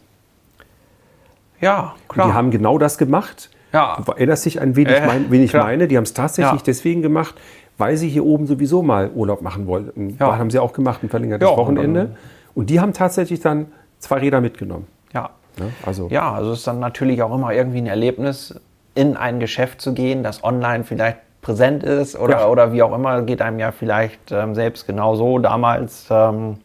Ja, 1.61 1.93
Und 2.07 2.07
klar. 2.07 2.27
Die 2.27 2.33
haben 2.33 2.49
genau 2.49 2.79
das 2.79 2.97
gemacht. 2.97 3.51
Ja. 3.75 3.97
Du 4.03 4.11
erinnerst 4.11 4.45
dich 4.45 4.61
an, 4.61 4.75
wen 4.75 4.87
ich, 4.87 4.95
Äh, 4.95 5.05
mein, 5.05 5.29
wen 5.31 5.43
ich 5.43 5.53
meine? 5.53 5.87
Die 5.87 5.97
haben 5.97 6.03
es 6.03 6.13
tatsächlich 6.13 6.59
Ja. 6.61 6.65
deswegen 6.65 7.01
gemacht, 7.01 7.35
weil 7.77 7.97
sie 7.97 8.09
hier 8.09 8.25
oben 8.25 8.47
sowieso 8.47 8.81
mal 8.81 9.09
Urlaub 9.13 9.41
machen 9.41 9.67
wollten. 9.67 10.17
Ja. 10.19 10.37
Haben 10.37 10.49
sie 10.49 10.59
auch 10.59 10.73
gemacht, 10.73 11.03
ein 11.03 11.09
verlängertes 11.09 11.47
Ja, 11.49 11.55
Wochenende. 11.57 12.15
Und 12.55 12.69
die 12.69 12.79
haben 12.79 12.93
tatsächlich 12.93 13.41
dann 13.41 13.67
zwei 13.99 14.17
Räder 14.19 14.41
mitgenommen. 14.41 14.87
ja. 15.13 15.29
Ne? 15.57 15.71
Also, 15.85 16.07
ja, 16.09 16.33
also 16.33 16.51
es 16.51 16.59
ist 16.59 16.67
dann 16.67 16.79
natürlich 16.79 17.21
auch 17.23 17.33
immer 17.33 17.53
irgendwie 17.53 17.77
ein 17.77 17.87
Erlebnis, 17.87 18.59
in 18.93 19.15
ein 19.15 19.39
Geschäft 19.39 19.79
zu 19.81 19.93
gehen, 19.93 20.21
das 20.23 20.43
online 20.43 20.83
vielleicht 20.83 21.17
präsent 21.41 21.83
ist 21.83 22.17
oder, 22.17 22.39
Ja. 22.41 22.47
oder 22.47 22.73
wie 22.73 22.81
auch 22.83 22.93
immer, 22.93 23.21
geht 23.21 23.41
einem 23.41 23.59
ja 23.59 23.71
vielleicht 23.71 24.31
ähm, 24.33 24.53
selbst 24.55 24.85
genauso. 24.87 25.39
Damals, 25.39 26.07
ähm, 26.09 26.57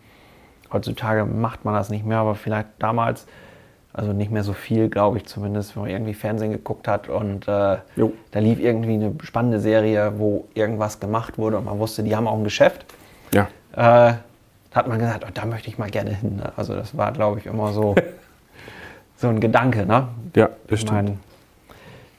heutzutage 0.72 1.24
macht 1.24 1.64
man 1.64 1.74
das 1.74 1.88
nicht 1.90 2.04
mehr, 2.04 2.18
aber 2.18 2.34
vielleicht 2.34 2.68
damals, 2.80 3.26
also 3.92 4.12
nicht 4.12 4.30
mehr 4.30 4.44
so 4.44 4.52
viel, 4.52 4.88
glaube 4.88 5.18
ich 5.18 5.26
zumindest, 5.26 5.74
wenn 5.74 5.82
man 5.82 5.90
irgendwie 5.90 6.14
Fernsehen 6.14 6.52
geguckt 6.52 6.86
hat 6.86 7.08
und 7.08 7.48
äh, 7.48 7.78
da 8.30 8.38
lief 8.38 8.60
irgendwie 8.60 8.94
eine 8.94 9.14
spannende 9.22 9.58
Serie, 9.58 10.12
wo 10.18 10.46
irgendwas 10.54 11.00
gemacht 11.00 11.38
wurde 11.38 11.58
und 11.58 11.64
man 11.64 11.78
wusste, 11.78 12.02
die 12.02 12.14
haben 12.14 12.28
auch 12.28 12.36
ein 12.36 12.44
Geschäft. 12.44 12.86
Ja. 13.32 13.48
Äh, 13.72 14.14
da 14.70 14.76
hat 14.76 14.86
man 14.86 14.98
gesagt, 14.98 15.24
oh, 15.26 15.30
da 15.32 15.44
möchte 15.44 15.68
ich 15.68 15.78
mal 15.78 15.90
gerne 15.90 16.14
hin. 16.14 16.36
Ne? 16.36 16.52
Also 16.56 16.74
das 16.74 16.96
war, 16.96 17.10
glaube 17.12 17.40
ich, 17.40 17.46
immer 17.46 17.72
so, 17.72 17.96
so 19.16 19.28
ein 19.28 19.40
Gedanke. 19.40 19.84
Ne? 19.84 20.08
Ja, 20.36 20.50
das 20.68 20.82
stimmt. 20.82 20.92
meine, 20.94 21.16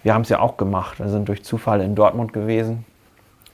wir 0.03 0.13
haben 0.13 0.23
es 0.23 0.29
ja 0.29 0.39
auch 0.39 0.57
gemacht. 0.57 0.99
Wir 0.99 1.07
sind 1.07 1.29
durch 1.29 1.43
Zufall 1.43 1.79
in 1.79 1.95
Dortmund 1.95 2.33
gewesen 2.33 2.85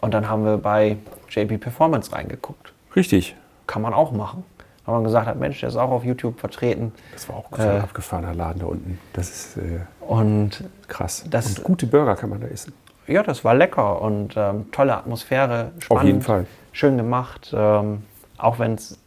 und 0.02 0.16
dann 0.16 0.28
haben 0.28 0.44
wir 0.44 0.58
bei 0.58 0.98
JP 1.30 1.60
Performance 1.60 2.12
reingeguckt. 2.12 2.74
Richtig. 2.96 3.36
Kann 3.68 3.84
man 3.84 3.94
auch 3.94 4.12
machen. 4.12 4.44
Weil 4.88 4.96
man 4.96 5.04
gesagt 5.04 5.28
hat, 5.28 5.38
Mensch, 5.38 5.60
der 5.60 5.68
ist 5.70 5.76
auch 5.76 5.92
auf 5.92 6.04
YouTube 6.06 6.40
vertreten. 6.40 6.94
Das 7.12 7.28
war 7.28 7.36
auch 7.36 7.52
ein 7.52 7.60
Äh. 7.60 7.80
abgefahrener 7.82 8.34
Laden 8.34 8.60
da 8.62 8.66
unten. 8.68 8.98
Das 9.12 9.30
ist 9.30 9.58
äh, 9.58 9.82
Und 10.00 10.64
krass. 10.88 11.26
Das- 11.30 11.58
Und 11.60 11.64
gute 11.66 11.86
Burger 11.88 12.16
kann 12.16 12.30
man 12.30 12.40
da 12.40 12.48
essen. 12.48 12.72
ja, 13.06 13.22
das 13.22 13.44
war 13.44 13.54
lecker 13.54 14.02
und 14.02 14.36
ähm, 14.38 14.72
tolle 14.72 14.96
Atmosphäre. 14.98 15.72
Spannend, 15.80 16.06
jeden 16.06 16.22
Fall. 16.22 16.48
Schön 16.72 16.96
gemacht. 16.98 17.54
Ähm, 17.56 18.04
auch 18.38 18.60
wenn 18.60 18.76
es 18.76 18.98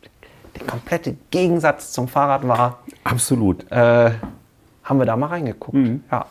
der 0.59 0.67
komplette 0.67 1.17
Gegensatz 1.31 1.93
zum 1.93 2.09
Fahrrad 2.09 2.47
war, 2.47 2.81
Absolut. 3.05 3.65
äh, 3.73 4.11
haben 4.85 4.99
wir 4.99 5.07
da 5.07 5.17
mal 5.17 5.29
reingeguckt. 5.29 5.79
Ja. 6.13 6.27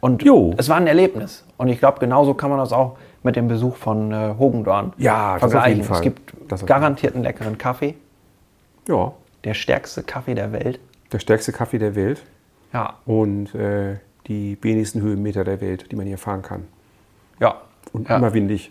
Und 0.00 0.22
Mhm. 0.22 0.26
Jo. 0.26 0.54
es 0.56 0.68
war 0.70 0.76
ein 0.78 0.86
Erlebnis. 0.86 1.44
Und 1.58 1.68
ich 1.68 1.78
glaube, 1.78 1.98
genauso 2.00 2.32
kann 2.34 2.48
man 2.48 2.58
das 2.58 2.72
auch 2.72 2.96
mit 3.22 3.36
dem 3.36 3.46
Besuch 3.48 3.76
von 3.76 4.10
äh, 4.10 4.34
Hogendorn 4.38 4.94
Ja, 4.96 5.34
das 5.34 5.42
auf 5.44 5.50
vergleichen. 5.50 5.76
jeden 5.76 5.86
Fall. 5.88 5.96
Es 5.96 6.02
gibt 6.02 6.52
auf 6.52 6.64
garantiert 6.66 7.14
einen 7.14 7.24
leckeren 7.24 7.58
Kaffee. 7.58 7.94
Ja, 8.88 9.12
Der 9.44 9.54
stärkste 9.54 10.02
Kaffee 10.02 10.34
der 10.34 10.52
Welt. 10.52 10.80
der 11.12 11.18
stärkste 11.18 11.52
Kaffee 11.52 11.78
der 11.78 11.94
Welt 11.94 12.22
Ja. 12.72 12.94
und 13.06 13.54
äh, 13.54 13.96
die 14.28 14.56
wenigsten 14.62 15.00
Höhenmeter 15.02 15.44
der 15.44 15.60
Welt, 15.60 15.90
die 15.90 15.96
man 15.96 16.06
hier 16.06 16.18
fahren 16.18 16.42
kann. 16.42 16.64
Ja. 17.40 17.60
Und 17.92 18.08
ja. 18.08 18.16
immer 18.16 18.32
windig. 18.32 18.70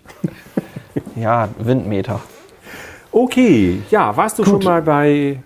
ja, 1.16 1.50
Windmeter. 1.60 2.22
Okay, 3.12 3.82
ja, 3.92 4.16
warst 4.16 4.40
du 4.40 4.44
Gut. 4.44 4.52
schon 4.52 4.64
mal 4.64 4.82
bei 4.82 5.42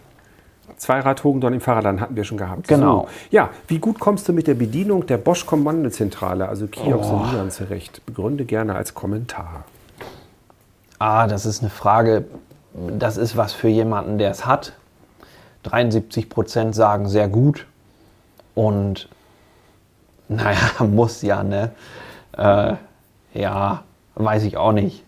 Zweirad 0.77 1.23
Hogendorn 1.23 1.53
im 1.53 1.61
Fahrradladen? 1.61 1.99
Hatten 1.99 2.15
wir 2.15 2.23
schon 2.23 2.37
gehabt. 2.37 2.67
Genau. 2.67 3.01
So. 3.03 3.07
Ja, 3.31 3.49
wie 3.67 3.79
gut 3.79 3.99
kommst 3.99 4.27
du 4.27 4.33
mit 4.33 4.45
der 4.47 4.53
Bedienung 4.53 5.05
der 5.07 5.17
Bosch 5.17 5.45
Kommandozentrale, 5.45 6.47
also 6.47 6.67
Kiosk 6.67 7.09
Oh. 7.11 7.15
und 7.15 7.31
Milan 7.31 7.49
zurecht? 7.51 8.05
Begründe 8.05 8.45
gerne 8.45 8.75
als 8.75 8.93
Kommentar. 8.93 9.63
Ah, 10.99 11.27
das 11.27 11.45
ist 11.45 11.61
eine 11.61 11.69
Frage, 11.71 12.25
das 12.75 13.17
ist 13.17 13.37
was 13.37 13.53
für 13.53 13.69
jemanden, 13.69 14.17
der 14.17 14.31
es 14.31 14.45
hat. 14.45 14.73
73 15.63 16.29
Prozent 16.29 16.75
sagen 16.75 17.07
sehr 17.07 17.27
gut. 17.27 17.65
Und 18.53 19.09
naja, 20.27 20.59
muss 20.83 21.21
ja, 21.21 21.43
ne? 21.43 21.71
Äh, 22.37 22.75
ja, 23.33 23.83
weiß 24.15 24.43
ich 24.43 24.57
auch 24.57 24.71
nicht. 24.71 25.03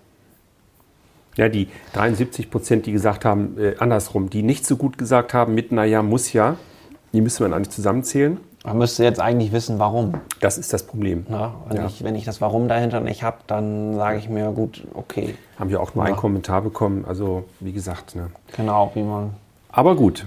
Ja, 1.36 1.50
die 1.50 1.68
73 1.94 2.50
Prozent, 2.50 2.86
die 2.88 2.92
gesagt 2.92 3.24
haben, 3.24 3.58
äh, 3.60 3.76
andersrum, 3.78 4.30
die 4.30 4.42
nicht 4.42 4.66
so 4.66 4.76
gut 4.76 4.98
gesagt 4.98 5.34
haben, 5.34 5.54
mit 5.54 5.72
naja, 5.72 6.02
muss 6.02 6.34
ja, 6.34 6.58
die 7.14 7.22
müsste 7.22 7.44
man 7.44 7.54
eigentlich 7.54 7.70
zusammenzählen. 7.70 8.40
Man 8.68 8.80
müsste 8.80 9.06
jetzt 9.06 9.22
eigentlich 9.22 9.54
wissen, 9.54 9.80
warum. 9.80 10.16
Das 10.42 10.58
ist 10.58 10.74
das 10.74 10.84
Problem. 10.84 11.26
Ne? 11.30 11.52
Wenn, 11.70 11.78
Ja. 11.78 11.86
ich, 11.86 12.04
wenn 12.04 12.16
ich 12.16 12.26
das 12.26 12.42
Warum 12.42 12.68
dahinter 12.68 13.00
nicht 13.00 13.24
habe, 13.24 13.38
dann 13.48 13.96
sage 13.96 14.18
ich 14.18 14.28
mir, 14.28 14.52
gut, 14.52 14.86
okay, 14.94 15.36
Haben 15.58 15.70
wir 15.70 15.80
auch 15.82 15.96
nur 15.96 16.04
Ja. 16.04 16.10
einen 16.10 16.18
Kommentar 16.18 16.62
bekommen. 16.62 17.06
Also, 17.08 17.46
wie 17.62 17.72
gesagt. 17.72 18.16
Ne. 18.18 18.30
genau, 18.56 18.92
wie 18.94 19.04
man, 19.04 19.32
Aber 19.72 19.96
gut. 19.96 20.26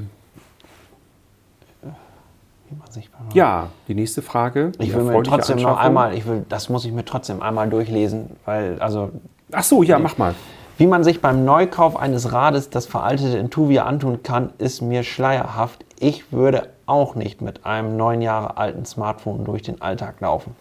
wie 1.83 2.77
man 2.77 2.91
sich 2.91 3.11
Ja, 3.35 3.69
die 3.89 3.95
nächste 3.95 4.23
Frage. 4.23 4.73
Ich 4.79 4.95
will 4.95 5.03
mir 5.05 5.23
trotzdem 5.23 5.59
noch 5.59 5.77
einmal, 5.77 6.15
ich 6.15 6.27
will, 6.27 6.47
das 6.49 6.71
muss 6.71 6.87
ich 6.87 6.93
mir 6.93 7.05
trotzdem 7.05 7.43
einmal 7.43 7.69
durchlesen, 7.69 8.31
weil, 8.47 8.81
also 8.81 9.11
Ach 9.53 9.65
so, 9.65 9.83
ja, 9.83 9.99
mach 9.99 10.17
mal. 10.17 10.35
Wie 10.79 10.87
man 10.87 11.05
sich 11.05 11.21
beim 11.21 11.45
Neukauf 11.45 11.97
eines 11.99 12.33
Rades 12.33 12.71
das 12.71 12.87
veraltete 12.87 13.37
Intuvia 13.37 13.85
antun 13.85 14.23
kann, 14.23 14.55
ist 14.57 14.81
mir 14.81 15.03
schleierhaft. 15.03 15.85
Ich 15.99 16.33
würde 16.33 16.69
auch 16.91 17.15
nicht 17.15 17.41
mit 17.41 17.65
einem 17.65 17.97
neun 17.97 18.21
Jahre 18.21 18.57
alten 18.57 18.85
Smartphone 18.85 19.45
durch 19.45 19.63
den 19.63 19.81
Alltag 19.81 20.21
laufen. 20.21 20.57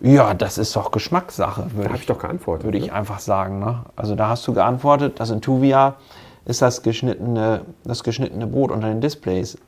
Ja, 0.00 0.34
das 0.34 0.58
ist 0.58 0.74
doch 0.76 0.90
Geschmackssache, 0.90 1.74
würde 1.74 1.94
ich, 1.94 2.02
ich 2.02 2.06
doch 2.06 2.18
geantwortet. 2.18 2.64
würde 2.64 2.78
ich 2.78 2.92
einfach 2.92 3.18
sagen. 3.18 3.60
Ne? 3.60 3.80
Also 3.94 4.14
da 4.14 4.28
hast 4.28 4.46
du 4.46 4.52
geantwortet, 4.52 5.20
das 5.20 5.30
Intuvia 5.30 5.94
ist 6.44 6.62
das 6.62 6.82
geschnittene, 6.82 7.62
das 7.84 8.02
geschnittene 8.02 8.46
Brot 8.46 8.70
unter 8.70 8.88
den 8.88 9.00
Displays. 9.00 9.58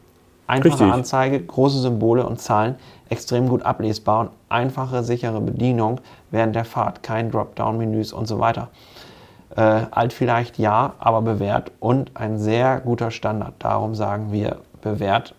Einfache 0.47 0.73
Richtig. 0.73 0.93
Anzeige, 0.93 1.41
große 1.41 1.81
Symbole 1.81 2.27
und 2.27 2.41
Zahlen, 2.41 2.77
extrem 3.11 3.49
gut 3.49 3.63
ablesbar 3.63 4.21
und 4.21 4.31
einfache, 4.49 5.03
sichere 5.03 5.41
Bedienung 5.41 6.01
während 6.31 6.57
der 6.57 6.65
Fahrt, 6.65 7.03
kein 7.03 7.31
Dropdown-Menüs 7.31 8.13
und 8.13 8.27
so 8.27 8.39
weiter. 8.39 8.69
Äh, 9.57 9.87
alt 9.91 10.13
vielleicht 10.13 10.59
ja, 10.59 10.95
aber 10.99 11.21
bewährt 11.23 11.73
und 11.81 12.13
ein 12.15 12.39
sehr 12.39 12.81
guter 12.81 13.11
Standard. 13.11 13.55
Darum 13.59 13.95
sagen 13.95 14.33
wir 14.33 14.59
bewährt 14.83 15.35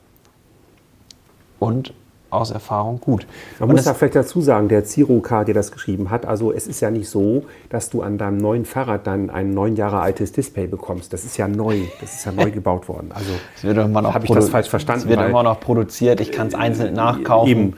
und 1.60 1.93
aus 2.32 2.51
Erfahrung 2.51 2.99
gut. 2.99 3.26
Man 3.60 3.70
und 3.70 3.76
muss 3.76 3.86
da 3.86 3.95
vielleicht 3.95 4.16
dazu 4.16 4.39
sagen, 4.41 4.68
der 4.70 4.86
Zero 4.86 5.20
K, 5.20 5.43
der 5.45 5.55
das 5.55 5.72
geschrieben 5.72 6.12
hat, 6.12 6.28
also 6.28 6.51
es 6.51 6.68
ist 6.68 6.80
ja 6.80 6.91
nicht 6.91 7.10
so, 7.10 7.45
dass 7.70 7.89
du 7.89 8.03
an 8.03 8.20
deinem 8.20 8.38
neuen 8.38 8.66
Fahrrad 8.66 9.07
dann 9.07 9.32
ein 9.32 9.55
neun 9.55 9.76
Jahre 9.76 9.99
altes 9.99 10.32
Display 10.32 10.68
bekommst. 10.68 11.12
Das 11.12 11.24
ist 11.26 11.38
ja 11.38 11.47
neu, 11.47 11.80
das 11.99 12.14
ist 12.14 12.26
ja 12.26 12.32
neu 12.32 12.51
gebaut 12.51 12.88
worden. 12.88 13.10
Also 13.16 13.32
Es 13.57 13.64
wird 13.64 13.78
immer 13.80 14.03
noch 14.03 14.14
Hab 14.14 14.24
ich 14.24 14.30
das 14.30 14.49
falsch 14.49 14.70
verstanden, 14.70 15.03
Es 15.05 15.10
wird 15.10 15.28
immer 15.28 15.41
noch 15.41 15.60
produziert. 15.60 16.22
Ich 16.22 16.32
kann 16.32 16.47
es 16.47 16.53
einzeln 16.55 16.93
nachkaufen. 16.93 17.49
Eben. 17.49 17.74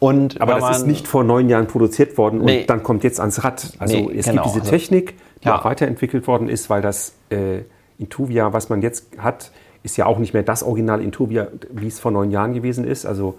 Und 0.00 0.40
aber 0.40 0.56
das 0.58 0.78
ist 0.78 0.86
nicht 0.88 1.06
vor 1.06 1.22
neun 1.22 1.48
Jahren 1.48 1.68
produziert 1.68 2.18
worden 2.18 2.40
und 2.40 2.46
Nee. 2.46 2.64
dann 2.66 2.82
kommt 2.82 3.04
jetzt 3.04 3.20
ans 3.20 3.44
Rad. 3.44 3.72
Also 3.78 3.94
Nee, 3.96 4.18
es 4.18 4.26
genau. 4.26 4.42
gibt 4.42 4.54
diese 4.56 4.60
Also- 4.62 4.70
Technik, 4.72 5.14
die 5.44 5.46
Ja. 5.46 5.60
auch 5.60 5.64
weiterentwickelt 5.64 6.26
worden 6.26 6.48
ist, 6.48 6.68
weil 6.70 6.82
das 6.82 7.14
äh, 7.30 7.60
Intuvia, 8.06 8.52
was 8.52 8.68
man 8.68 8.82
jetzt 8.82 9.06
hat, 9.18 9.50
ist 9.82 9.96
ja 9.96 10.06
auch 10.06 10.18
nicht 10.18 10.34
mehr 10.34 10.42
das 10.42 10.62
Original 10.62 11.00
Intuvia, 11.00 11.46
wie 11.70 11.86
es 11.86 12.00
vor 12.00 12.10
neun 12.10 12.30
Jahren 12.30 12.52
gewesen 12.52 12.84
ist. 12.84 13.06
Also 13.06 13.38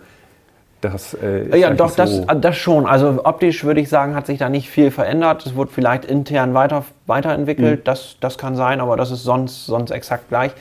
das 0.81 1.13
äh, 1.13 1.43
ist 1.47 1.55
Ja, 1.55 1.69
doch, 1.73 1.91
das, 1.95 2.17
so- 2.17 2.23
das 2.25 2.55
schon. 2.57 2.85
Also 2.85 3.21
optisch 3.23 3.63
würde 3.63 3.79
ich 3.81 3.87
sagen, 3.89 4.15
hat 4.15 4.25
sich 4.25 4.39
da 4.39 4.49
nicht 4.49 4.69
viel 4.69 4.91
verändert. 4.91 5.45
Es 5.45 5.55
wurde 5.55 5.71
vielleicht 5.71 6.05
intern 6.05 6.53
weiter, 6.53 6.83
weiterentwickelt. 7.07 7.79
Mhm. 7.79 7.83
Das, 7.83 8.17
das 8.19 8.37
kann 8.37 8.55
sein, 8.55 8.81
aber 8.81 8.97
das 8.97 9.11
ist 9.11 9.23
sonst, 9.23 9.65
sonst 9.65 9.91
exakt 9.91 10.27
gleich. 10.29 10.51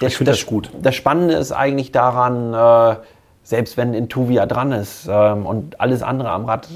Der- 0.00 0.08
Ich 0.08 0.16
finde 0.16 0.32
das 0.32 0.46
gut. 0.46 0.70
Das 0.82 0.94
Spannende 0.94 1.34
ist 1.34 1.52
eigentlich 1.52 1.92
daran, 1.92 2.54
äh, 2.54 2.96
selbst 3.44 3.76
wenn 3.76 3.94
Intuvia 3.94 4.46
dran 4.46 4.72
ist 4.72 5.08
ähm, 5.10 5.46
und 5.46 5.80
alles 5.80 6.02
andere 6.02 6.30
am 6.30 6.44
Rad 6.44 6.68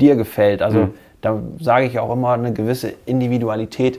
dir 0.00 0.16
gefällt, 0.16 0.60
also 0.62 0.78
Mhm. 0.80 0.94
da 1.22 1.38
sage 1.60 1.86
ich 1.86 1.98
auch 1.98 2.12
immer, 2.12 2.32
eine 2.32 2.52
gewisse 2.52 2.92
Individualität 3.06 3.98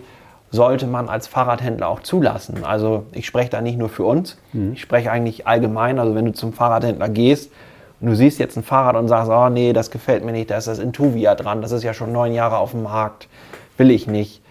sollte 0.52 0.88
man 0.88 1.10
als 1.10 1.28
Fahrradhändler 1.28 1.88
auch 1.88 2.00
zulassen. 2.02 2.64
Also 2.64 3.06
ich 3.12 3.26
spreche 3.28 3.50
da 3.52 3.62
nicht 3.62 3.78
nur 3.78 3.89
für 3.89 4.04
uns, 4.04 4.38
Mhm. 4.54 4.74
ich 4.74 4.82
spreche 4.82 5.12
eigentlich 5.12 5.45
allgemein. 5.47 6.00
Also 6.00 6.16
wenn 6.16 6.26
du 6.26 6.34
zum 6.34 6.54
Fahrradhändler 6.54 7.10
gehst 7.10 7.52
und 8.02 8.08
du 8.08 8.16
siehst 8.16 8.39
jetzt 8.39 8.58
ein 8.58 8.64
Fahrrad 8.64 8.95
und 8.95 9.08
sagst, 9.08 9.30
oh 9.32 9.50
nee, 9.50 9.74
das 9.74 9.91
gefällt 9.91 10.26
mir 10.26 10.32
nicht, 10.32 10.50
da 10.50 10.58
ist 10.58 10.68
das 10.68 10.80
Intuvia 10.80 11.36
dran, 11.36 11.62
das 11.62 11.72
ist 11.72 11.84
ja 11.84 11.93
schon 11.93 12.12
neun 12.12 12.34
Jahre 12.34 12.58
auf 12.58 12.72
dem 12.72 12.84
Markt, 12.84 13.28
will 13.78 13.91
ich 13.91 14.08
nicht. 14.08 14.41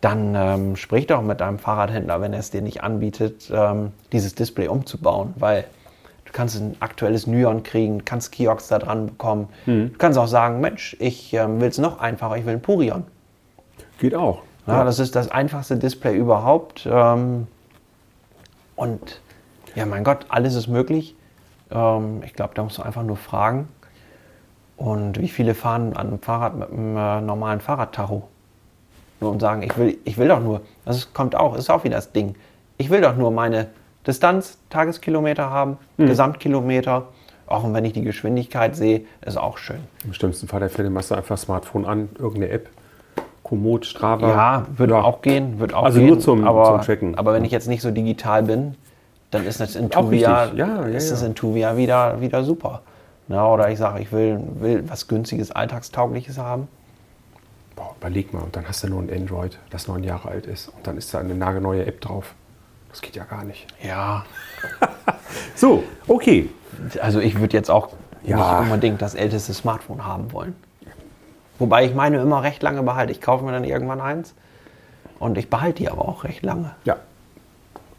Dann 0.00 0.34
ähm, 0.36 0.76
sprich 0.76 1.06
doch 1.08 1.22
mit 1.22 1.40
deinem 1.40 1.58
Fahrradhändler, 1.58 2.20
wenn 2.20 2.32
er 2.32 2.38
es 2.40 2.50
dir 2.50 2.62
nicht 2.62 2.84
anbietet, 2.84 3.50
ähm, 3.52 3.90
dieses 4.12 4.34
Display 4.36 4.68
umzubauen, 4.68 5.34
weil 5.38 5.64
du 6.24 6.32
kannst 6.32 6.60
ein 6.60 6.76
aktuelles 6.80 7.26
Nyon 7.26 7.62
kriegen, 7.64 8.04
kannst 8.04 8.30
Kiox 8.32 8.68
da 8.68 8.78
dran 8.78 9.06
bekommen. 9.06 9.48
Mhm. 9.66 9.92
Du 9.92 9.98
kannst 9.98 10.18
auch 10.18 10.28
sagen, 10.28 10.60
Mensch, 10.60 10.94
ich 11.00 11.32
ähm, 11.34 11.60
will 11.60 11.68
es 11.68 11.78
noch 11.78 11.98
einfacher, 12.00 12.36
ich 12.36 12.44
will 12.46 12.52
ein 12.52 12.60
Purion. 12.62 13.04
geht 13.98 14.14
auch. 14.14 14.42
Ja, 14.68 14.84
Das 14.84 14.98
ist 14.98 15.16
das 15.16 15.30
einfachste 15.30 15.76
Display 15.76 16.16
überhaupt. 16.16 16.86
Ähm, 16.90 17.46
und 18.76 19.20
ja, 19.74 19.86
mein 19.86 20.04
Gott, 20.04 20.26
alles 20.28 20.54
ist 20.54 20.68
möglich. 20.68 21.14
Ähm, 21.70 22.22
ich 22.24 22.34
glaube, 22.34 22.54
da 22.54 22.62
musst 22.62 22.78
du 22.78 22.82
einfach 22.82 23.02
nur 23.02 23.16
fragen. 23.16 23.68
Und 24.76 25.20
wie 25.20 25.28
viele 25.28 25.54
fahren 25.54 25.94
an 25.96 26.08
einem 26.08 26.20
Fahrrad 26.20 26.56
mit 26.56 26.70
einem 26.70 26.96
äh, 26.96 27.20
normalen 27.20 27.60
Fahrradtacho? 27.60 28.28
Nur 29.20 29.30
und 29.32 29.40
sagen, 29.40 29.62
ich 29.62 29.76
will, 29.76 29.98
ich 30.04 30.16
will 30.16 30.28
doch 30.28 30.40
nur, 30.40 30.60
das 30.84 31.12
kommt 31.12 31.34
auch, 31.34 31.56
ist 31.56 31.70
auch 31.70 31.82
wieder 31.82 31.96
das 31.96 32.12
Ding. 32.12 32.36
Ich 32.76 32.88
will 32.88 33.00
doch 33.00 33.16
nur 33.16 33.32
meine 33.32 33.66
Distanz, 34.06 34.58
Tageskilometer 34.70 35.50
haben, 35.50 35.76
Gesamtkilometer. 35.96 37.08
Auch 37.48 37.64
und 37.64 37.74
wenn 37.74 37.84
ich 37.84 37.94
die 37.94 38.02
Geschwindigkeit 38.02 38.76
sehe, 38.76 39.02
ist 39.22 39.36
auch 39.36 39.58
schön. 39.58 39.80
Im 40.04 40.12
schlimmsten 40.12 40.46
Fall 40.46 40.60
der 40.60 40.70
Fälle 40.70 40.90
machst 40.90 41.10
du 41.10 41.16
einfach 41.16 41.36
Smartphone 41.36 41.84
an, 41.84 42.08
irgendeine 42.18 42.50
App, 42.52 42.68
Komoot, 43.48 43.86
Strava. 43.86 44.28
Ja, 44.28 44.66
würde 44.76 44.96
auch 44.96 45.22
gehen, 45.22 45.58
wird 45.58 45.72
auch 45.74 45.84
Also 45.84 45.98
gehen. 45.98 46.08
nur 46.08 46.20
zum- 46.20 46.46
aber, 46.46 46.64
zum 46.66 46.80
Tracken. 46.82 47.14
Aber 47.16 47.32
wenn 47.32 47.44
ich 47.44 47.52
jetzt 47.52 47.68
nicht 47.68 47.80
so 47.82 47.90
digital 47.90 48.42
bin, 48.42 48.74
dann 49.30 49.46
ist 49.46 49.60
das 49.60 49.74
Intuvia, 49.76 50.42
richtig. 50.42 50.58
Ja, 50.58 50.86
ja, 50.86 50.96
ist 50.96 51.10
das 51.10 51.22
ja. 51.22 51.28
Intuvia 51.28 51.76
wieder, 51.76 52.20
wieder 52.20 52.44
super. 52.44 52.82
Na, 53.28 53.46
oder 53.52 53.70
ich 53.70 53.78
sage, 53.78 54.00
ich 54.00 54.10
will, 54.12 54.40
will 54.60 54.84
was 54.88 55.06
günstiges, 55.08 55.50
alltagstaugliches 55.50 56.38
haben. 56.38 56.68
Boah, 57.76 57.94
überleg 58.00 58.32
mal, 58.32 58.40
und 58.42 58.56
dann 58.56 58.66
hast 58.66 58.82
du 58.82 58.88
nur 58.88 59.00
ein 59.02 59.10
Android, 59.10 59.58
das 59.70 59.86
neun 59.86 60.02
Jahre 60.02 60.28
alt 60.30 60.46
ist. 60.46 60.68
Und 60.68 60.86
dann 60.86 60.96
ist 60.96 61.12
da 61.14 61.18
eine 61.20 61.34
nagelneue 61.34 61.84
App 61.86 62.00
drauf. 62.00 62.34
Das 62.90 63.02
geht 63.02 63.16
ja 63.16 63.24
gar 63.24 63.44
nicht. 63.44 63.66
Ja. 63.82 64.24
So, 65.54 65.82
okay. 66.06 66.48
Also 67.02 67.20
ich 67.20 67.38
würde 67.38 67.54
jetzt 67.56 67.70
auch 67.70 67.90
Ja. 68.24 68.36
nicht 68.60 68.70
unbedingt 68.70 69.02
das 69.02 69.14
älteste 69.14 69.52
Smartphone 69.52 70.06
haben 70.06 70.32
wollen. 70.32 70.54
Wobei 71.58 71.84
ich 71.84 71.94
meine 71.94 72.18
immer 72.20 72.42
recht 72.42 72.62
lange 72.62 72.82
behalte. 72.82 73.12
Ich 73.12 73.20
kaufe 73.20 73.44
mir 73.44 73.52
dann 73.52 73.64
irgendwann 73.64 74.00
eins 74.00 74.34
und 75.18 75.36
ich 75.38 75.50
behalte 75.50 75.82
die 75.82 75.90
aber 75.90 76.08
auch 76.08 76.24
recht 76.24 76.42
lange. 76.44 76.70
Ja. 76.84 76.96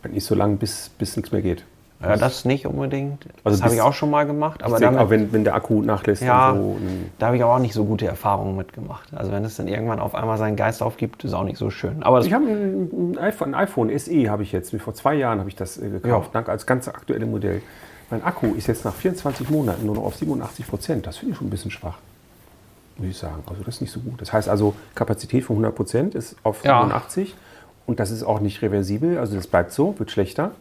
Nicht 0.10 0.26
so 0.26 0.34
lange, 0.36 0.56
bis, 0.56 0.90
bis 0.98 1.18
nichts 1.18 1.32
mehr 1.32 1.42
geht. 1.42 1.66
Ja, 2.02 2.16
das 2.16 2.46
nicht 2.46 2.66
unbedingt. 2.66 3.26
Also 3.44 3.58
das 3.58 3.64
habe 3.66 3.76
ich 3.76 3.82
auch 3.82 3.92
schon 3.92 4.10
mal 4.10 4.26
gemacht, 4.26 4.64
aber 4.64 4.76
Aber 4.76 4.86
damit, 4.86 5.00
auch 5.02 5.10
wenn, 5.10 5.34
wenn 5.34 5.44
der 5.44 5.54
Akku 5.54 5.82
nachlässt 5.82 6.22
ja, 6.22 6.52
und 6.52 6.58
so. 6.58 6.78
Da 7.18 7.26
habe 7.26 7.36
ich 7.36 7.44
aber 7.44 7.56
auch 7.56 7.60
nicht 7.60 7.74
so 7.74 7.84
gute 7.84 8.08
Erfahrungen 8.08 8.56
mitgemacht. 8.56 9.14
Also 9.14 9.34
wenn 9.34 9.44
es 9.44 9.58
dann 9.58 9.68
irgendwann 9.68 10.00
auf 10.00 10.16
einmal 10.16 10.38
seinen 10.38 10.56
Geist 10.56 10.82
aufgibt, 10.82 11.26
ist 11.26 11.34
auch 11.34 11.44
nicht 11.44 11.58
so 11.58 11.70
schön. 11.70 12.02
Aber 12.02 12.22
ich 12.22 12.32
habe 12.32 12.46
ein, 12.46 13.16
ein 13.16 13.18
iPhone, 13.18 13.54
ein 13.54 13.64
iPhone 13.68 14.00
SE 14.00 14.30
habe 14.30 14.44
ich 14.44 14.54
jetzt. 14.54 14.74
Vor 14.80 14.94
zwei 14.94 15.16
Jahren 15.16 15.40
habe 15.40 15.50
ich 15.50 15.58
das 15.58 15.78
äh, 15.78 15.90
gekauft, 15.90 16.28
Ja. 16.28 16.34
dank 16.34 16.48
als 16.48 16.66
ganz 16.66 16.88
aktuelle 16.88 17.26
Modell. 17.26 17.62
Mein 18.10 18.24
Akku 18.24 18.54
ist 18.56 18.68
jetzt 18.68 18.86
nach 18.86 18.94
24 18.96 19.50
Monaten 19.50 19.86
nur 19.86 19.96
noch 19.96 20.04
auf 20.04 20.16
87 20.16 20.66
Prozent. 20.70 21.06
Das 21.06 21.18
finde 21.18 21.34
ich 21.34 21.38
schon 21.38 21.48
ein 21.48 21.52
bisschen 21.52 21.70
schwach, 21.70 21.98
muss 23.00 23.10
ich 23.10 23.18
sagen. 23.18 23.44
Also 23.48 23.64
das 23.64 23.76
ist 23.76 23.82
nicht 23.82 23.92
so 23.92 24.00
gut. 24.00 24.22
Das 24.22 24.32
heißt 24.34 24.50
also, 24.50 24.76
Kapazität 24.96 25.44
von 25.44 25.56
100 25.56 25.76
Prozent 25.76 26.16
ist 26.16 26.36
auf 26.44 26.64
Ja. 26.64 26.80
87 26.82 27.36
und 27.86 28.00
das 28.00 28.12
ist 28.12 28.24
auch 28.24 28.40
nicht 28.40 28.62
reversibel. 28.62 29.18
Also 29.18 29.36
das 29.36 29.48
bleibt 29.48 29.72
so, 29.72 29.98
wird 29.98 30.12
schlechter. 30.12 30.52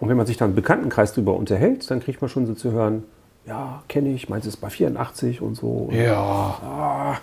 Und 0.00 0.08
wenn 0.08 0.16
man 0.16 0.26
sich 0.26 0.36
dann 0.36 0.50
im 0.50 0.54
Bekanntenkreis 0.54 1.12
darüber 1.12 1.34
unterhält, 1.34 1.90
dann 1.90 2.00
kriegt 2.00 2.20
man 2.20 2.28
schon 2.30 2.46
so 2.46 2.54
zu 2.54 2.70
hören, 2.72 3.02
ja, 3.46 3.82
kenne 3.88 4.10
ich, 4.10 4.28
meins 4.28 4.46
ist 4.46 4.58
bei 4.58 4.70
84 4.70 5.40
und 5.40 5.54
so. 5.56 5.66
Und, 5.88 5.94
ja, 5.94 7.18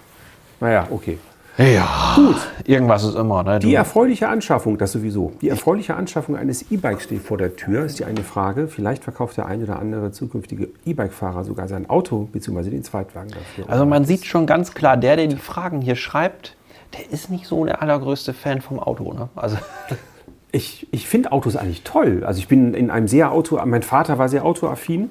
Naja, 0.60 0.88
okay. 0.90 1.18
Ja. 1.58 2.14
Gut. 2.16 2.36
Irgendwas 2.66 3.04
ist 3.04 3.16
immer. 3.16 3.44
Ne? 3.44 3.60
Die 3.60 3.74
erfreuliche 3.74 4.28
Anschaffung, 4.28 4.78
das 4.78 4.92
sowieso. 4.92 5.34
Die 5.42 5.50
erfreuliche 5.50 5.96
Anschaffung 5.96 6.36
eines 6.36 6.72
E-Bikes 6.72 7.06
steht 7.06 7.22
vor 7.22 7.38
der 7.38 7.56
Tür, 7.56 7.86
ist 7.86 8.00
die 8.00 8.06
eine 8.06 8.24
Frage. 8.24 8.68
Vielleicht 8.68 9.04
verkauft 9.04 9.38
der 9.38 9.46
ein 9.46 9.64
oder 9.64 9.80
andere 9.80 10.12
zukünftige 10.12 10.70
E-Bike-Fahrer 10.86 11.44
sogar 11.44 11.68
sein 11.68 11.90
Auto 11.90 12.28
bzw. 12.32 12.70
den 12.70 12.84
Zweitwagen 12.84 13.32
dafür. 13.32 13.70
Also 13.70 13.86
man 13.86 14.04
sieht 14.06 14.26
schon 14.26 14.46
ganz 14.46 14.74
klar, 14.74 14.98
der, 14.98 15.16
der 15.16 15.28
die 15.28 15.38
Fragen 15.38 15.82
hier 15.82 15.96
schreibt, 15.96 16.56
der 16.98 17.12
ist 17.12 17.30
nicht 17.30 17.46
so 17.46 17.64
der 17.66 17.82
allergrößte 17.82 18.34
Fan 18.34 18.62
vom 18.62 18.80
Auto. 18.80 19.14
Ne? 19.14 19.30
Also 19.36 19.58
ich, 20.52 20.88
ich 20.92 21.08
finde 21.08 21.32
Autos 21.32 21.56
eigentlich 21.56 21.84
toll. 21.84 22.24
Also 22.26 22.40
ich 22.40 22.48
bin 22.48 22.74
in 22.74 22.90
einem 22.90 23.08
sehr 23.08 23.32
Auto, 23.32 23.60
mein 23.66 23.84
Vater 23.84 24.18
war 24.18 24.30
sehr 24.30 24.46
autoaffin. 24.46 25.10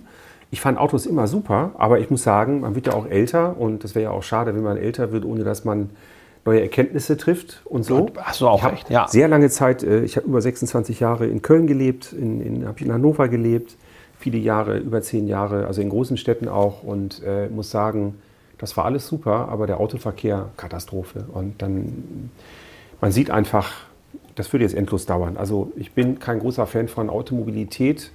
Ich 0.50 0.60
fand 0.60 0.78
Autos 0.78 1.06
immer 1.06 1.26
super, 1.26 1.72
aber 1.78 1.98
ich 1.98 2.10
muss 2.10 2.22
sagen, 2.22 2.60
man 2.60 2.74
wird 2.74 2.86
ja 2.86 2.92
auch 2.92 3.06
älter 3.06 3.56
und 3.58 3.82
das 3.82 3.94
wäre 3.94 4.04
ja 4.04 4.10
auch 4.10 4.22
schade, 4.22 4.54
wenn 4.54 4.62
man 4.62 4.76
älter 4.76 5.10
wird, 5.10 5.24
ohne 5.24 5.42
dass 5.42 5.64
man 5.64 5.90
neue 6.44 6.60
Erkenntnisse 6.60 7.16
trifft 7.16 7.62
und 7.64 7.84
so. 7.84 8.10
Hast 8.16 8.40
du 8.40 8.48
auch 8.48 8.64
recht, 8.64 8.90
ja. 8.90 9.08
Sehr 9.08 9.28
lange 9.28 9.48
Zeit, 9.50 9.82
äh, 9.82 10.02
ich 10.04 10.16
habe 10.16 10.26
über 10.26 10.40
26 10.40 11.00
Jahre 11.00 11.26
in 11.26 11.42
Köln 11.42 11.66
gelebt, 11.66 12.12
in, 12.12 12.40
in, 12.40 12.66
habe 12.66 12.80
in 12.84 12.92
Hannover 12.92 13.28
gelebt, 13.28 13.76
viele 14.18 14.38
Jahre, 14.38 14.78
über 14.78 15.02
zehn 15.02 15.26
Jahre, 15.26 15.66
also 15.66 15.80
in 15.80 15.88
großen 15.88 16.16
Städten 16.16 16.48
auch 16.48 16.82
und 16.82 17.22
äh, 17.24 17.48
muss 17.48 17.70
sagen, 17.70 18.16
das 18.58 18.76
war 18.76 18.84
alles 18.84 19.06
super, 19.06 19.48
aber 19.48 19.66
der 19.66 19.80
Autoverkehr, 19.80 20.50
Katastrophe. 20.56 21.24
Und 21.32 21.60
dann, 21.60 22.30
man 23.00 23.12
sieht 23.12 23.30
einfach, 23.30 23.72
das 24.34 24.52
würde 24.52 24.64
jetzt 24.64 24.74
endlos 24.74 25.06
dauern. 25.06 25.36
Also 25.36 25.72
ich 25.76 25.92
bin 25.92 26.18
kein 26.18 26.38
großer 26.38 26.66
Fan 26.66 26.88
von 26.88 27.10
Automobilität. 27.10 28.12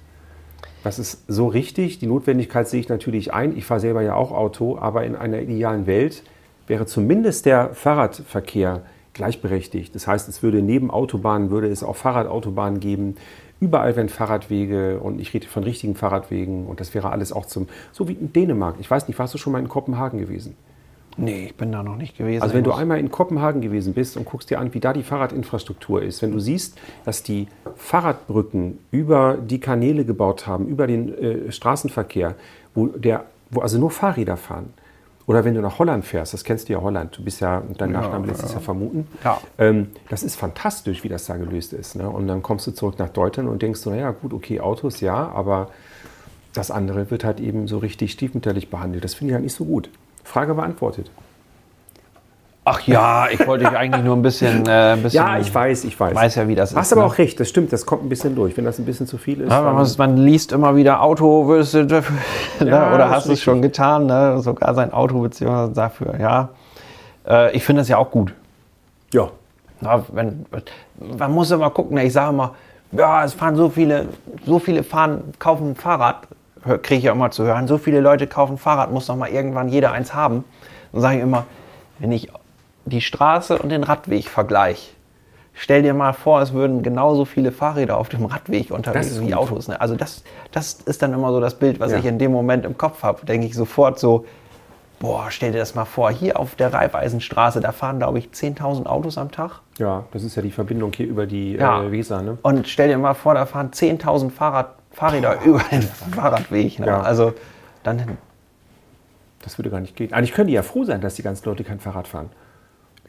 Das 0.82 0.98
ist 0.98 1.24
so 1.28 1.46
richtig. 1.46 1.98
Die 1.98 2.06
Notwendigkeit 2.06 2.68
sehe 2.68 2.80
ich 2.80 2.88
natürlich 2.88 3.32
ein. 3.34 3.56
Ich 3.56 3.64
fahre 3.64 3.80
selber 3.80 4.02
ja 4.02 4.14
auch 4.14 4.32
Auto, 4.32 4.78
aber 4.78 5.04
in 5.04 5.14
einer 5.14 5.40
idealen 5.40 5.86
Welt 5.86 6.22
wäre 6.70 6.86
zumindest 6.86 7.46
der 7.46 7.74
Fahrradverkehr 7.74 8.82
gleichberechtigt. 9.12 9.94
Das 9.94 10.06
heißt, 10.06 10.28
es 10.28 10.42
würde 10.42 10.62
neben 10.62 10.90
Autobahnen, 10.90 11.50
würde 11.50 11.66
es 11.66 11.82
auch 11.82 11.96
Fahrradautobahnen 11.96 12.80
geben. 12.80 13.16
Überall 13.58 13.96
wären 13.96 14.08
Fahrradwege 14.08 15.00
und 15.00 15.20
ich 15.20 15.34
rede 15.34 15.48
von 15.48 15.64
richtigen 15.64 15.96
Fahrradwegen 15.96 16.66
und 16.66 16.80
das 16.80 16.94
wäre 16.94 17.10
alles 17.10 17.32
auch 17.32 17.44
zum, 17.44 17.68
so 17.92 18.08
wie 18.08 18.12
in 18.12 18.32
Dänemark. 18.32 18.76
Ich 18.78 18.90
weiß 18.90 19.08
nicht, 19.08 19.18
warst 19.18 19.34
du 19.34 19.38
schon 19.38 19.52
mal 19.52 19.58
in 19.58 19.68
Kopenhagen 19.68 20.18
gewesen? 20.18 20.54
nee, 21.16 21.46
ich 21.46 21.56
bin 21.56 21.72
da 21.72 21.82
noch 21.82 21.96
nicht 21.96 22.16
gewesen. 22.16 22.42
Also 22.42 22.54
wenn 22.54 22.64
du 22.64 22.72
einmal 22.72 22.98
in 22.98 23.10
Kopenhagen 23.10 23.60
gewesen 23.60 23.92
bist 23.92 24.16
und 24.16 24.24
guckst 24.24 24.48
dir 24.48 24.58
an, 24.58 24.72
wie 24.72 24.80
da 24.80 24.92
die 24.92 25.02
Fahrradinfrastruktur 25.02 26.02
ist, 26.02 26.22
wenn 26.22 26.32
du 26.32 26.38
siehst, 26.38 26.78
dass 27.04 27.22
die 27.22 27.48
Fahrradbrücken 27.76 28.78
über 28.90 29.36
die 29.36 29.60
Kanäle 29.60 30.04
gebaut 30.04 30.46
haben, 30.46 30.66
über 30.66 30.86
den 30.86 31.12
äh, 31.18 31.52
Straßenverkehr, 31.52 32.36
wo, 32.74 32.86
der, 32.86 33.24
wo 33.50 33.60
also 33.60 33.78
nur 33.78 33.90
Fahrräder 33.90 34.36
fahren. 34.36 34.72
Oder 35.30 35.44
wenn 35.44 35.54
du 35.54 35.60
nach 35.60 35.78
Holland 35.78 36.04
fährst, 36.04 36.34
das 36.34 36.42
kennst 36.42 36.68
du 36.68 36.72
ja 36.72 36.80
Holland, 36.80 37.16
du 37.16 37.22
bist 37.22 37.40
ja, 37.40 37.62
dein 37.78 37.92
Nachname 37.92 38.26
lässt 38.26 38.42
es 38.42 38.52
ja 38.52 38.58
vermuten. 38.58 39.06
Ja. 39.22 39.40
Ähm, 39.58 39.92
das 40.08 40.24
ist 40.24 40.34
fantastisch, 40.34 41.04
wie 41.04 41.08
das 41.08 41.26
da 41.26 41.36
gelöst 41.36 41.72
ist. 41.72 41.94
Ne? 41.94 42.10
Und 42.10 42.26
dann 42.26 42.42
kommst 42.42 42.66
du 42.66 42.72
zurück 42.72 42.98
nach 42.98 43.10
Deutschland 43.10 43.48
und 43.48 43.62
denkst 43.62 43.78
so, 43.78 43.90
naja 43.90 44.10
gut, 44.10 44.32
okay, 44.32 44.58
Autos 44.58 45.00
ja, 45.00 45.28
aber 45.28 45.68
das 46.52 46.72
andere 46.72 47.12
wird 47.12 47.22
halt 47.22 47.38
eben 47.38 47.68
so 47.68 47.78
richtig 47.78 48.10
stiefmütterlich 48.10 48.70
behandelt. 48.70 49.04
Das 49.04 49.14
finde 49.14 49.30
ich 49.30 49.34
halt 49.34 49.44
nicht 49.44 49.54
so 49.54 49.66
gut. 49.66 49.88
Frage 50.24 50.52
beantwortet. 50.52 51.12
Ach 52.64 52.80
ja, 52.82 53.28
ich 53.30 53.46
wollte 53.46 53.64
dich 53.64 53.76
eigentlich 53.76 54.04
nur 54.04 54.14
ein 54.14 54.22
bisschen, 54.22 54.66
äh, 54.66 54.92
ein 54.92 55.02
bisschen. 55.02 55.24
Ja, 55.24 55.38
ich 55.38 55.52
weiß, 55.52 55.84
ich 55.84 55.98
weiß. 55.98 56.14
Weiß 56.14 56.34
ja, 56.34 56.46
wie 56.46 56.54
das 56.54 56.74
Hast 56.76 56.88
ist, 56.88 56.92
aber 56.92 57.02
ne? 57.02 57.06
auch 57.08 57.18
recht, 57.18 57.40
das 57.40 57.48
stimmt, 57.48 57.72
das 57.72 57.86
kommt 57.86 58.04
ein 58.04 58.08
bisschen 58.08 58.34
durch. 58.34 58.56
Wenn 58.56 58.66
das 58.66 58.78
ein 58.78 58.84
bisschen 58.84 59.06
zu 59.06 59.16
viel 59.16 59.40
ist. 59.40 59.50
Ja, 59.50 59.62
man, 59.62 59.88
man 59.96 60.16
liest 60.18 60.52
immer 60.52 60.76
wieder 60.76 61.00
Auto, 61.02 61.46
würdest 61.46 61.74
du 61.74 61.84
ne? 61.84 62.02
Ja, 62.64 62.94
oder 62.94 63.08
hast 63.10 63.28
du 63.28 63.32
es 63.32 63.42
schon 63.42 63.62
getan, 63.62 64.06
ne? 64.06 64.40
sogar 64.40 64.74
sein 64.74 64.92
Auto 64.92 65.20
beziehungsweise 65.20 65.72
dafür, 65.72 66.20
ja. 66.20 66.50
Äh, 67.26 67.56
ich 67.56 67.64
finde 67.64 67.80
das 67.80 67.88
ja 67.88 67.96
auch 67.96 68.10
gut. 68.10 68.34
ja. 69.12 69.28
Na, 69.82 70.04
wenn, 70.12 70.44
man 71.16 71.32
muss 71.32 71.50
immer 71.50 71.70
gucken, 71.70 71.94
ne? 71.94 72.04
ich 72.04 72.12
sage 72.12 72.34
immer, 72.34 72.54
ja, 72.92 73.24
es 73.24 73.32
fahren 73.32 73.56
so 73.56 73.70
viele, 73.70 74.08
so 74.44 74.58
viele 74.58 74.82
fahren, 74.82 75.22
kaufen 75.38 75.70
ein 75.70 75.74
Fahrrad, 75.74 76.28
kriege 76.82 76.96
ich 76.96 77.04
ja 77.04 77.12
immer 77.12 77.30
zu 77.30 77.44
hören, 77.44 77.66
so 77.66 77.78
viele 77.78 78.00
Leute 78.00 78.26
kaufen 78.26 78.54
ein 78.54 78.58
Fahrrad, 78.58 78.92
muss 78.92 79.06
doch 79.06 79.16
mal 79.16 79.30
irgendwann 79.30 79.70
jeder 79.70 79.92
eins 79.92 80.12
haben. 80.12 80.44
Dann 80.92 81.00
sage 81.00 81.16
ich 81.16 81.22
immer, 81.22 81.46
wenn 81.98 82.12
ich 82.12 82.28
die 82.84 83.00
Straße 83.00 83.58
und 83.58 83.68
den 83.68 83.84
Radweg 83.84 84.28
vergleiche, 84.28 84.90
stell 85.54 85.82
dir 85.82 85.94
mal 85.94 86.12
vor, 86.12 86.40
es 86.40 86.52
würden 86.52 86.82
genauso 86.82 87.24
viele 87.24 87.52
Fahrräder 87.52 87.96
auf 87.98 88.08
dem 88.08 88.24
Radweg 88.24 88.70
unterwegs 88.70 89.20
wie. 89.20 89.34
Autos. 89.34 89.68
Ne? 89.68 89.80
Also 89.80 89.96
das, 89.96 90.24
das 90.52 90.74
ist 90.74 91.02
dann 91.02 91.12
immer 91.12 91.30
so 91.32 91.40
das 91.40 91.54
Bild, 91.54 91.80
was 91.80 91.92
Ja. 91.92 91.98
ich 91.98 92.04
in 92.06 92.18
dem 92.18 92.32
Moment 92.32 92.64
im 92.64 92.76
Kopf 92.78 93.02
habe. 93.02 93.24
Denke 93.26 93.46
ich 93.46 93.54
sofort 93.54 93.98
so, 93.98 94.24
boah, 94.98 95.26
stell 95.30 95.52
dir 95.52 95.58
das 95.58 95.74
mal 95.74 95.84
vor, 95.84 96.10
hier 96.10 96.38
auf 96.38 96.54
der 96.56 96.72
Raiffeisenstraße, 96.72 97.60
da 97.60 97.72
fahren, 97.72 97.98
glaube 97.98 98.18
ich, 98.18 98.28
10.000 98.28 98.86
Autos 98.86 99.16
am 99.18 99.30
Tag. 99.30 99.60
ja, 99.78 100.04
das 100.12 100.24
ist 100.24 100.36
ja 100.36 100.42
die 100.42 100.50
Verbindung 100.50 100.92
hier 100.94 101.06
über 101.06 101.26
die 101.26 101.54
Ja. 101.54 101.82
äh, 101.82 101.90
Weser. 101.92 102.22
Ne? 102.22 102.38
Und 102.42 102.68
stell 102.68 102.88
dir 102.88 102.98
mal 102.98 103.14
vor, 103.14 103.34
da 103.34 103.46
fahren 103.46 103.70
10.000 103.72 104.30
Fahrrad, 104.30 104.74
Fahrräder 104.92 105.40
über 105.44 105.62
den 105.70 105.82
Fahrradweg. 105.82 106.78
Ne? 106.78 106.86
Ja. 106.86 107.00
Also 107.00 107.32
dann, 107.82 108.18
Das 109.42 109.56
würde 109.58 109.70
gar 109.70 109.80
nicht 109.80 109.96
gehen. 109.96 110.12
Eigentlich 110.12 110.34
können 110.34 110.48
die 110.48 110.52
ja 110.54 110.62
froh 110.62 110.84
sein, 110.84 111.00
dass 111.00 111.14
die 111.14 111.22
ganzen 111.22 111.46
Leute 111.48 111.64
kein 111.64 111.80
Fahrrad 111.80 112.06
fahren. 112.08 112.28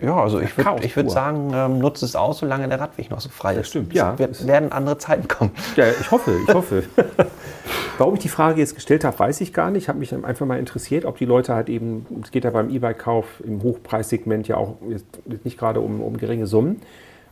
Ja, 0.01 0.15
also 0.15 0.39
ich 0.39 0.57
würde 0.57 0.83
ich 0.83 0.95
würd 0.95 1.11
sagen, 1.11 1.51
ähm, 1.53 1.79
nutzt 1.79 2.01
es 2.01 2.15
aus, 2.15 2.39
solange 2.39 2.67
der 2.67 2.79
Radweg 2.79 3.11
noch 3.11 3.21
so 3.21 3.29
frei 3.29 3.55
ist. 3.55 3.69
stimmt, 3.69 3.91
Es 3.91 3.97
ja. 3.97 4.17
Wird, 4.17 4.47
werden 4.47 4.71
andere 4.71 4.97
Zeiten 4.97 5.27
kommen. 5.27 5.51
Ja, 5.75 5.85
ich 5.89 6.09
hoffe, 6.09 6.33
ich 6.47 6.53
hoffe. 6.53 6.83
Warum 7.97 8.15
ich 8.15 8.21
die 8.21 8.29
Frage 8.29 8.59
jetzt 8.59 8.75
gestellt 8.75 9.03
habe, 9.03 9.17
weiß 9.19 9.41
ich 9.41 9.53
gar 9.53 9.69
nicht. 9.69 9.83
Ich 9.83 9.89
habe 9.89 9.99
mich 9.99 10.13
einfach 10.13 10.45
mal 10.45 10.57
interessiert, 10.57 11.05
ob 11.05 11.17
die 11.17 11.25
Leute 11.25 11.53
halt 11.53 11.69
eben, 11.69 12.05
es 12.23 12.31
geht 12.31 12.45
ja 12.45 12.49
beim 12.49 12.69
E-Bike-Kauf 12.69 13.25
im 13.45 13.61
Hochpreissegment 13.61 14.47
ja 14.47 14.57
auch 14.57 14.77
nicht 15.43 15.57
gerade 15.57 15.81
um, 15.81 16.01
um 16.01 16.17
geringe 16.17 16.47
Summen. 16.47 16.81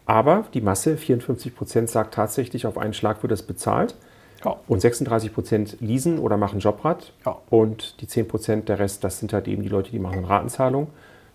Aber 0.06 0.46
die 0.54 0.62
Masse, 0.62 0.98
54 0.98 1.56
Prozent, 1.56 1.90
sagt 1.90 2.14
tatsächlich, 2.14 2.66
auf 2.66 2.78
einen 2.78 2.94
Schlag 2.94 3.22
wird 3.24 3.32
es 3.32 3.44
bezahlt. 3.44 3.96
Ja. 4.44 4.56
Und 4.68 4.82
36 4.82 5.34
Prozent 5.34 5.78
leasen 5.82 6.20
oder 6.20 6.38
machen 6.38 6.60
Jobrad. 6.60 7.14
Ja. 7.26 7.38
Und 7.50 8.02
die 8.02 8.08
10 8.08 8.28
Prozent, 8.28 8.70
der 8.70 8.80
Rest, 8.80 9.04
das 9.04 9.20
sind 9.20 9.34
halt 9.34 9.48
eben 9.48 9.64
die 9.64 9.70
Leute, 9.70 9.92
die 9.92 10.00
machen 10.00 10.20
eine 10.20 10.30
Ratenzahlung. 10.30 10.88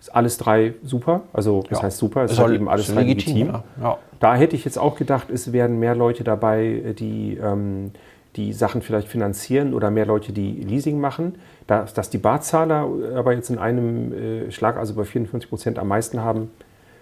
Ist 0.05 0.15
alles 0.15 0.37
drei 0.37 0.75
super. 0.83 1.21
Also, 1.33 1.63
das 1.67 1.79
Ja. 1.79 1.83
heißt 1.85 1.97
super, 1.97 2.23
es 2.25 2.33
ist 2.33 2.39
halt 2.39 2.53
eben 2.53 2.69
alles 2.69 2.87
drei 2.93 3.01
legitim, 3.01 3.37
legitim. 3.37 3.61
ja. 3.81 3.97
Da 4.19 4.35
hätte 4.35 4.55
ich 4.55 4.63
jetzt 4.63 4.77
auch 4.77 4.95
gedacht, 4.97 5.31
es 5.31 5.51
werden 5.51 5.79
mehr 5.79 5.95
Leute 5.95 6.23
dabei, 6.23 6.93
die 6.99 7.37
ähm, 7.41 7.91
die 8.35 8.53
Sachen 8.53 8.81
vielleicht 8.83 9.07
finanzieren 9.07 9.73
oder 9.73 9.89
mehr 9.89 10.05
Leute, 10.05 10.31
die 10.31 10.51
Leasing 10.61 10.99
machen. 10.99 11.35
Dass, 11.67 11.93
dass 11.95 12.09
die 12.11 12.17
Barzahler 12.19 12.87
aber 13.15 13.33
jetzt 13.33 13.49
in 13.49 13.57
einem 13.57 14.13
äh, 14.13 14.51
Schlag, 14.51 14.77
also 14.77 14.93
bei 14.93 15.05
54 15.05 15.49
Prozent 15.49 15.79
am 15.79 15.87
meisten 15.87 16.19
haben, 16.21 16.51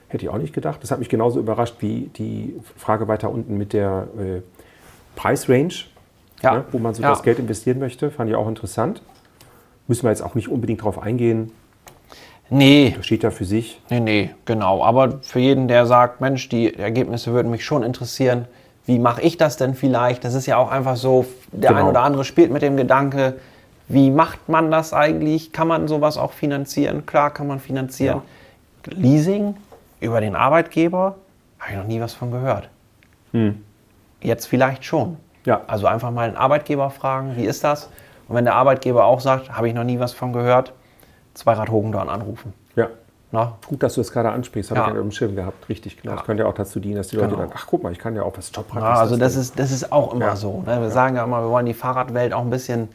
hätte 0.07 0.23
ich 0.25 0.29
auch 0.29 0.37
nicht 0.37 0.53
gedacht. 0.53 0.81
Das 0.81 0.91
hat 0.91 0.99
mich 0.99 1.09
genauso 1.09 1.39
überrascht 1.39 1.75
wie 1.79 2.09
die 2.15 2.55
Frage 2.77 3.07
weiter 3.09 3.29
unten 3.31 3.57
mit 3.57 3.73
der 3.73 4.07
äh, 4.17 4.41
Preisrange, 5.17 5.73
Ja. 6.41 6.53
ne, 6.59 6.63
wo 6.71 6.77
man 6.79 6.93
so 6.93 7.01
das 7.01 7.23
Geld 7.23 7.39
investieren 7.39 7.79
möchte. 7.79 8.11
Fand 8.11 8.29
ich 8.29 8.35
auch 8.37 8.47
interessant. 8.47 9.01
Müssen 9.87 10.03
wir 10.03 10.11
jetzt 10.11 10.21
auch 10.23 10.35
nicht 10.35 10.47
unbedingt 10.49 10.83
drauf 10.83 11.01
eingehen. 11.01 11.51
Nee, 12.53 12.93
Das 12.95 13.05
steht 13.05 13.23
ja 13.23 13.31
für 13.31 13.45
sich. 13.45 13.81
nee, 13.89 13.99
nee, 13.99 14.29
genau. 14.45 14.83
Aber 14.83 15.19
für 15.21 15.39
jeden, 15.39 15.67
der 15.67 15.85
sagt, 15.85 16.21
Mensch, 16.21 16.49
die 16.49 16.77
Ergebnisse 16.77 17.33
würden 17.33 17.49
mich 17.51 17.65
schon 17.65 17.83
interessieren, 17.83 18.45
wie 18.85 18.99
mache 18.99 19.21
ich 19.21 19.37
das 19.37 19.57
denn 19.57 19.73
vielleicht? 19.75 20.23
Das 20.23 20.33
ist 20.33 20.45
ja 20.45 20.57
auch 20.57 20.69
einfach 20.69 20.95
so, 20.95 21.25
der 21.51 21.69
Genau. 21.71 21.81
ein 21.81 21.87
oder 21.87 22.01
andere 22.01 22.23
spielt 22.25 22.51
mit 22.51 22.61
dem 22.61 22.77
Gedanke, 22.77 23.35
wie 23.87 24.11
macht 24.11 24.49
man 24.49 24.71
das 24.71 24.93
eigentlich? 24.93 25.51
Kann 25.51 25.67
man 25.67 25.87
sowas 25.87 26.17
auch 26.17 26.31
finanzieren? 26.33 27.05
Klar 27.05 27.31
kann 27.31 27.47
man 27.47 27.59
finanzieren. 27.59 28.21
Leasing 28.85 29.55
über 29.99 30.19
den 30.21 30.35
Arbeitgeber 30.35 31.15
habe 31.59 31.71
ich 31.71 31.77
noch 31.77 31.87
nie 31.87 32.01
was 32.01 32.13
von 32.13 32.31
gehört. 32.31 32.69
Jetzt 34.21 34.45
vielleicht 34.47 34.85
schon. 34.85 35.17
Ja. 35.45 35.61
Also 35.67 35.87
einfach 35.87 36.11
mal 36.11 36.27
einen 36.27 36.37
Arbeitgeber 36.37 36.89
fragen, 36.89 37.35
wie 37.35 37.45
ist 37.45 37.63
das? 37.63 37.89
Und 38.27 38.35
wenn 38.35 38.45
der 38.45 38.55
Arbeitgeber 38.55 39.05
auch 39.05 39.19
sagt, 39.21 39.49
habe 39.51 39.67
ich 39.67 39.73
noch 39.73 39.83
nie 39.83 39.99
was 39.99 40.13
von 40.13 40.33
gehört, 40.33 40.73
Zweirad 41.33 41.69
Hogendorn 41.69 42.09
anrufen. 42.09 42.53
Ja. 42.75 42.87
Na? 43.31 43.57
Gut, 43.67 43.81
dass 43.81 43.95
du 43.95 44.01
es 44.01 44.11
gerade 44.11 44.29
ansprichst, 44.31 44.69
habe 44.71 44.79
Ja. 44.81 44.87
ich 44.89 44.93
ja 44.93 44.99
im 45.01 45.11
Schirm 45.11 45.35
gehabt. 45.35 45.67
Richtig, 45.67 45.97
genau. 45.99 46.11
Ja. 46.13 46.17
Das 46.17 46.25
könnte 46.25 46.43
ja 46.43 46.49
auch 46.49 46.53
dazu 46.53 46.79
dienen, 46.79 46.97
dass 46.97 47.07
die 47.07 47.15
Leute 47.15 47.29
Genau. 47.29 47.41
dann, 47.41 47.51
ach 47.55 47.65
guck 47.67 47.81
mal, 47.81 47.91
ich 47.91 47.97
kann 47.97 48.15
ja 48.15 48.21
auch 48.23 48.37
was 48.37 48.51
Jobrad. 48.55 48.81
Ja, 48.83 48.93
also 48.99 49.17
das 49.17 49.35
ist, 49.35 49.57
das 49.57 49.71
ist 49.71 49.91
auch 49.91 50.13
immer 50.13 50.25
Ja. 50.27 50.35
so. 50.35 50.61
Ne? 50.65 50.79
Wir 50.81 50.91
sagen 50.91 51.15
ja 51.15 51.23
immer, 51.23 51.41
wir 51.41 51.49
wollen 51.49 51.65
die 51.65 51.73
Fahrradwelt 51.73 52.33
auch 52.33 52.41
ein 52.41 52.49
bisschen 52.51 52.89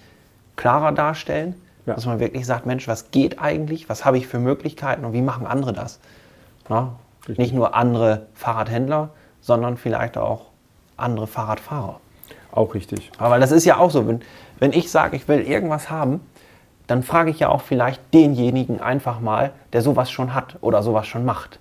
klarer 0.56 0.92
darstellen. 0.92 1.54
Dass 1.86 2.04
man 2.04 2.20
wirklich 2.20 2.44
sagt, 2.44 2.66
Mensch, 2.66 2.86
was 2.86 3.10
geht 3.12 3.40
eigentlich? 3.40 3.88
Was 3.88 4.04
habe 4.04 4.18
ich 4.18 4.26
für 4.28 4.38
Möglichkeiten 4.38 5.06
und 5.06 5.14
wie 5.14 5.22
machen 5.22 5.46
andere 5.46 5.72
das? 5.72 6.00
Na? 6.68 6.96
Richtig. 7.20 7.38
Nicht 7.38 7.54
nur 7.54 7.74
andere 7.74 8.26
Fahrradhändler, 8.34 9.08
sondern 9.40 9.78
vielleicht 9.78 10.18
auch 10.18 10.42
andere 10.98 11.26
Fahrradfahrer. 11.26 11.98
auch 12.52 12.74
richtig. 12.74 13.10
Aber 13.18 13.38
das 13.38 13.52
ist 13.52 13.64
ja 13.64 13.78
auch 13.78 13.90
so, 13.90 14.06
wenn, 14.06 14.20
wenn 14.58 14.72
ich 14.74 14.90
sage, 14.90 15.16
ich 15.16 15.28
will 15.28 15.40
irgendwas 15.40 15.88
haben, 15.90 16.20
dann 16.88 17.02
frage 17.04 17.30
ich 17.30 17.38
ja 17.38 17.48
auch 17.48 17.60
vielleicht 17.62 18.02
denjenigen 18.12 18.80
einfach 18.80 19.20
mal, 19.20 19.52
der 19.72 19.82
sowas 19.82 20.10
schon 20.10 20.34
hat 20.34 20.56
oder 20.60 20.82
sowas 20.82 21.06
schon 21.06 21.24
macht. 21.24 21.58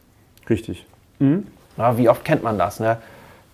Richtig. 0.50 0.86
Ja, 1.78 1.98
wie 1.98 2.10
oft 2.10 2.26
kennt 2.26 2.42
man 2.44 2.58
das? 2.58 2.80
Ne? 2.80 2.98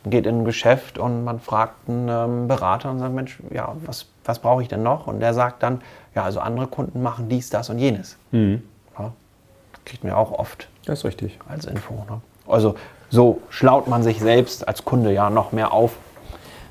Man 0.03 0.11
geht 0.11 0.25
in 0.25 0.41
ein 0.41 0.45
Geschäft 0.45 0.97
und 0.97 1.23
man 1.23 1.39
fragt 1.39 1.89
einen 1.89 2.07
ähm, 2.09 2.47
Berater 2.47 2.91
und 2.91 2.99
sagt, 2.99 3.13
Mensch, 3.13 3.39
ja, 3.51 3.75
was, 3.85 4.05
was 4.23 4.39
brauche 4.39 4.61
ich 4.61 4.67
denn 4.67 4.83
noch? 4.83 5.07
Und 5.07 5.19
der 5.19 5.33
sagt 5.33 5.63
dann, 5.63 5.81
ja, 6.15 6.23
also 6.23 6.39
andere 6.39 6.67
Kunden 6.67 7.01
machen 7.01 7.27
dies, 7.29 7.49
das 7.49 7.69
und 7.69 7.79
jenes. 7.79 8.17
Ja, 8.31 9.11
kriegt 9.85 10.03
mir 10.03 10.15
auch 10.15 10.31
oft 10.31 10.67
Das 10.85 10.99
ist 10.99 11.05
richtig. 11.05 11.39
als 11.49 11.65
Info. 11.65 11.93
Ne? 12.09 12.21
Also 12.47 12.75
so 13.09 13.41
schlaut 13.49 13.87
man 13.87 14.03
sich 14.03 14.19
selbst 14.19 14.67
als 14.67 14.85
Kunde 14.85 15.11
ja 15.11 15.29
noch 15.29 15.51
mehr 15.53 15.71
auf, 15.71 15.95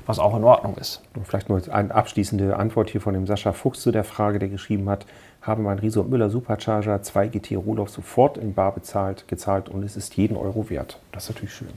was 0.05 0.19
auch 0.19 0.35
in 0.35 0.43
Ordnung 0.43 0.75
ist. 0.77 1.01
Und 1.15 1.27
vielleicht 1.27 1.49
nur 1.49 1.61
eine 1.71 1.93
abschließende 1.93 2.57
Antwort 2.57 2.89
hier 2.89 3.01
von 3.01 3.13
dem 3.13 3.27
Sascha 3.27 3.53
Fuchs 3.53 3.81
zu 3.81 3.91
der 3.91 4.03
Frage, 4.03 4.39
der 4.39 4.49
geschrieben 4.49 4.89
hat, 4.89 5.05
haben 5.41 5.63
wir 5.63 5.71
einen 5.71 5.79
Riese 5.79 6.01
und 6.01 6.09
Müller 6.09 6.29
Supercharger 6.29 7.01
2 7.01 7.27
GT 7.27 7.55
Roloff 7.57 7.89
sofort 7.89 8.37
in 8.37 8.53
Bar 8.53 8.73
bezahlt, 8.73 9.27
gezahlt 9.27 9.69
und 9.69 9.83
es 9.83 9.95
ist 9.97 10.15
jeden 10.15 10.37
Euro 10.37 10.69
wert. 10.69 10.99
Das 11.11 11.23
ist 11.23 11.29
natürlich 11.31 11.53
schön, 11.53 11.69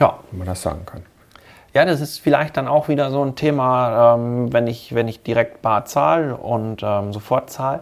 Ja, 0.00 0.18
wenn 0.30 0.38
man 0.38 0.48
das 0.48 0.62
sagen 0.62 0.84
kann. 0.86 1.02
Ja, 1.74 1.84
das 1.86 2.00
ist 2.00 2.18
vielleicht 2.18 2.56
dann 2.58 2.68
auch 2.68 2.88
wieder 2.88 3.10
so 3.10 3.24
ein 3.24 3.34
Thema, 3.34 4.14
ähm, 4.14 4.52
wenn, 4.52 4.66
ich, 4.66 4.94
wenn 4.94 5.08
ich 5.08 5.22
direkt 5.22 5.62
bar 5.62 5.86
zahle 5.86 6.36
und 6.36 6.82
ähm, 6.82 7.12
sofort 7.12 7.50
zahle. 7.50 7.80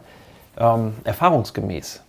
Ähm, 0.59 0.95
erfahrungsgemäß 1.05 2.03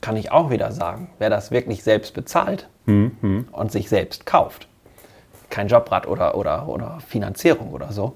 kann 0.00 0.16
ich 0.16 0.32
auch 0.32 0.50
wieder 0.50 0.70
sagen, 0.72 1.08
wer 1.18 1.30
das 1.30 1.50
wirklich 1.50 1.82
selbst 1.82 2.14
bezahlt 2.14 2.68
und 3.52 3.72
sich 3.72 3.88
selbst 3.88 4.26
kauft, 4.26 4.68
kein 5.50 5.68
Jobrad 5.68 6.06
oder, 6.06 6.36
oder, 6.36 6.68
oder 6.68 6.98
Finanzierung 7.06 7.72
oder 7.72 7.92
so, 7.92 8.14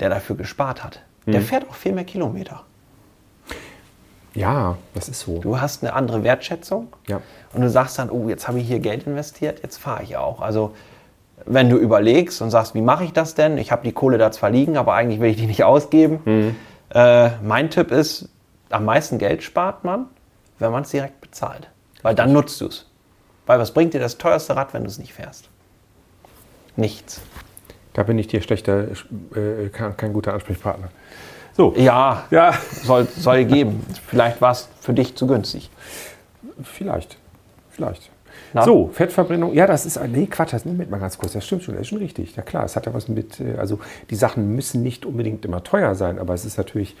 der 0.00 0.08
dafür 0.10 0.36
gespart 0.36 0.82
hat, 0.84 1.00
der 1.26 1.40
fährt 1.40 1.68
auch 1.70 1.74
viel 1.74 1.92
mehr 1.92 2.04
Kilometer. 2.04 2.62
Ja, 4.34 4.76
das 4.94 5.08
ist 5.08 5.20
so. 5.20 5.38
Du 5.38 5.60
hast 5.60 5.82
eine 5.84 5.92
andere 5.92 6.24
Wertschätzung 6.24 6.88
Ja. 7.06 7.20
und 7.52 7.62
du 7.62 7.70
sagst 7.70 7.98
dann, 7.98 8.10
oh, 8.10 8.28
jetzt 8.28 8.48
habe 8.48 8.58
ich 8.58 8.66
hier 8.66 8.80
Geld 8.80 9.06
investiert, 9.06 9.60
jetzt 9.62 9.76
fahre 9.78 10.02
ich 10.02 10.16
auch. 10.16 10.40
Also 10.40 10.74
wenn 11.46 11.70
du 11.70 11.76
überlegst 11.76 12.42
und 12.42 12.50
sagst, 12.50 12.74
wie 12.74 12.80
mache 12.80 13.04
ich 13.04 13.12
das 13.12 13.34
denn? 13.34 13.58
Ich 13.58 13.70
habe 13.70 13.82
die 13.84 13.92
Kohle 13.92 14.18
da 14.18 14.32
zwar 14.32 14.50
liegen, 14.50 14.76
aber 14.76 14.94
eigentlich 14.94 15.20
will 15.20 15.30
ich 15.30 15.36
die 15.36 15.46
nicht 15.46 15.62
ausgeben. 15.64 16.56
Äh, 16.90 17.30
mein 17.42 17.70
Tipp 17.70 17.90
ist, 17.92 18.28
am 18.70 18.84
meisten 18.84 19.18
Geld 19.18 19.42
spart 19.42 19.84
man, 19.84 20.06
wenn 20.58 20.72
man 20.72 20.82
es 20.82 20.90
direkt 20.90 21.20
bezahlt. 21.20 21.68
Weil 22.02 22.14
dann 22.14 22.32
nutzt 22.32 22.60
du 22.60 22.66
es. 22.66 22.86
Weil 23.46 23.58
was 23.58 23.72
bringt 23.72 23.94
dir 23.94 24.00
das 24.00 24.18
teuerste 24.18 24.56
Rad, 24.56 24.74
wenn 24.74 24.82
du 24.82 24.88
es 24.88 24.98
nicht 24.98 25.12
fährst? 25.12 25.48
Nichts. 26.76 27.20
Da 27.92 28.02
bin 28.02 28.18
ich 28.18 28.26
dir 28.26 28.42
schlechter, 28.42 28.88
äh, 29.34 29.68
kein, 29.72 29.96
kein 29.96 30.12
guter 30.12 30.34
Ansprechpartner. 30.34 30.88
So. 31.56 31.72
Ja, 31.76 32.24
Ja, 32.30 32.52
soll, 32.82 33.06
soll 33.16 33.44
geben. 33.44 33.86
Vielleicht 34.08 34.40
war 34.40 34.50
es 34.52 34.68
für 34.80 34.92
dich 34.92 35.14
zu 35.14 35.26
günstig. 35.28 35.70
vielleicht. 36.64 37.16
Vielleicht. 37.70 38.10
Na? 38.52 38.62
So, 38.62 38.88
Fettverbrennung. 38.92 39.52
Ja, 39.54 39.66
das 39.66 39.86
ist. 39.86 40.00
Nee, 40.08 40.26
Quatsch, 40.26 40.52
das 40.52 40.64
Moment 40.64 40.90
mal 40.90 40.98
ganz 40.98 41.16
kurz. 41.18 41.32
Das 41.32 41.44
stimmt 41.46 41.62
schon, 41.62 41.74
das 41.74 41.82
ist 41.82 41.88
schon 41.88 41.98
richtig. 41.98 42.34
Ja, 42.36 42.42
klar, 42.42 42.64
es 42.64 42.74
hat 42.76 42.86
ja 42.86 42.94
was 42.94 43.08
mit. 43.08 43.40
äh, 43.40 43.56
Also, 43.58 43.78
die 44.10 44.16
Sachen 44.16 44.54
müssen 44.54 44.82
nicht 44.82 45.06
unbedingt 45.06 45.44
immer 45.44 45.62
teuer 45.62 45.94
sein, 45.94 46.18
aber 46.18 46.34
es 46.34 46.44
ist 46.44 46.56
natürlich. 46.58 46.96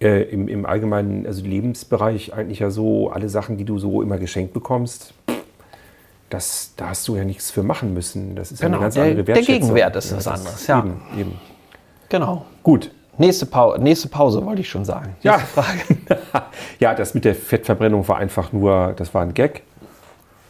Äh, 0.00 0.22
im, 0.32 0.48
im 0.48 0.66
allgemeinen 0.66 1.26
also 1.28 1.44
Lebensbereich 1.44 2.34
eigentlich 2.34 2.58
ja 2.58 2.70
so, 2.70 3.10
alle 3.10 3.28
Sachen, 3.28 3.56
die 3.56 3.64
du 3.64 3.78
so 3.78 4.02
immer 4.02 4.18
geschenkt 4.18 4.52
bekommst, 4.52 5.14
das, 6.32 6.72
da 6.76 6.88
hast 6.90 7.06
du 7.08 7.16
ja 7.16 7.24
nichts 7.24 7.50
für 7.50 7.62
machen 7.62 7.92
müssen. 7.94 8.34
Das 8.36 8.50
ist 8.52 8.60
ja 8.60 8.66
Genau, 8.66 8.78
eine 8.78 8.84
ganz 8.86 8.94
der- 8.94 9.04
andere 9.04 9.24
der 9.24 9.34
Wertschätzung. 9.36 9.60
Gegenwert 9.60 9.96
ist 9.96 10.16
was 10.16 10.24
das 10.24 10.40
anderes, 10.40 10.66
ja. 10.66 10.78
Eben, 10.80 11.02
eben. 11.18 11.40
Genau. 12.08 12.44
Gut, 12.62 12.90
Nächste, 13.18 13.44
Pau 13.44 13.76
nächste 13.76 14.08
Pause 14.08 14.44
wollte 14.44 14.62
ich 14.62 14.70
schon 14.70 14.86
sagen. 14.86 15.14
Ja. 15.22 15.36
Frage. 15.38 15.98
ja, 16.80 16.94
das 16.94 17.12
mit 17.12 17.26
der 17.26 17.34
Fettverbrennung 17.34 18.08
war 18.08 18.16
einfach 18.16 18.52
nur, 18.52 18.94
das 18.96 19.12
war 19.12 19.20
ein 19.22 19.34
Gag. 19.34 19.62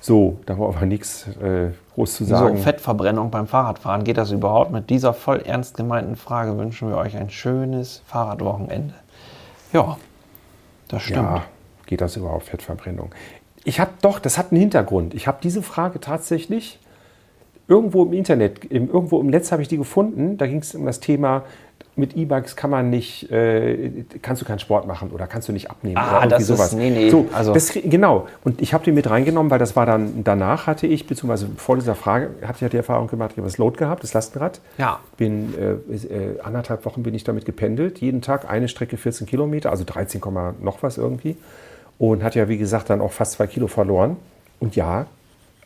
So, 0.01 0.39
da 0.47 0.57
war 0.59 0.69
aber 0.69 0.87
nichts 0.87 1.27
äh, 1.43 1.71
groß 1.95 2.15
zu 2.15 2.25
So, 2.25 2.31
sagen. 2.37 2.59
Fettverbrennung 2.59 3.31
beim 3.33 3.49
Fahrradfahren. 3.49 4.05
Geht 4.05 4.17
das 4.17 4.31
überhaupt? 4.31 4.71
Mit 4.71 4.91
dieser 4.91 5.13
voll 5.13 5.41
ernst 5.45 5.77
gemeinten 5.77 6.15
Frage 6.15 6.57
wünschen 6.57 6.89
wir 6.89 6.97
euch 6.99 7.17
ein 7.17 7.31
schönes 7.31 8.03
Fahrradwochenende. 8.07 8.95
Ja, 9.73 9.97
das 10.87 11.03
stimmt. 11.03 11.17
ja, 11.19 11.43
geht 11.87 12.01
das 12.01 12.17
überhaupt, 12.17 12.45
Fettverbrennung? 12.45 13.11
Ich 13.65 13.79
habe 13.81 13.91
doch, 14.03 14.19
das 14.19 14.39
hat 14.39 14.51
einen 14.53 14.61
Hintergrund. 14.61 15.15
Ich 15.15 15.27
habe 15.27 15.39
diese 15.43 15.63
Frage 15.63 16.01
tatsächlich 16.01 16.79
irgendwo 17.69 18.05
im 18.05 18.13
Internet, 18.13 18.65
im, 18.65 18.89
irgendwo 18.89 19.21
im 19.21 19.29
Netz 19.29 19.53
habe 19.53 19.63
ich 19.63 19.69
die 19.69 19.77
gefunden. 19.77 20.37
Da 20.37 20.47
ging 20.47 20.59
es 20.59 20.75
um 20.75 20.85
das 20.85 21.01
Thema, 21.01 21.45
mit 21.95 22.17
E-Bikes 22.17 22.57
kann 22.57 22.71
man 22.71 22.89
nicht, 22.91 23.31
äh, 23.31 24.05
kannst 24.23 24.41
du 24.41 24.47
keinen 24.47 24.59
Sport 24.59 24.87
machen 24.87 25.11
oder 25.11 25.27
kannst 25.27 25.49
du 25.49 25.53
nicht 25.53 25.71
abnehmen 25.71 25.99
Ah, 25.99 26.19
oder 26.21 26.27
das 26.29 26.43
ist- 26.43 26.49
sowas. 26.49 26.73
nee, 26.73 26.89
nee, 26.91 27.11
So, 27.11 27.27
also- 27.35 27.53
das, 27.53 27.73
genau. 27.85 28.27
Und 28.45 28.63
ich 28.63 28.73
habe 28.73 28.83
die 28.83 28.93
mit 28.93 29.09
reingenommen, 29.11 29.51
weil 29.51 29.59
das 29.59 29.77
war 29.77 29.85
dann, 29.87 30.25
danach 30.25 30.67
hatte 30.67 30.87
ich, 30.87 31.07
beziehungsweise 31.07 31.49
vor 31.57 31.77
dieser 31.77 31.95
Frage, 31.95 32.31
hatte 32.43 32.55
ich 32.57 32.61
ja 32.63 32.69
die 32.71 32.79
Erfahrung 32.79 33.09
gemacht, 33.09 33.33
ich 33.33 33.37
habe 33.39 33.47
das 33.47 33.59
Load 33.59 33.77
gehabt, 33.77 34.03
das 34.03 34.15
Lastenrad. 34.15 34.61
Ja. 34.79 35.01
Bin, 35.19 35.53
äh, 35.59 35.95
äh, 35.95 36.41
anderthalb 36.43 36.85
Wochen 36.87 37.03
bin 37.03 37.15
ich 37.15 37.25
damit 37.25 37.45
gependelt, 37.45 38.01
jeden 38.01 38.23
Tag 38.23 38.49
eine 38.51 38.69
Strecke 38.69 38.97
14 38.97 39.27
Kilometer, 39.27 39.71
also 39.71 39.85
13, 39.85 40.21
Komma 40.21 40.55
noch 40.63 40.83
was 40.83 40.97
irgendwie. 40.99 41.37
Und 41.99 42.23
hat 42.23 42.35
ja, 42.35 42.49
wie 42.49 42.59
gesagt, 42.59 42.91
dann 42.91 43.01
auch 43.01 43.13
fast 43.13 43.33
zwei 43.33 43.47
Kilo 43.47 43.69
verloren. 43.69 44.17
Und 44.61 44.75
ja, 44.77 45.07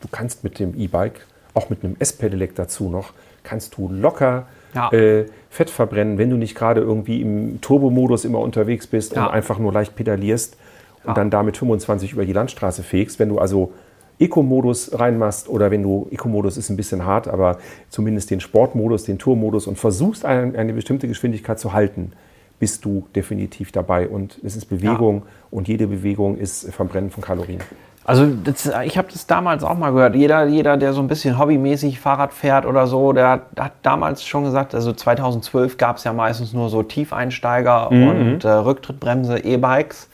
du 0.00 0.08
kannst 0.10 0.44
mit 0.44 0.58
dem 0.58 0.78
E-Bike, 0.78 1.26
auch 1.54 1.70
mit 1.70 1.82
einem 1.84 1.96
S-Pedelec 1.98 2.54
dazu 2.54 2.88
noch, 2.90 3.12
kannst 3.42 3.76
du 3.76 3.88
locker 3.90 4.46
Ja. 4.74 4.90
äh, 4.92 5.26
Fett 5.48 5.70
verbrennen, 5.70 6.18
wenn 6.18 6.28
du 6.28 6.36
nicht 6.36 6.54
gerade 6.54 6.80
irgendwie 6.82 7.22
im 7.22 7.60
Turbomodus 7.62 8.24
immer 8.26 8.40
unterwegs 8.40 8.86
bist 8.86 9.14
Ja. 9.14 9.26
und 9.26 9.32
einfach 9.32 9.58
nur 9.58 9.72
leicht 9.72 9.96
pedalierst 9.96 10.56
und 11.04 11.08
Ja. 11.08 11.14
dann 11.14 11.30
damit 11.30 11.56
25 11.56 12.12
über 12.12 12.26
die 12.26 12.32
Landstraße 12.34 12.82
fegst. 12.82 13.18
Wenn 13.18 13.30
du 13.30 13.38
also 13.38 13.72
Eco-Modus 14.18 14.98
reinmachst 14.98 15.48
oder 15.48 15.70
wenn 15.70 15.82
du, 15.82 16.08
Eco-Modus 16.10 16.56
ist 16.56 16.68
ein 16.70 16.76
bisschen 16.76 17.04
hart, 17.06 17.28
aber 17.28 17.58
zumindest 17.90 18.30
den 18.30 18.40
Sportmodus, 18.40 19.04
den 19.04 19.18
Tourmodus 19.18 19.66
und 19.66 19.78
versuchst 19.78 20.24
eine, 20.24 20.58
eine 20.58 20.72
bestimmte 20.72 21.06
Geschwindigkeit 21.08 21.58
zu 21.58 21.72
halten, 21.72 22.12
bist 22.59 22.84
du 22.84 23.07
definitiv 23.14 23.72
dabei. 23.72 24.09
Und 24.09 24.38
es 24.42 24.57
ist 24.57 24.66
Bewegung 24.66 25.22
und 25.50 25.68
jede 25.68 25.86
Bewegung 25.86 26.36
ist 26.38 26.72
Verbrennen 26.72 27.11
von 27.11 27.22
Kalorien. 27.22 27.61
Also 28.04 28.26
das, 28.26 28.70
ich 28.84 28.96
habe 28.96 29.09
das 29.11 29.26
damals 29.26 29.64
auch 29.64 29.76
mal 29.76 29.90
gehört. 29.90 30.14
Jeder, 30.14 30.46
jeder, 30.46 30.76
der 30.76 30.92
so 30.92 31.00
ein 31.00 31.09
bisschen 31.09 31.38
hobbymäßig 31.40 31.98
Fahrrad 31.98 32.32
fährt 32.32 32.64
oder 32.64 32.86
so, 32.86 33.12
der 33.12 33.42
hat, 33.59 33.72
damals 33.82 34.24
schon 34.24 34.44
gesagt, 34.44 34.76
also 34.76 34.92
2012 34.92 35.76
gab 35.76 35.96
es 35.96 36.04
ja 36.04 36.12
meistens 36.12 36.52
nur 36.52 36.68
so 36.68 36.84
Tiefeinsteiger 36.84 37.90
und 37.90 38.44
äh, 38.44 38.48
Rücktrittbremse 38.48 39.40
E-Bikes. 39.40 40.09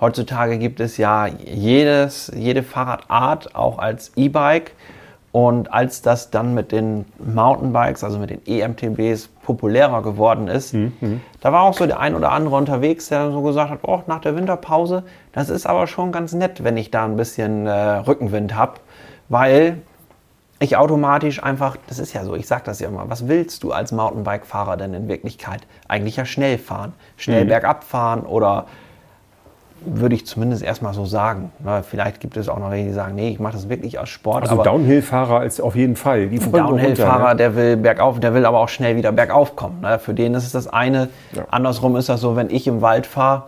Heutzutage 0.00 0.58
gibt 0.58 0.80
es 0.80 0.96
ja 0.96 1.26
jedes, 1.26 2.32
jede 2.36 2.64
Fahrradart 2.64 3.54
auch 3.54 3.78
als 3.78 4.10
E-Bike. 4.16 4.72
Und 5.36 5.70
als 5.70 6.00
das 6.00 6.30
dann 6.30 6.54
mit 6.54 6.72
den 6.72 7.04
Mountainbikes, 7.18 8.02
also 8.02 8.18
mit 8.18 8.30
den 8.30 8.40
EMTBs, 8.46 9.28
populärer 9.42 10.00
geworden 10.00 10.48
ist, 10.48 10.72
da 11.42 11.52
war 11.52 11.64
auch 11.64 11.74
so 11.74 11.84
der 11.84 12.00
ein 12.00 12.14
oder 12.14 12.32
andere 12.32 12.56
unterwegs, 12.56 13.10
der 13.10 13.30
so 13.30 13.42
gesagt 13.42 13.70
hat, 13.70 13.80
oh, 13.82 14.00
nach 14.06 14.22
der 14.22 14.34
Winterpause, 14.34 15.02
das 15.32 15.50
ist 15.50 15.66
aber 15.66 15.88
schon 15.88 16.10
ganz 16.10 16.32
nett, 16.32 16.64
wenn 16.64 16.78
ich 16.78 16.90
da 16.90 17.04
ein 17.04 17.18
bisschen 17.18 17.66
äh, 17.66 17.70
Rückenwind 17.70 18.54
habe, 18.54 18.80
weil 19.28 19.82
ich 20.58 20.78
automatisch 20.78 21.42
einfach, 21.42 21.76
das 21.86 21.98
ist 21.98 22.14
ja 22.14 22.24
so, 22.24 22.34
ich 22.34 22.46
sag 22.46 22.64
das 22.64 22.80
ja 22.80 22.88
immer, 22.88 23.10
was 23.10 23.28
willst 23.28 23.62
du 23.62 23.72
als 23.72 23.92
Mountainbike-Fahrer 23.92 24.78
denn 24.78 24.94
in 24.94 25.06
Wirklichkeit? 25.06 25.66
Eigentlich 25.86 26.16
ja 26.16 26.24
schnell 26.24 26.56
fahren, 26.56 26.94
schnell 27.18 27.44
bergab 27.44 27.84
fahren 27.84 28.22
oder 28.22 28.64
würde 29.84 30.14
ich 30.14 30.26
zumindest 30.26 30.62
erstmal 30.62 30.94
so 30.94 31.04
sagen. 31.04 31.52
Na, 31.58 31.82
vielleicht 31.82 32.20
gibt 32.20 32.36
es 32.36 32.48
auch 32.48 32.58
noch 32.58 32.70
welche, 32.70 32.86
die 32.88 32.92
sagen, 32.92 33.14
nee, 33.14 33.30
ich 33.30 33.38
mache 33.38 33.52
das 33.52 33.68
wirklich 33.68 33.98
aus 33.98 34.08
Sport. 34.08 34.48
Also 34.48 34.62
Downhill-Fahrer 34.62 35.40
als 35.40 35.60
auf 35.60 35.76
jeden 35.76 35.96
Fall. 35.96 36.28
Die 36.28 36.38
Downhill-Fahrer, 36.38 37.30
ne? 37.30 37.36
der 37.36 37.56
will 37.56 37.76
bergauf, 37.76 38.18
der 38.18 38.34
will 38.34 38.46
aber 38.46 38.58
auch 38.58 38.68
schnell 38.68 38.96
wieder 38.96 39.12
bergauf 39.12 39.54
kommen. 39.54 39.80
Ne? 39.82 39.98
Für 39.98 40.14
den 40.14 40.34
ist 40.34 40.44
es 40.44 40.52
das 40.52 40.66
eine. 40.66 41.08
Ja. 41.32 41.44
Andersrum 41.50 41.96
ist 41.96 42.08
das 42.08 42.20
so, 42.20 42.36
wenn 42.36 42.50
ich 42.50 42.66
im 42.66 42.80
Wald 42.82 43.06
fahre, 43.06 43.44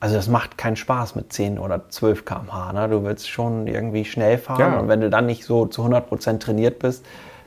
also 0.00 0.14
das 0.14 0.28
macht 0.28 0.56
keinen 0.58 0.76
Spaß 0.76 1.16
mit 1.16 1.32
10 1.32 1.58
oder 1.58 1.88
12 1.88 2.24
km/h. 2.24 2.72
Ne? 2.72 2.88
Du 2.88 3.04
willst 3.04 3.28
schon 3.28 3.66
irgendwie 3.66 4.04
schnell 4.04 4.38
fahren 4.38 4.60
Ja. 4.60 4.78
und 4.78 4.88
wenn 4.88 5.00
du 5.00 5.10
dann 5.10 5.26
nicht 5.26 5.44
so 5.44 5.66
zu 5.66 5.84
100% 5.84 6.38
trainiert 6.38 6.78
bist, 6.78 7.04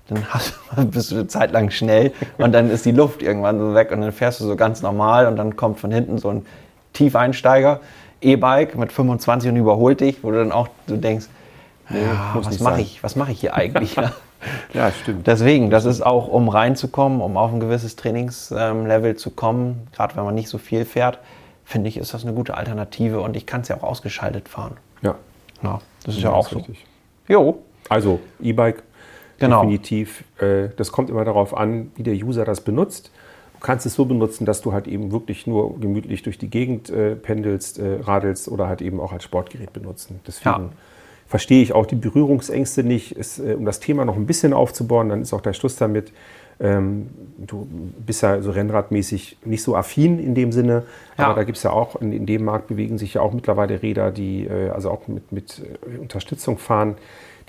dann 0.08 0.26
hast, 0.30 0.54
bist 0.92 1.12
du 1.12 1.16
eine 1.16 1.28
Zeit 1.28 1.52
lang 1.52 1.72
schnell 1.72 2.12
und 2.38 2.52
dann 2.52 2.70
ist 2.70 2.86
die 2.86 2.92
Luft 2.92 3.22
irgendwann 3.22 3.60
so 3.60 3.74
weg 3.74 3.92
und 3.92 4.02
dann 4.02 4.12
fährst 4.12 4.40
du 4.42 4.46
so 4.46 4.56
ganz 4.56 4.82
normal 4.82 5.28
und 5.28 5.38
dann 5.38 5.56
kommt 5.56 5.80
von 5.80 5.92
hinten 5.92 6.18
so 6.18 6.30
ein 6.30 6.46
Tiefeinsteiger, 6.94 7.80
E-Bike 8.22 8.78
mit 8.78 8.92
25 8.92 9.50
und 9.52 9.58
überholt 9.58 10.00
dich, 10.02 10.24
wo 10.24 10.32
du 10.32 10.38
dann 10.38 10.52
auch 10.52 10.68
du 10.88 10.96
denkst, 10.98 11.26
ja, 11.90 12.32
muss 12.36 12.46
was 12.46 12.60
mache 12.60 12.82
ich, 12.82 13.04
was 13.04 13.16
mache 13.16 13.32
ich 13.32 13.42
hier 13.42 13.54
eigentlich? 13.56 13.96
Ja, 14.74 14.92
stimmt. 15.02 15.28
Deswegen, 15.28 15.70
das 15.70 15.86
ist 15.86 16.02
auch, 16.02 16.28
um 16.28 16.48
reinzukommen, 16.50 17.22
um 17.22 17.36
auf 17.38 17.52
ein 17.52 17.60
gewisses 17.60 17.96
Trainingslevel 17.96 19.16
zu 19.16 19.32
kommen, 19.32 19.88
gerade 19.94 20.16
wenn 20.16 20.24
man 20.24 20.36
nicht 20.36 20.50
so 20.50 20.58
viel 20.58 20.86
fährt, 20.86 21.20
finde 21.66 21.90
ich, 21.90 21.98
ist 21.98 22.14
das 22.14 22.24
eine 22.24 22.34
gute 22.34 22.56
Alternative 22.56 23.22
und 23.22 23.36
ich 23.36 23.46
kann 23.46 23.62
es 23.62 23.68
ja 23.68 23.78
auch 23.78 23.84
ausgeschaltet 23.84 24.48
fahren. 24.48 24.78
Ja, 25.02 25.16
Ja, 25.64 25.80
das 26.06 26.16
ist 26.16 26.22
ja, 26.24 26.32
auch 26.32 26.46
ist 26.46 26.52
so. 26.52 26.58
richtig. 26.60 26.86
Jo, 27.28 27.60
Also 27.90 28.20
E-Bike, 28.42 28.84
Genau. 29.40 29.62
definitiv. 29.62 30.24
Äh, 30.40 30.70
das 30.78 30.92
kommt 30.92 31.10
immer 31.10 31.26
darauf 31.26 31.58
an, 31.58 31.92
wie 31.96 32.04
der 32.04 32.14
User 32.14 32.46
das 32.46 32.62
benutzt. 32.62 33.12
Du 33.62 33.68
kannst 33.68 33.86
es 33.86 33.94
so 33.94 34.06
benutzen, 34.06 34.46
dass 34.46 34.62
du 34.62 34.74
halt 34.74 34.88
eben 34.88 35.12
wirklich 35.12 35.46
nur 35.46 35.80
gemütlich 35.80 36.24
durch 36.24 36.40
die 36.40 36.50
Gegend 36.50 36.90
äh, 36.90 37.16
pendelst, 37.16 37.78
äh, 37.78 38.00
radelst 38.02 38.48
oder 38.48 38.68
halt 38.68 38.82
eben 38.82 39.00
auch 39.00 39.14
als 39.14 39.24
Sportgerät 39.24 39.72
benutzen. 39.72 40.20
Deswegen 40.26 40.50
Ja. 40.50 40.70
verstehe 41.28 41.62
ich 41.62 41.72
auch 41.74 41.86
die 41.86 41.96
Berührungsängste 41.96 42.84
nicht. 42.84 43.16
Es, 43.16 43.38
äh, 43.38 43.54
um 43.54 43.66
das 43.66 43.80
Thema 43.80 44.04
noch 44.04 44.16
ein 44.16 44.26
bisschen 44.26 44.54
aufzubauen, 44.54 45.10
dann 45.10 45.22
ist 45.22 45.32
auch 45.32 45.42
der 45.42 45.54
Schluss 45.54 45.76
damit. 45.76 46.12
Ähm, 46.60 47.10
du 47.38 47.68
bist 48.04 48.24
ja 48.24 48.42
so 48.42 48.50
rennradmäßig 48.50 49.38
nicht 49.46 49.62
so 49.62 49.76
affin 49.76 50.18
in 50.18 50.34
dem 50.34 50.52
Sinne, 50.52 50.84
Ja. 51.20 51.26
aber 51.26 51.36
da 51.36 51.44
gibt 51.44 51.58
es 51.58 51.64
ja 51.64 51.70
auch, 51.72 52.02
in, 52.02 52.14
in 52.14 52.26
dem 52.26 52.44
Markt 52.44 52.68
bewegen 52.68 52.98
sich 52.98 53.14
ja 53.14 53.22
auch 53.22 53.32
mittlerweile 53.32 53.84
Räder, 53.84 54.10
die 54.10 54.48
äh, 54.48 54.70
also 54.70 54.90
auch 54.90 55.08
mit, 55.08 55.32
mit 55.32 55.62
äh, 55.86 56.00
Unterstützung 56.00 56.58
fahren. 56.58 56.96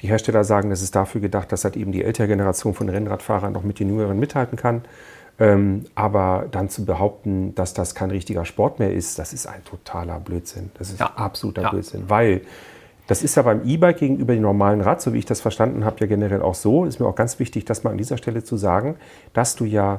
Die 0.03 0.09
Hersteller 0.09 0.45
sagen, 0.45 0.69
das 0.69 0.83
ist 0.83 0.95
dafür 0.95 1.23
gedacht, 1.23 1.53
dass 1.53 1.65
halt 1.65 1.77
eben 1.79 1.91
die 1.93 2.05
ältere 2.05 2.27
Generation 2.29 2.75
von 2.75 2.91
Rennradfahrern 2.91 3.53
noch 3.53 3.63
mit 3.63 3.79
den 3.81 3.89
jüngeren 3.89 4.19
mithalten 4.19 4.57
kann. 4.59 4.83
Ähm, 5.43 5.85
aber 5.97 6.47
dann 6.53 6.69
zu 6.69 6.85
behaupten, 6.85 7.55
dass 7.57 7.75
das 7.75 7.95
kein 7.97 8.11
richtiger 8.13 8.45
Sport 8.45 8.79
mehr 8.79 8.93
ist, 8.93 9.19
das 9.19 9.33
ist 9.33 9.47
ein 9.47 9.65
totaler 9.65 10.21
Blödsinn. 10.21 10.71
Das 10.79 10.91
ist 10.91 11.01
Ja. 11.01 11.07
absoluter 11.17 11.63
Ja. 11.63 11.71
Blödsinn, 11.71 12.05
weil 12.09 12.43
das 13.09 13.25
ist 13.25 13.35
ja 13.35 13.43
beim 13.43 13.63
E-Bike 13.67 13.99
gegenüber 13.99 14.35
dem 14.35 14.43
normalen 14.43 14.81
Rad, 14.81 15.03
so 15.03 15.13
wie 15.13 15.19
ich 15.19 15.27
das 15.27 15.41
verstanden 15.41 15.85
habe, 15.85 15.97
ja 15.99 16.07
generell 16.07 16.43
auch 16.43 16.55
so. 16.55 16.85
Ist 16.85 17.01
mir 17.01 17.07
auch 17.07 17.17
ganz 17.17 17.41
wichtig, 17.41 17.65
das 17.65 17.83
mal 17.83 17.91
an 17.91 17.99
dieser 17.99 18.17
Stelle 18.19 18.45
zu 18.45 18.57
sagen, 18.57 18.95
dass 19.33 19.57
du 19.57 19.65
ja 19.65 19.97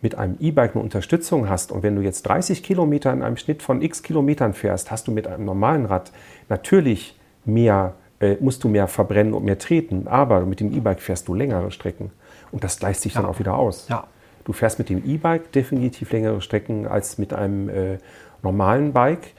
mit 0.00 0.14
einem 0.16 0.36
E-Bike 0.38 0.74
eine 0.76 0.84
Unterstützung 0.84 1.48
hast. 1.48 1.72
Und 1.72 1.82
wenn 1.82 1.96
du 1.96 2.02
jetzt 2.02 2.22
30 2.22 2.62
Kilometer 2.62 3.12
in 3.12 3.22
einem 3.22 3.36
Schnitt 3.36 3.62
von 3.62 3.82
x 3.82 4.02
Kilometern 4.04 4.52
fährst, 4.54 4.90
hast 4.92 5.08
du 5.08 5.12
mit 5.12 5.26
einem 5.26 5.44
normalen 5.44 5.86
Rad 5.86 6.12
natürlich 6.48 7.18
mehr, 7.44 7.94
äh, 8.20 8.36
musst 8.38 8.62
du 8.62 8.68
mehr 8.68 8.86
verbrennen 8.86 9.34
und 9.34 9.44
mehr 9.44 9.58
treten. 9.58 10.06
Aber 10.06 10.46
mit 10.46 10.60
dem 10.60 10.72
E-Bike 10.72 11.00
fährst 11.00 11.26
du 11.26 11.34
längere 11.34 11.70
Strecken. 11.72 12.12
Und 12.52 12.62
das 12.62 12.78
gleicht 12.78 13.00
sich 13.00 13.14
dann 13.14 13.24
Ja. 13.24 13.28
auch 13.30 13.38
wieder 13.40 13.54
aus. 13.56 13.88
Ja. 13.88 14.04
Du 14.44 14.52
fährst 14.52 14.78
mit 14.78 14.88
dem 14.90 15.04
E-Bike 15.04 15.52
definitiv 15.52 16.12
längere 16.12 16.40
Strecken 16.40 16.86
als 16.86 17.18
mit 17.18 17.32
einem 17.32 17.68
äh, 17.68 17.98
normalen 18.42 18.92
Bike. 18.92 19.32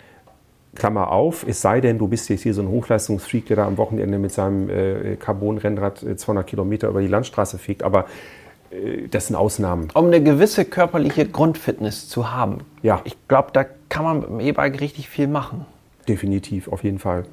Klammer 0.75 1.11
auf, 1.11 1.45
es 1.47 1.61
sei 1.61 1.79
denn, 1.79 1.97
du 1.97 2.07
bist 2.07 2.27
jetzt 2.29 2.43
hier 2.43 2.53
so 2.53 2.61
ein 2.61 2.67
Hochleistungsfreak, 2.67 3.45
der 3.45 3.55
da 3.55 3.65
am 3.65 3.77
Wochenende 3.77 4.17
mit 4.17 4.33
seinem 4.33 4.69
äh, 4.69 5.15
Carbon-Rennrad 5.15 6.03
äh, 6.03 6.17
200 6.17 6.45
Kilometer 6.45 6.89
über 6.89 7.01
die 7.01 7.07
Landstraße 7.07 7.57
fegt, 7.57 7.81
aber 7.81 8.05
äh, 8.71 9.07
das 9.09 9.27
sind 9.27 9.37
Ausnahmen. 9.37 9.87
um 9.93 10.07
eine 10.07 10.21
gewisse 10.21 10.65
körperliche 10.65 11.25
Grundfitness 11.25 12.09
zu 12.09 12.33
haben. 12.33 12.59
Ja. 12.81 12.99
Ich 13.05 13.15
glaube, 13.27 13.49
da 13.53 13.65
kann 13.87 14.03
man 14.03 14.19
mit 14.19 14.29
dem 14.29 14.39
E-Bike 14.41 14.81
richtig 14.81 15.07
viel 15.07 15.27
machen. 15.27 15.65
Definitiv, 16.09 16.67
auf 16.67 16.83
jeden 16.83 16.99
Fall. 16.99 17.23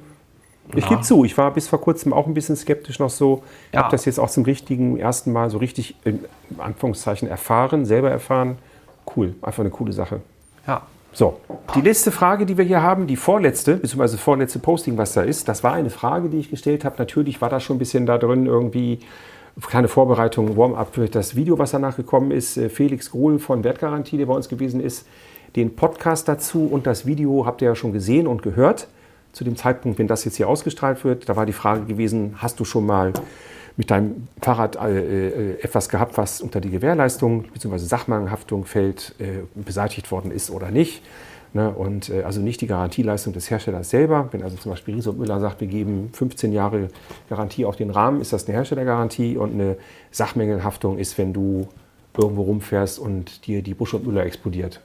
Ich 0.75 0.87
gebe 0.87 1.01
zu, 1.01 1.23
ich 1.23 1.37
war 1.37 1.51
bis 1.53 1.67
vor 1.67 1.79
kurzem 1.81 2.13
auch 2.13 2.25
ein 2.25 2.33
bisschen 2.33 2.55
skeptisch 2.55 2.99
noch 2.99 3.09
so. 3.09 3.43
Ich 3.69 3.73
Ja. 3.75 3.81
habe 3.83 3.91
das 3.91 4.05
jetzt 4.05 4.19
auch 4.19 4.29
zum 4.29 4.43
richtigen 4.43 4.97
ersten 4.97 5.31
Mal 5.31 5.49
so 5.49 5.57
richtig 5.57 5.95
in 6.03 6.19
Anführungszeichen 6.57 7.27
erfahren, 7.27 7.85
selber 7.85 8.09
erfahren. 8.09 8.57
Cool, 9.15 9.35
einfach 9.41 9.59
eine 9.61 9.69
coole 9.69 9.91
Sache. 9.93 10.21
Ja. 10.65 10.81
So, 11.11 11.39
die 11.75 11.81
letzte 11.81 12.11
Frage, 12.11 12.47
die 12.47 12.57
wir 12.57 12.65
hier 12.65 12.81
haben, 12.81 13.05
die 13.05 13.17
vorletzte, 13.17 13.75
beziehungsweise 13.75 14.17
vorletzte 14.17 14.57
Posting, 14.57 14.97
was 14.97 15.13
da 15.13 15.21
ist, 15.21 15.47
das 15.47 15.63
war 15.63 15.73
eine 15.73 15.91
Frage, 15.91 16.27
die 16.29 16.39
ich 16.39 16.49
gestellt 16.49 16.85
habe. 16.85 16.95
Natürlich 16.97 17.39
war 17.39 17.49
da 17.49 17.59
schon 17.59 17.75
ein 17.75 17.79
bisschen 17.79 18.07
da 18.07 18.17
drin 18.17 18.47
irgendwie 18.47 18.97
kleine 19.67 19.87
Vorbereitung, 19.89 20.57
Warm-up 20.57 20.95
für 20.95 21.07
das 21.07 21.35
Video, 21.35 21.59
was 21.59 21.69
danach 21.69 21.97
gekommen 21.97 22.31
ist. 22.31 22.57
Äh, 22.57 22.69
Felix 22.69 23.11
Grohl 23.11 23.37
von 23.37 23.63
Wertgarantie, 23.63 24.17
der 24.17 24.25
bei 24.25 24.33
uns 24.33 24.49
gewesen 24.49 24.79
ist, 24.81 25.05
den 25.55 25.75
Podcast 25.75 26.27
dazu 26.27 26.65
und 26.65 26.87
das 26.87 27.05
Video 27.05 27.45
habt 27.45 27.61
ihr 27.61 27.67
ja 27.67 27.75
schon 27.75 27.93
gesehen 27.93 28.25
und 28.25 28.41
gehört. 28.41 28.87
Zu 29.33 29.43
dem 29.43 29.55
Zeitpunkt, 29.55 29.99
wenn 29.99 30.07
das 30.07 30.23
jetzt 30.25 30.37
hier 30.37 30.47
ausgestrahlt 30.47 31.03
wird, 31.03 31.27
da 31.27 31.35
war 31.35 31.45
die 31.45 31.53
Frage 31.53 31.85
gewesen, 31.85 32.35
hast 32.37 32.59
du 32.59 32.65
schon 32.65 32.85
mal 32.85 33.13
mit 33.75 33.89
deinem 33.89 34.27
Fahrrad 34.41 34.75
äh, 34.75 35.29
äh, 35.29 35.59
etwas 35.61 35.89
gehabt, 35.89 36.17
was 36.17 36.41
unter 36.41 36.61
die 36.61 36.69
Gewährleistung 36.69 37.43
bzw. 37.51 37.79
Sachmangelhaftung 37.79 38.65
fällt, 38.65 39.15
äh, 39.19 39.43
beseitigt 39.55 40.11
worden 40.11 40.31
ist 40.31 40.51
oder 40.51 40.69
nicht. 40.69 41.01
Ne? 41.53 41.69
Und 41.69 42.09
äh, 42.09 42.23
also 42.23 42.41
nicht 42.41 42.61
die 42.61 42.67
Garantieleistung 42.67 43.33
des 43.33 43.49
Herstellers 43.49 43.89
selber. 43.89 44.29
Wenn 44.31 44.43
also 44.43 44.57
zum 44.57 44.71
Beispiel 44.71 44.95
Riese 44.95 45.11
und 45.11 45.19
Müller 45.19 45.39
sagt, 45.39 45.61
wir 45.61 45.67
geben 45.67 46.09
15 46.13 46.51
Jahre 46.51 46.89
Garantie 47.29 47.65
auf 47.65 47.75
den 47.75 47.89
Rahmen, 47.89 48.21
ist 48.21 48.33
das 48.33 48.47
eine 48.47 48.57
Herstellergarantie 48.57 49.37
und 49.37 49.53
eine 49.53 49.77
Sachmängelhaftung 50.11 50.97
ist, 50.97 51.17
wenn 51.17 51.33
du 51.33 51.67
irgendwo 52.17 52.43
rumfährst 52.43 52.99
und 52.99 53.47
dir 53.47 53.61
die 53.61 53.73
Busch 53.73 53.93
und 53.93 54.05
Müller 54.05 54.25
explodiert. 54.25 54.81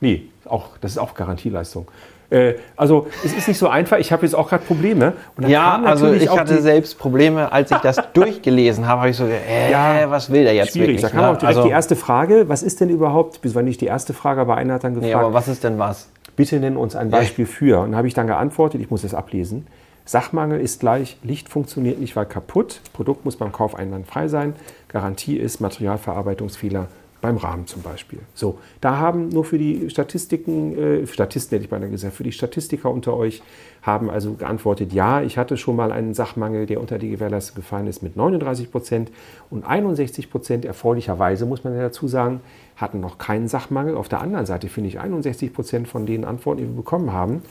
Nee, 0.00 0.24
auch, 0.46 0.68
das 0.80 0.92
ist 0.92 0.98
auch 0.98 1.14
Garantieleistung. 1.14 1.88
Äh, 2.30 2.54
also 2.76 3.08
es 3.24 3.32
ist 3.36 3.48
nicht 3.48 3.58
so 3.58 3.68
einfach. 3.68 3.98
Ich 3.98 4.12
habe 4.12 4.24
jetzt 4.24 4.34
auch 4.34 4.48
gerade 4.48 4.64
Probleme. 4.64 5.14
Ja, 5.46 5.82
also 5.84 6.12
ich 6.12 6.28
hatte 6.30 6.62
selbst 6.62 6.98
Probleme, 6.98 7.50
als 7.50 7.70
ich 7.70 7.78
das 7.78 7.98
durchgelesen 8.12 8.86
habe, 8.86 9.00
habe 9.00 9.10
ich 9.10 9.16
so, 9.16 9.24
äh, 9.26 9.70
Ja, 9.70 10.08
was 10.08 10.30
will 10.30 10.44
der 10.44 10.54
jetzt 10.54 10.72
Schwierig. 10.72 10.88
wirklich? 10.88 11.02
Da 11.02 11.08
kam 11.08 11.20
ne? 11.20 11.28
auch 11.30 11.36
direkt 11.36 11.56
also, 11.56 11.64
die 11.68 11.72
erste 11.72 11.96
Frage. 11.96 12.48
Was 12.48 12.62
ist 12.62 12.80
denn 12.80 12.88
überhaupt, 12.88 13.44
das 13.44 13.54
war 13.54 13.62
nicht 13.62 13.80
die 13.80 13.86
erste 13.86 14.14
Frage, 14.14 14.40
aber 14.40 14.56
einer 14.56 14.74
hat 14.74 14.84
dann 14.84 14.94
Nee, 14.94 15.00
gefragt, 15.00 15.24
aber 15.24 15.34
was 15.34 15.48
ist 15.48 15.64
denn 15.64 15.78
was? 15.78 16.08
bitte 16.36 16.58
nenn 16.58 16.78
uns 16.78 16.96
ein 16.96 17.10
Beispiel 17.10 17.44
für. 17.44 17.80
Und 17.80 17.94
habe 17.94 18.08
ich 18.08 18.14
dann 18.14 18.26
geantwortet, 18.26 18.80
ich 18.80 18.90
muss 18.90 19.04
es 19.04 19.12
ablesen. 19.12 19.66
Sachmangel 20.06 20.58
ist 20.58 20.80
gleich, 20.80 21.18
Licht 21.22 21.50
funktioniert 21.50 22.00
nicht, 22.00 22.16
weil 22.16 22.24
kaputt. 22.24 22.80
Produkt 22.94 23.26
muss 23.26 23.36
beim 23.36 23.52
Kauf 23.52 23.74
einwandfrei 23.74 24.26
sein. 24.28 24.54
Garantie 24.88 25.36
ist 25.36 25.60
Materialverarbeitungsfehler 25.60 26.86
beim 27.20 27.36
Rahmen 27.36 27.66
zum 27.66 27.82
Beispiel. 27.82 28.20
So, 28.34 28.58
da 28.80 28.98
haben 28.98 29.28
nur 29.28 29.44
für 29.44 29.58
die 29.58 29.90
Statistiken, 29.90 30.76
äh, 30.76 31.06
Statisten 31.06 31.56
hätte 31.56 31.64
ich 31.64 31.70
beinahe 31.70 31.90
gesagt, 31.90 32.14
für 32.14 32.24
die 32.24 32.32
Statistiker 32.32 32.90
unter 32.90 33.16
euch 33.16 33.42
haben 33.82 34.10
also 34.10 34.34
geantwortet, 34.34 34.92
ja, 34.92 35.22
ich 35.22 35.38
hatte 35.38 35.56
schon 35.56 35.76
mal 35.76 35.92
einen 35.92 36.14
Sachmangel, 36.14 36.66
der 36.66 36.80
unter 36.80 36.98
die 36.98 37.10
Gewährleistung 37.10 37.56
gefallen 37.56 37.86
ist 37.86 38.02
mit 38.02 38.16
39 38.16 38.70
Prozent 38.70 39.10
und 39.48 39.64
61 39.64 40.30
Prozent 40.30 40.64
erfreulicherweise, 40.64 41.46
muss 41.46 41.64
man 41.64 41.74
ja 41.74 41.82
dazu 41.82 42.08
sagen, 42.08 42.40
hatten 42.76 43.00
noch 43.00 43.18
keinen 43.18 43.48
Sachmangel. 43.48 43.96
Auf 43.96 44.08
der 44.08 44.20
anderen 44.20 44.46
Seite 44.46 44.68
finde 44.68 44.88
ich 44.88 44.98
61 44.98 45.52
Prozent 45.52 45.88
von 45.88 46.06
den 46.06 46.24
Antworten, 46.24 46.60
die 46.60 46.68
wir 46.68 46.76
bekommen 46.76 47.12
haben, 47.12 47.42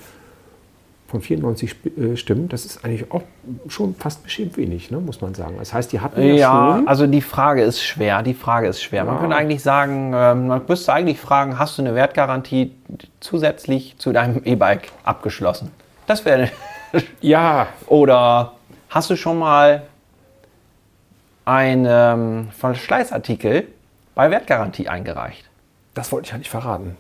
von 1.09 1.21
94 1.21 1.69
Sp- 1.73 1.91
äh, 1.97 2.15
Stimmen, 2.17 2.47
das 2.49 2.65
ist 2.65 2.85
eigentlich 2.85 3.11
auch 3.11 3.23
schon 3.67 3.95
fast 3.95 4.23
beschämt 4.23 4.55
wenig, 4.57 4.91
ne, 4.91 4.99
muss 4.99 5.19
man 5.21 5.33
sagen. 5.33 5.55
Das 5.59 5.73
heißt, 5.73 5.91
die 5.91 5.99
hatten 5.99 6.21
ja, 6.21 6.33
Ja, 6.35 6.73
schon. 6.77 6.87
also 6.87 7.07
die 7.07 7.21
Frage 7.21 7.63
ist 7.63 7.83
schwer. 7.83 8.21
Die 8.23 8.33
Frage 8.33 8.67
ist 8.67 8.81
schwer. 8.81 9.03
Man 9.03 9.15
Ja. 9.15 9.21
könnte 9.21 9.35
eigentlich 9.35 9.61
sagen, 9.63 10.13
ähm, 10.15 10.47
man 10.47 10.61
müsste 10.67 10.93
eigentlich 10.93 11.19
fragen, 11.19 11.59
hast 11.59 11.77
du 11.77 11.81
eine 11.81 11.95
Wertgarantie 11.95 12.73
zusätzlich 13.19 13.95
zu 13.97 14.11
deinem 14.13 14.41
E-Bike 14.45 14.91
abgeschlossen? 15.03 15.71
Das 16.07 16.23
wäre. 16.25 16.49
Ja, 17.21 17.67
Oder 17.85 18.53
hast 18.89 19.11
du 19.11 19.15
schon 19.15 19.37
mal 19.37 19.83
einen 21.45 21.85
ähm, 21.87 22.49
Verschleißartikel 22.51 23.67
bei 24.15 24.31
Wertgarantie 24.31 24.87
eingereicht? 24.89 25.45
das 25.95 26.11
wollte 26.11 26.27
ich 26.27 26.31
ja 26.31 26.37
nicht 26.37 26.49
verraten. 26.49 26.95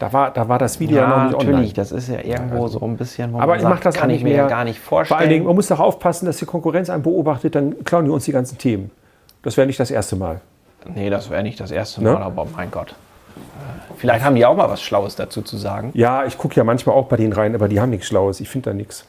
Da 0.00 0.12
war, 0.14 0.30
da 0.32 0.48
war 0.48 0.58
das 0.58 0.80
Video 0.80 0.96
ja, 0.96 1.06
noch 1.06 1.22
nicht 1.24 1.32
natürlich. 1.32 1.54
online. 1.54 1.72
Das 1.74 1.92
ist 1.92 2.08
ja 2.08 2.20
irgendwo 2.24 2.66
so 2.68 2.80
ein 2.80 2.96
bisschen, 2.96 3.32
wo 3.34 3.36
Aber 3.38 3.48
man 3.52 3.58
ich 3.58 3.64
mache 3.64 3.82
das 3.82 3.94
kann 3.94 4.08
ich 4.10 4.16
nicht 4.16 4.24
mir 4.24 4.36
mehr. 4.38 4.46
gar 4.46 4.64
nicht 4.64 4.80
Vor 4.80 4.98
allen 4.98 5.06
vorstellen. 5.06 5.30
Dingen, 5.30 5.44
man 5.46 5.54
muss 5.54 5.68
doch 5.68 5.78
aufpassen, 5.78 6.24
dass 6.26 6.38
die 6.38 6.46
Konkurrenz 6.46 6.88
einen 6.90 7.02
beobachtet, 7.02 7.54
dann 7.54 7.84
klauen 7.84 8.06
die 8.06 8.10
uns 8.10 8.24
die 8.24 8.32
ganzen 8.32 8.56
Themen. 8.58 8.90
Das 9.42 9.56
wäre 9.58 9.66
nicht 9.66 9.78
das 9.78 9.90
erste 9.90 10.16
Mal. 10.16 10.40
Nee, 10.94 11.10
das 11.10 11.28
wäre 11.30 11.42
nicht 11.42 11.60
das 11.60 11.70
erste 11.70 12.02
Ne? 12.02 12.14
Mal, 12.14 12.22
aber 12.22 12.46
mein 12.56 12.70
Gott. 12.70 12.90
Äh, 12.92 13.92
Vielleicht 13.98 14.24
haben 14.24 14.34
die 14.36 14.46
auch 14.46 14.56
mal 14.56 14.70
was 14.70 14.80
Schlaues 14.82 15.16
dazu 15.16 15.42
zu 15.42 15.58
sagen. 15.58 15.90
Ja, 15.92 16.24
ich 16.24 16.38
gucke 16.38 16.56
ja 16.56 16.64
manchmal 16.64 16.96
auch 16.96 17.06
bei 17.06 17.16
denen 17.16 17.34
rein, 17.34 17.54
aber 17.54 17.68
die 17.68 17.78
haben 17.78 17.90
nichts 17.90 18.06
Schlaues. 18.06 18.40
Ich 18.40 18.48
finde 18.48 18.70
da 18.70 18.74
nichts. 18.74 19.04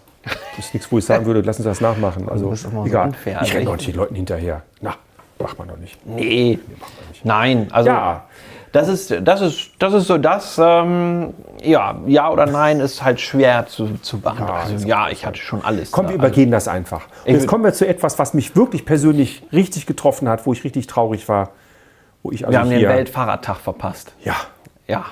Das 0.58 0.66
ist 0.66 0.74
nichts, 0.74 0.92
wo 0.92 0.98
ich 0.98 1.06
sagen 1.06 1.26
würde, 1.26 1.40
lassen 1.42 1.64
Sie 1.64 1.70
das 1.70 1.80
nachmachen. 1.80 2.28
Also, 2.30 2.50
das 2.50 2.60
ist 2.66 2.72
immer 2.72 2.82
so 2.82 2.88
egal. 2.90 3.08
unfair. 3.08 3.34
Ich 3.36 3.40
Also 3.40 3.54
renne 3.54 3.66
doch 3.66 3.78
nicht 3.78 3.88
den 3.88 3.96
Leuten 3.96 4.16
hinterher. 4.16 4.62
Na, 4.82 4.96
macht 5.40 5.58
man 5.58 5.70
doch 5.70 5.78
nicht. 5.78 6.06
Nee. 6.06 6.60
Nein, 7.24 7.68
also 7.72 7.90
Ja. 7.90 8.24
Das 8.72 8.88
ist 8.88 9.14
das 9.24 9.42
ist 9.42 9.72
das 9.80 9.94
ist 9.94 10.08
so 10.08 10.18
das 10.18 10.60
ähm, 10.62 11.34
ja 11.62 12.00
ja 12.06 12.30
oder 12.30 12.46
nein 12.46 12.80
ist 12.80 13.04
halt 13.04 13.20
schwer 13.20 13.68
zu, 13.68 13.98
zu 14.02 14.20
beantworten. 14.20 14.74
Also, 14.74 14.88
ja, 14.88 15.10
ich 15.10 15.26
hatte 15.26 15.40
schon 15.40 15.64
alles. 15.64 15.92
Komm, 15.92 16.08
wir 16.08 16.16
übergehen 16.16 16.52
das 16.52 16.68
einfach. 16.68 17.04
Und 17.26 17.34
jetzt 17.34 17.48
kommen 17.48 17.64
wir 17.64 17.74
zu 17.74 17.88
etwas, 17.88 18.18
was 18.20 18.34
mich 18.34 18.56
wirklich 18.56 18.86
persönlich 18.86 19.44
richtig 19.52 19.86
getroffen 19.86 20.30
hat, 20.30 20.46
wo 20.46 20.54
ich 20.54 20.64
richtig 20.64 20.88
traurig 20.88 21.28
war. 21.28 21.50
Wo 22.24 22.32
ich 22.32 22.46
also 22.46 22.54
wir 22.54 22.60
haben 22.60 22.70
den 22.70 22.88
Weltfahrradtag 22.88 23.58
verpasst. 23.58 24.14
Ja, 24.24 24.36
Ja. 24.88 25.06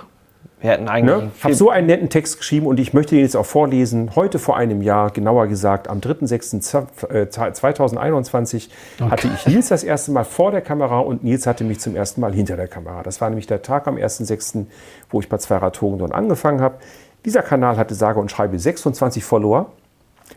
Wir 0.62 0.72
hätten 0.72 0.90
eigentlich. 0.90 1.18
Ne? 1.18 1.32
Ich 1.38 1.44
habe 1.44 1.54
so 1.54 1.70
einen 1.70 1.86
netten 1.88 2.10
Text 2.10 2.38
geschrieben 2.38 2.68
und 2.68 2.78
ich 2.80 2.94
möchte 2.94 3.16
den 3.16 3.24
jetzt 3.24 3.38
auch 3.38 3.46
vorlesen. 3.46 4.16
Heute 4.16 4.40
vor 4.40 4.58
einem 4.58 4.82
Jahr, 4.82 5.12
genauer 5.12 5.48
gesagt, 5.48 5.88
am 5.88 6.00
3.6.2021 6.00 8.68
okay. 9.00 9.10
hatte 9.10 9.30
ich 9.34 9.48
Nils 9.48 9.70
das 9.70 9.86
erste 9.86 10.12
Mal 10.12 10.26
vor 10.26 10.52
der 10.52 10.60
Kamera 10.62 11.00
und 11.00 11.24
Nils 11.24 11.48
hatte 11.48 11.64
mich 11.64 11.80
zum 11.80 11.96
ersten 11.96 12.20
Mal 12.20 12.34
hinter 12.34 12.58
der 12.58 12.68
Kamera. 12.68 13.04
Das 13.04 13.22
war 13.22 13.30
nämlich 13.30 13.48
der 13.48 13.62
Tag 13.62 13.88
am 13.88 13.96
1.6., 13.96 14.66
wo 15.10 15.22
ich 15.22 15.30
bei 15.30 15.38
Zweirad 15.38 15.82
Hogendorn 15.82 16.12
angefangen 16.12 16.60
habe. 16.60 16.76
Dieser 17.24 17.42
Kanal 17.42 17.78
hatte 17.78 17.96
sage 17.96 18.20
und 18.20 18.30
schreibe 18.30 18.60
26 18.60 19.24
Follower. 19.24 19.72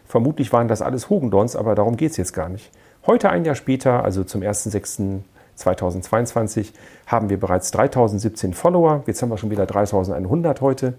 Vermutlich 0.07 0.53
waren 0.53 0.69
das 0.69 0.83
alles 0.83 1.11
Hogendorns, 1.11 1.57
aber 1.57 1.75
darum 1.75 1.97
geht 1.97 2.13
es 2.13 2.17
jetzt 2.17 2.33
gar 2.33 2.49
nicht. 2.49 2.71
Heute, 3.07 3.31
ein 3.31 3.45
Jahr 3.45 3.57
später, 3.57 4.05
also 4.05 4.23
zum 4.23 4.43
1.6.2022, 5.67 6.73
haben 7.07 7.31
wir 7.31 7.39
bereits 7.39 7.71
3017 7.71 8.55
Follower. 8.55 9.03
Jetzt 9.07 9.23
haben 9.23 9.31
wir 9.31 9.39
schon 9.39 9.51
wieder 9.51 9.67
3100 9.67 10.61
heute. 10.61 10.95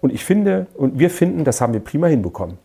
Und 0.00 0.12
ich 0.12 0.24
finde, 0.24 0.66
und 0.74 0.98
wir 0.98 1.10
finden, 1.10 1.44
das 1.44 1.60
haben 1.60 1.72
wir 1.72 1.80
prima 1.80 2.06
hinbekommen. 2.06 2.58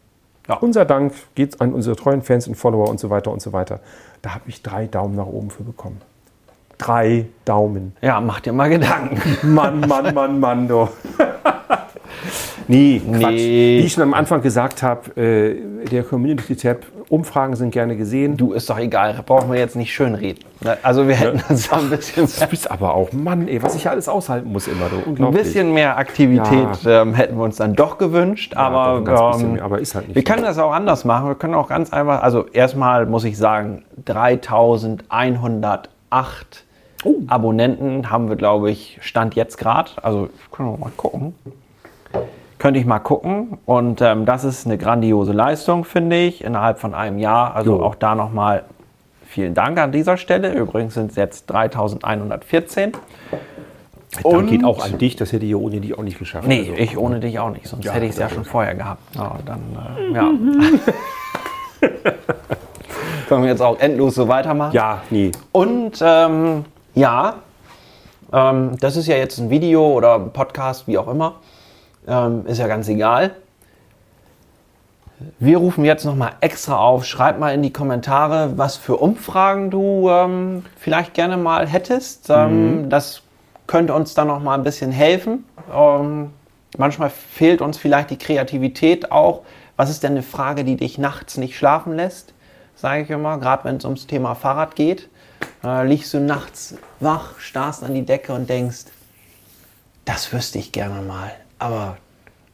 Ja. 0.48 0.58
Unser 0.58 0.86
Dank 0.86 1.14
geht 1.36 1.62
an 1.62 1.74
unsere 1.74 1.96
treuen 1.96 2.22
Fans 2.22 2.48
und 2.48 2.56
Follower 2.56 2.90
und 2.90 3.00
so 3.00 3.10
weiter 3.10 3.32
und 3.32 3.42
so 3.42 3.54
weiter. 3.54 3.80
Da 4.22 4.34
habe 4.34 4.46
ich 4.48 4.62
drei 4.62 4.88
Daumen 4.88 5.16
nach 5.16 5.28
oben 5.28 5.50
für 5.50 5.64
bekommen. 5.64 6.02
Drei 6.78 7.28
Daumen. 7.46 7.96
Ja, 8.02 8.20
mach 8.20 8.40
dir 8.40 8.54
mal 8.54 8.70
Gedanken. 8.70 9.54
Mann, 9.54 9.82
Mann, 9.82 10.14
Mann, 10.14 10.40
Mann, 10.40 10.68
doch. 10.68 10.90
Nee, 12.72 13.02
Quatsch. 13.06 13.32
Nee. 13.32 13.80
Wie 13.80 13.86
ich 13.86 13.92
schon 13.92 14.04
am 14.04 14.14
Anfang 14.14 14.42
gesagt 14.42 14.82
habe, 14.82 15.20
äh, 15.20 15.58
der 15.90 16.04
Community-Tab, 16.04 16.86
Umfragen 17.10 17.58
sind 17.58 17.72
gerne 17.72 17.98
gesehen. 17.98 18.38
Du, 18.38 18.54
ist 18.54 18.70
doch 18.70 18.80
egal, 18.80 19.14
brauchen 19.26 19.52
wir 19.52 19.60
jetzt 19.60 19.76
nicht 19.76 19.94
schön 19.94 20.16
reden. 20.16 20.40
Ne, 20.62 20.78
also 20.82 21.10
wir 21.10 21.16
hätten 21.16 21.40
ja. 21.40 21.44
uns 21.50 21.70
ein 21.70 21.90
bisschen... 21.90 22.30
Du 22.40 22.48
bist 22.48 22.72
aber 22.72 22.94
auch, 22.94 23.12
Mann, 23.12 23.50
ey, 23.50 23.62
was 23.62 23.76
ich 23.76 23.90
alles 23.90 24.08
aushalten 24.08 24.50
muss 24.50 24.70
immer. 24.70 24.86
Du, 24.90 25.02
ein 25.26 25.34
bisschen 25.34 25.74
mehr 25.74 25.98
Aktivität 25.98 26.84
ja. 26.84 27.02
ähm, 27.02 27.14
hätten 27.14 27.36
wir 27.36 27.44
uns 27.44 27.58
dann 27.58 27.74
doch 27.74 27.98
gewünscht, 27.98 28.54
ja, 28.54 28.60
aber, 28.60 29.02
doch 29.04 29.42
ähm, 29.42 29.52
mehr, 29.54 29.64
aber 29.66 29.80
ist 29.80 29.94
halt 29.94 30.08
nicht 30.08 30.16
wir 30.16 30.24
können 30.24 30.44
das 30.44 30.58
auch 30.58 30.72
anders 30.72 31.04
machen. 31.04 31.28
Wir 31.28 31.36
können 31.36 31.56
auch 31.56 31.68
ganz 31.68 31.92
einfach, 31.92 32.24
also 32.24 32.46
erstmal 32.54 33.06
muss 33.06 33.26
ich 33.26 33.38
sagen, 33.38 33.84
3108 34.06 36.64
oh. 37.04 37.16
Abonnenten 37.28 38.10
haben 38.10 38.30
wir, 38.30 38.38
glaube 38.38 38.72
ich, 38.72 38.98
Stand 39.02 39.36
jetzt 39.36 39.58
gerade. 39.58 39.92
Also 40.02 40.30
können 40.50 40.72
wir 40.72 40.78
mal 40.78 40.94
gucken 40.96 41.36
könnte 42.62 42.80
ich 42.80 42.86
mal 42.86 43.00
gucken. 43.00 43.58
Und 43.66 44.02
ähm, 44.02 44.28
das 44.28 44.44
ist 44.44 44.68
eine 44.68 44.78
grandiose 44.78 45.32
Leistung, 45.32 45.84
finde 45.84 46.16
ich, 46.18 46.44
innerhalb 46.44 46.78
von 46.78 46.94
einem 46.94 47.18
Jahr. 47.18 47.56
Also 47.56 47.78
jo. 47.78 47.84
auch 47.84 47.96
da 47.96 48.14
nochmal 48.14 48.66
vielen 49.26 49.56
Dank 49.56 49.80
an 49.80 49.92
dieser 49.92 50.16
Stelle. 50.16 50.54
Übrigens 50.54 50.94
sind 50.94 51.10
es 51.10 51.18
jetzt 51.18 51.50
3114. 51.50 52.92
Dank 52.92 54.26
und 54.26 54.48
geht 54.48 54.64
auch 54.64 54.86
an 54.86 55.00
dich, 55.00 55.16
das 55.16 55.34
hätte 55.34 55.46
ich 55.46 55.56
ohne 55.56 55.80
dich 55.82 55.98
auch 55.98 56.04
nicht 56.04 56.20
geschafft. 56.20 56.48
Nee, 56.48 56.68
also. 56.70 56.74
ich 56.74 56.98
ohne 56.98 57.20
dich 57.20 57.40
auch 57.40 57.50
nicht, 57.50 57.66
sonst 57.66 57.86
ja, 57.86 57.94
hätte 57.94 58.06
ich 58.06 58.12
es 58.12 58.18
ja 58.18 58.30
schon 58.30 58.46
vorher 58.46 58.76
gehabt. 58.76 59.02
Ja, 59.16 59.40
dann, 59.44 59.62
äh, 59.98 60.14
ja. 60.14 60.32
Können 63.28 63.42
wir 63.42 63.50
jetzt 63.50 63.62
auch 63.62 63.80
endlos 63.80 64.14
so 64.14 64.28
weitermachen? 64.28 64.74
Ja, 64.74 65.02
nie. 65.10 65.32
Und 65.52 65.94
ähm, 66.02 66.66
ja, 66.94 67.36
ähm, 68.32 68.78
das 68.80 68.98
ist 68.98 69.08
ja 69.08 69.16
jetzt 69.16 69.40
ein 69.40 69.50
Video 69.50 69.94
oder 69.94 70.16
ein 70.16 70.32
Podcast, 70.32 70.88
wie 70.88 71.00
auch 71.00 71.08
immer. 71.08 71.36
Ähm, 72.08 72.46
ist 72.46 72.58
ja 72.58 72.68
ganz 72.68 72.88
egal. 72.88 73.32
Wir 75.40 75.58
rufen 75.58 75.86
jetzt 75.86 76.04
nochmal 76.04 76.34
extra 76.42 76.78
auf. 76.78 77.06
Schreib 77.06 77.40
mal 77.40 77.54
in 77.54 77.62
die 77.62 77.74
Kommentare, 77.74 78.58
was 78.58 78.78
für 78.78 78.98
Umfragen 78.98 79.70
du 79.70 80.10
ähm, 80.10 80.66
vielleicht 80.78 81.14
gerne 81.14 81.38
mal 81.38 81.68
hättest. 81.68 82.30
Ähm, 82.30 82.84
mhm. 82.84 82.90
Das 82.90 83.22
könnte 83.68 83.94
uns 83.94 84.14
dann 84.14 84.28
nochmal 84.28 84.58
ein 84.58 84.64
bisschen 84.64 84.92
helfen. 84.92 85.46
Ähm, 85.74 86.32
manchmal 86.78 87.10
fehlt 87.10 87.62
uns 87.62 87.78
vielleicht 87.78 88.10
die 88.10 88.18
Kreativität 88.18 89.12
auch. 89.12 89.44
Was 89.78 89.90
ist 89.90 90.04
denn 90.04 90.12
eine 90.12 90.24
Frage, 90.24 90.64
die 90.64 90.76
dich 90.76 90.98
nachts 90.98 91.38
nicht 91.38 91.56
schlafen 91.56 91.96
lässt? 91.96 92.34
Sage 92.76 93.04
ich 93.04 93.10
immer, 93.10 93.38
gerade 93.38 93.64
wenn 93.66 93.78
es 93.78 93.86
ums 93.86 94.08
Thema 94.08 94.36
Fahrrad 94.36 94.76
geht. 94.76 95.08
Äh, 95.64 95.88
liegst 95.88 96.14
du 96.14 96.20
nachts 96.20 96.76
wach, 97.00 97.40
starrst 97.40 97.84
an 97.84 97.94
die 97.94 98.06
Decke 98.06 98.34
und 98.34 98.50
denkst, 98.50 98.86
das 100.06 100.34
wüsste 100.34 100.58
ich 100.58 100.72
gerne 100.72 101.02
mal. 101.02 101.32
Aber 101.62 101.98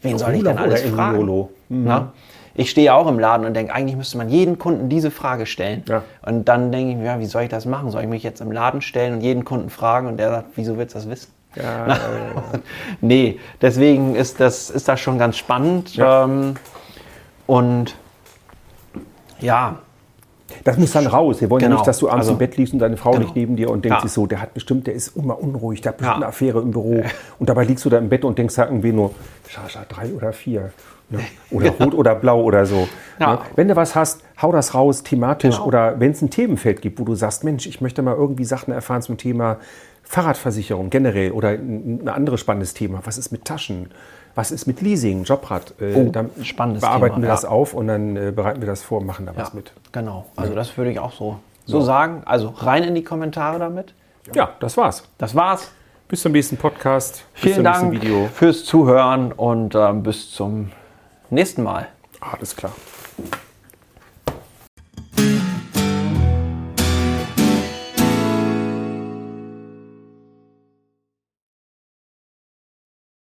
wen 0.01 0.17
soll 0.17 0.35
ich 0.35 0.43
denn 0.43 0.57
alles 0.57 0.81
fragen? 0.81 1.47
Mhm. 1.69 2.09
Ich 2.55 2.71
stehe 2.71 2.93
auch 2.93 3.07
im 3.07 3.19
Laden 3.19 3.45
und 3.45 3.53
denke, 3.53 3.73
eigentlich 3.73 3.95
müsste 3.95 4.17
man 4.17 4.29
jeden 4.29 4.57
Kunden 4.57 4.89
diese 4.89 5.11
Frage 5.11 5.45
stellen. 5.45 5.83
Ja. 5.87 6.01
Und 6.25 6.45
dann 6.45 6.71
denke 6.71 6.91
ich 6.91 6.97
mir, 6.97 7.05
ja, 7.05 7.19
wie 7.19 7.25
soll 7.25 7.43
ich 7.43 7.49
das 7.49 7.65
machen? 7.65 7.91
Soll 7.91 8.01
ich 8.01 8.07
mich 8.09 8.23
jetzt 8.23 8.41
im 8.41 8.51
Laden 8.51 8.81
stellen 8.81 9.13
und 9.13 9.21
jeden 9.21 9.45
Kunden 9.45 9.69
fragen 9.69 10.07
und 10.07 10.17
der 10.17 10.31
sagt, 10.31 10.47
wieso 10.55 10.77
willst 10.77 10.95
du 10.95 10.99
das 10.99 11.09
wissen? 11.09 11.31
Ja, 11.55 11.87
ja, 11.87 11.97
nee, 13.01 13.39
deswegen 13.61 14.15
ist 14.15 14.39
das, 14.39 14.69
ist 14.69 14.87
das 14.87 14.99
schon 14.99 15.17
ganz 15.17 15.37
spannend. 15.37 15.97
Ähm, 15.97 16.55
und 17.45 17.95
ja, 19.39 19.77
das 20.63 20.77
muss 20.77 20.91
dann 20.91 21.07
raus. 21.07 21.41
Wir 21.41 21.49
wollen 21.49 21.61
genau. 21.61 21.75
ja 21.75 21.79
nicht, 21.79 21.87
dass 21.87 21.99
du 21.99 22.09
abends 22.09 22.27
also, 22.27 22.33
im 22.33 22.37
Bett 22.37 22.57
liegst 22.57 22.73
und 22.73 22.79
deine 22.79 22.97
Frau 22.97 23.11
genau. 23.11 23.23
nicht 23.23 23.35
neben 23.35 23.55
dir 23.55 23.69
und 23.69 23.83
denkst 23.83 24.03
ja. 24.03 24.07
so, 24.07 24.27
der 24.27 24.41
hat 24.41 24.53
bestimmt, 24.53 24.87
der 24.87 24.93
ist 24.93 25.15
immer 25.15 25.41
unruhig, 25.41 25.81
der 25.81 25.91
hat 25.91 25.97
bestimmt 25.97 26.13
ja. 26.13 26.17
eine 26.17 26.27
Affäre 26.27 26.61
im 26.61 26.71
Büro. 26.71 27.03
Und 27.39 27.49
dabei 27.49 27.63
liegst 27.63 27.85
du 27.85 27.89
da 27.89 27.97
im 27.97 28.09
Bett 28.09 28.23
und 28.25 28.37
denkst 28.37 28.55
da 28.55 28.65
irgendwie 28.65 28.91
nur, 28.91 29.11
Schascha, 29.47 29.85
drei 29.87 30.11
oder 30.13 30.33
vier. 30.33 30.71
Ne? 31.09 31.19
Oder 31.51 31.69
rot 31.79 31.93
oder 31.93 32.15
blau 32.15 32.41
oder 32.41 32.65
so. 32.65 32.87
Ne? 33.19 33.39
Wenn 33.55 33.67
du 33.67 33.75
was 33.75 33.95
hast, 33.95 34.23
hau 34.41 34.51
das 34.51 34.73
raus, 34.73 35.03
thematisch. 35.03 35.55
Genau. 35.55 35.67
Oder 35.67 35.99
wenn 35.99 36.11
es 36.11 36.21
ein 36.21 36.29
Themenfeld 36.29 36.81
gibt, 36.81 36.99
wo 36.99 37.03
du 37.03 37.15
sagst, 37.15 37.43
Mensch, 37.43 37.65
ich 37.65 37.81
möchte 37.81 38.01
mal 38.01 38.15
irgendwie 38.15 38.45
Sachen 38.45 38.73
erfahren 38.73 39.01
zum 39.01 39.17
Thema 39.17 39.57
Fahrradversicherung 40.03 40.89
generell 40.89 41.31
oder 41.31 41.49
ein, 41.49 42.07
anderes 42.07 42.39
spannendes 42.39 42.73
Thema. 42.73 43.01
Was 43.03 43.17
ist 43.17 43.31
mit 43.31 43.45
Taschen? 43.45 43.89
Was 44.37 44.51
ist 44.51 44.67
mit 44.67 44.81
Leasing, 44.81 45.23
Jobrad? 45.23 45.73
Äh, 45.81 45.95
oh, 45.95 46.11
dann 46.11 46.29
spannendes 46.43 46.81
bearbeiten 46.81 47.15
Thema, 47.15 47.25
wir 47.25 47.29
das 47.31 47.43
auf 47.43 47.73
und 47.73 47.87
dann 47.87 48.15
äh, 48.15 48.31
bereiten 48.31 48.61
wir 48.61 48.67
das 48.67 48.83
vor 48.83 48.99
und 48.99 49.07
machen 49.07 49.25
da 49.25 49.31
ja, 49.31 49.39
was 49.39 49.55
mit. 49.55 49.71
Genau, 49.91 50.27
also 50.35 50.53
das 50.53 50.77
würde 50.77 50.91
ich 50.91 50.99
auch 50.99 51.11
so, 51.11 51.39
so 51.65 51.81
sagen. 51.81 52.21
Also 52.23 52.49
rein 52.49 52.83
in 52.83 52.93
die 52.93 53.03
Kommentare 53.03 53.57
damit. 53.57 53.95
Ja, 54.35 54.51
das 54.59 54.77
war's. 54.77 55.05
Das 55.17 55.33
war's. 55.33 55.71
Bis 56.07 56.21
zum 56.21 56.33
nächsten 56.33 56.55
Podcast. 56.55 57.23
Vielen 57.33 57.63
Dank 57.63 57.91
Video. 57.91 58.29
fürs 58.31 58.63
Zuhören 58.63 59.31
und 59.31 59.73
ähm, 59.73 60.03
bis 60.03 60.31
zum 60.31 60.71
nächsten 61.31 61.63
Mal. 61.63 61.87
Alles 62.21 62.55
klar. 62.55 62.73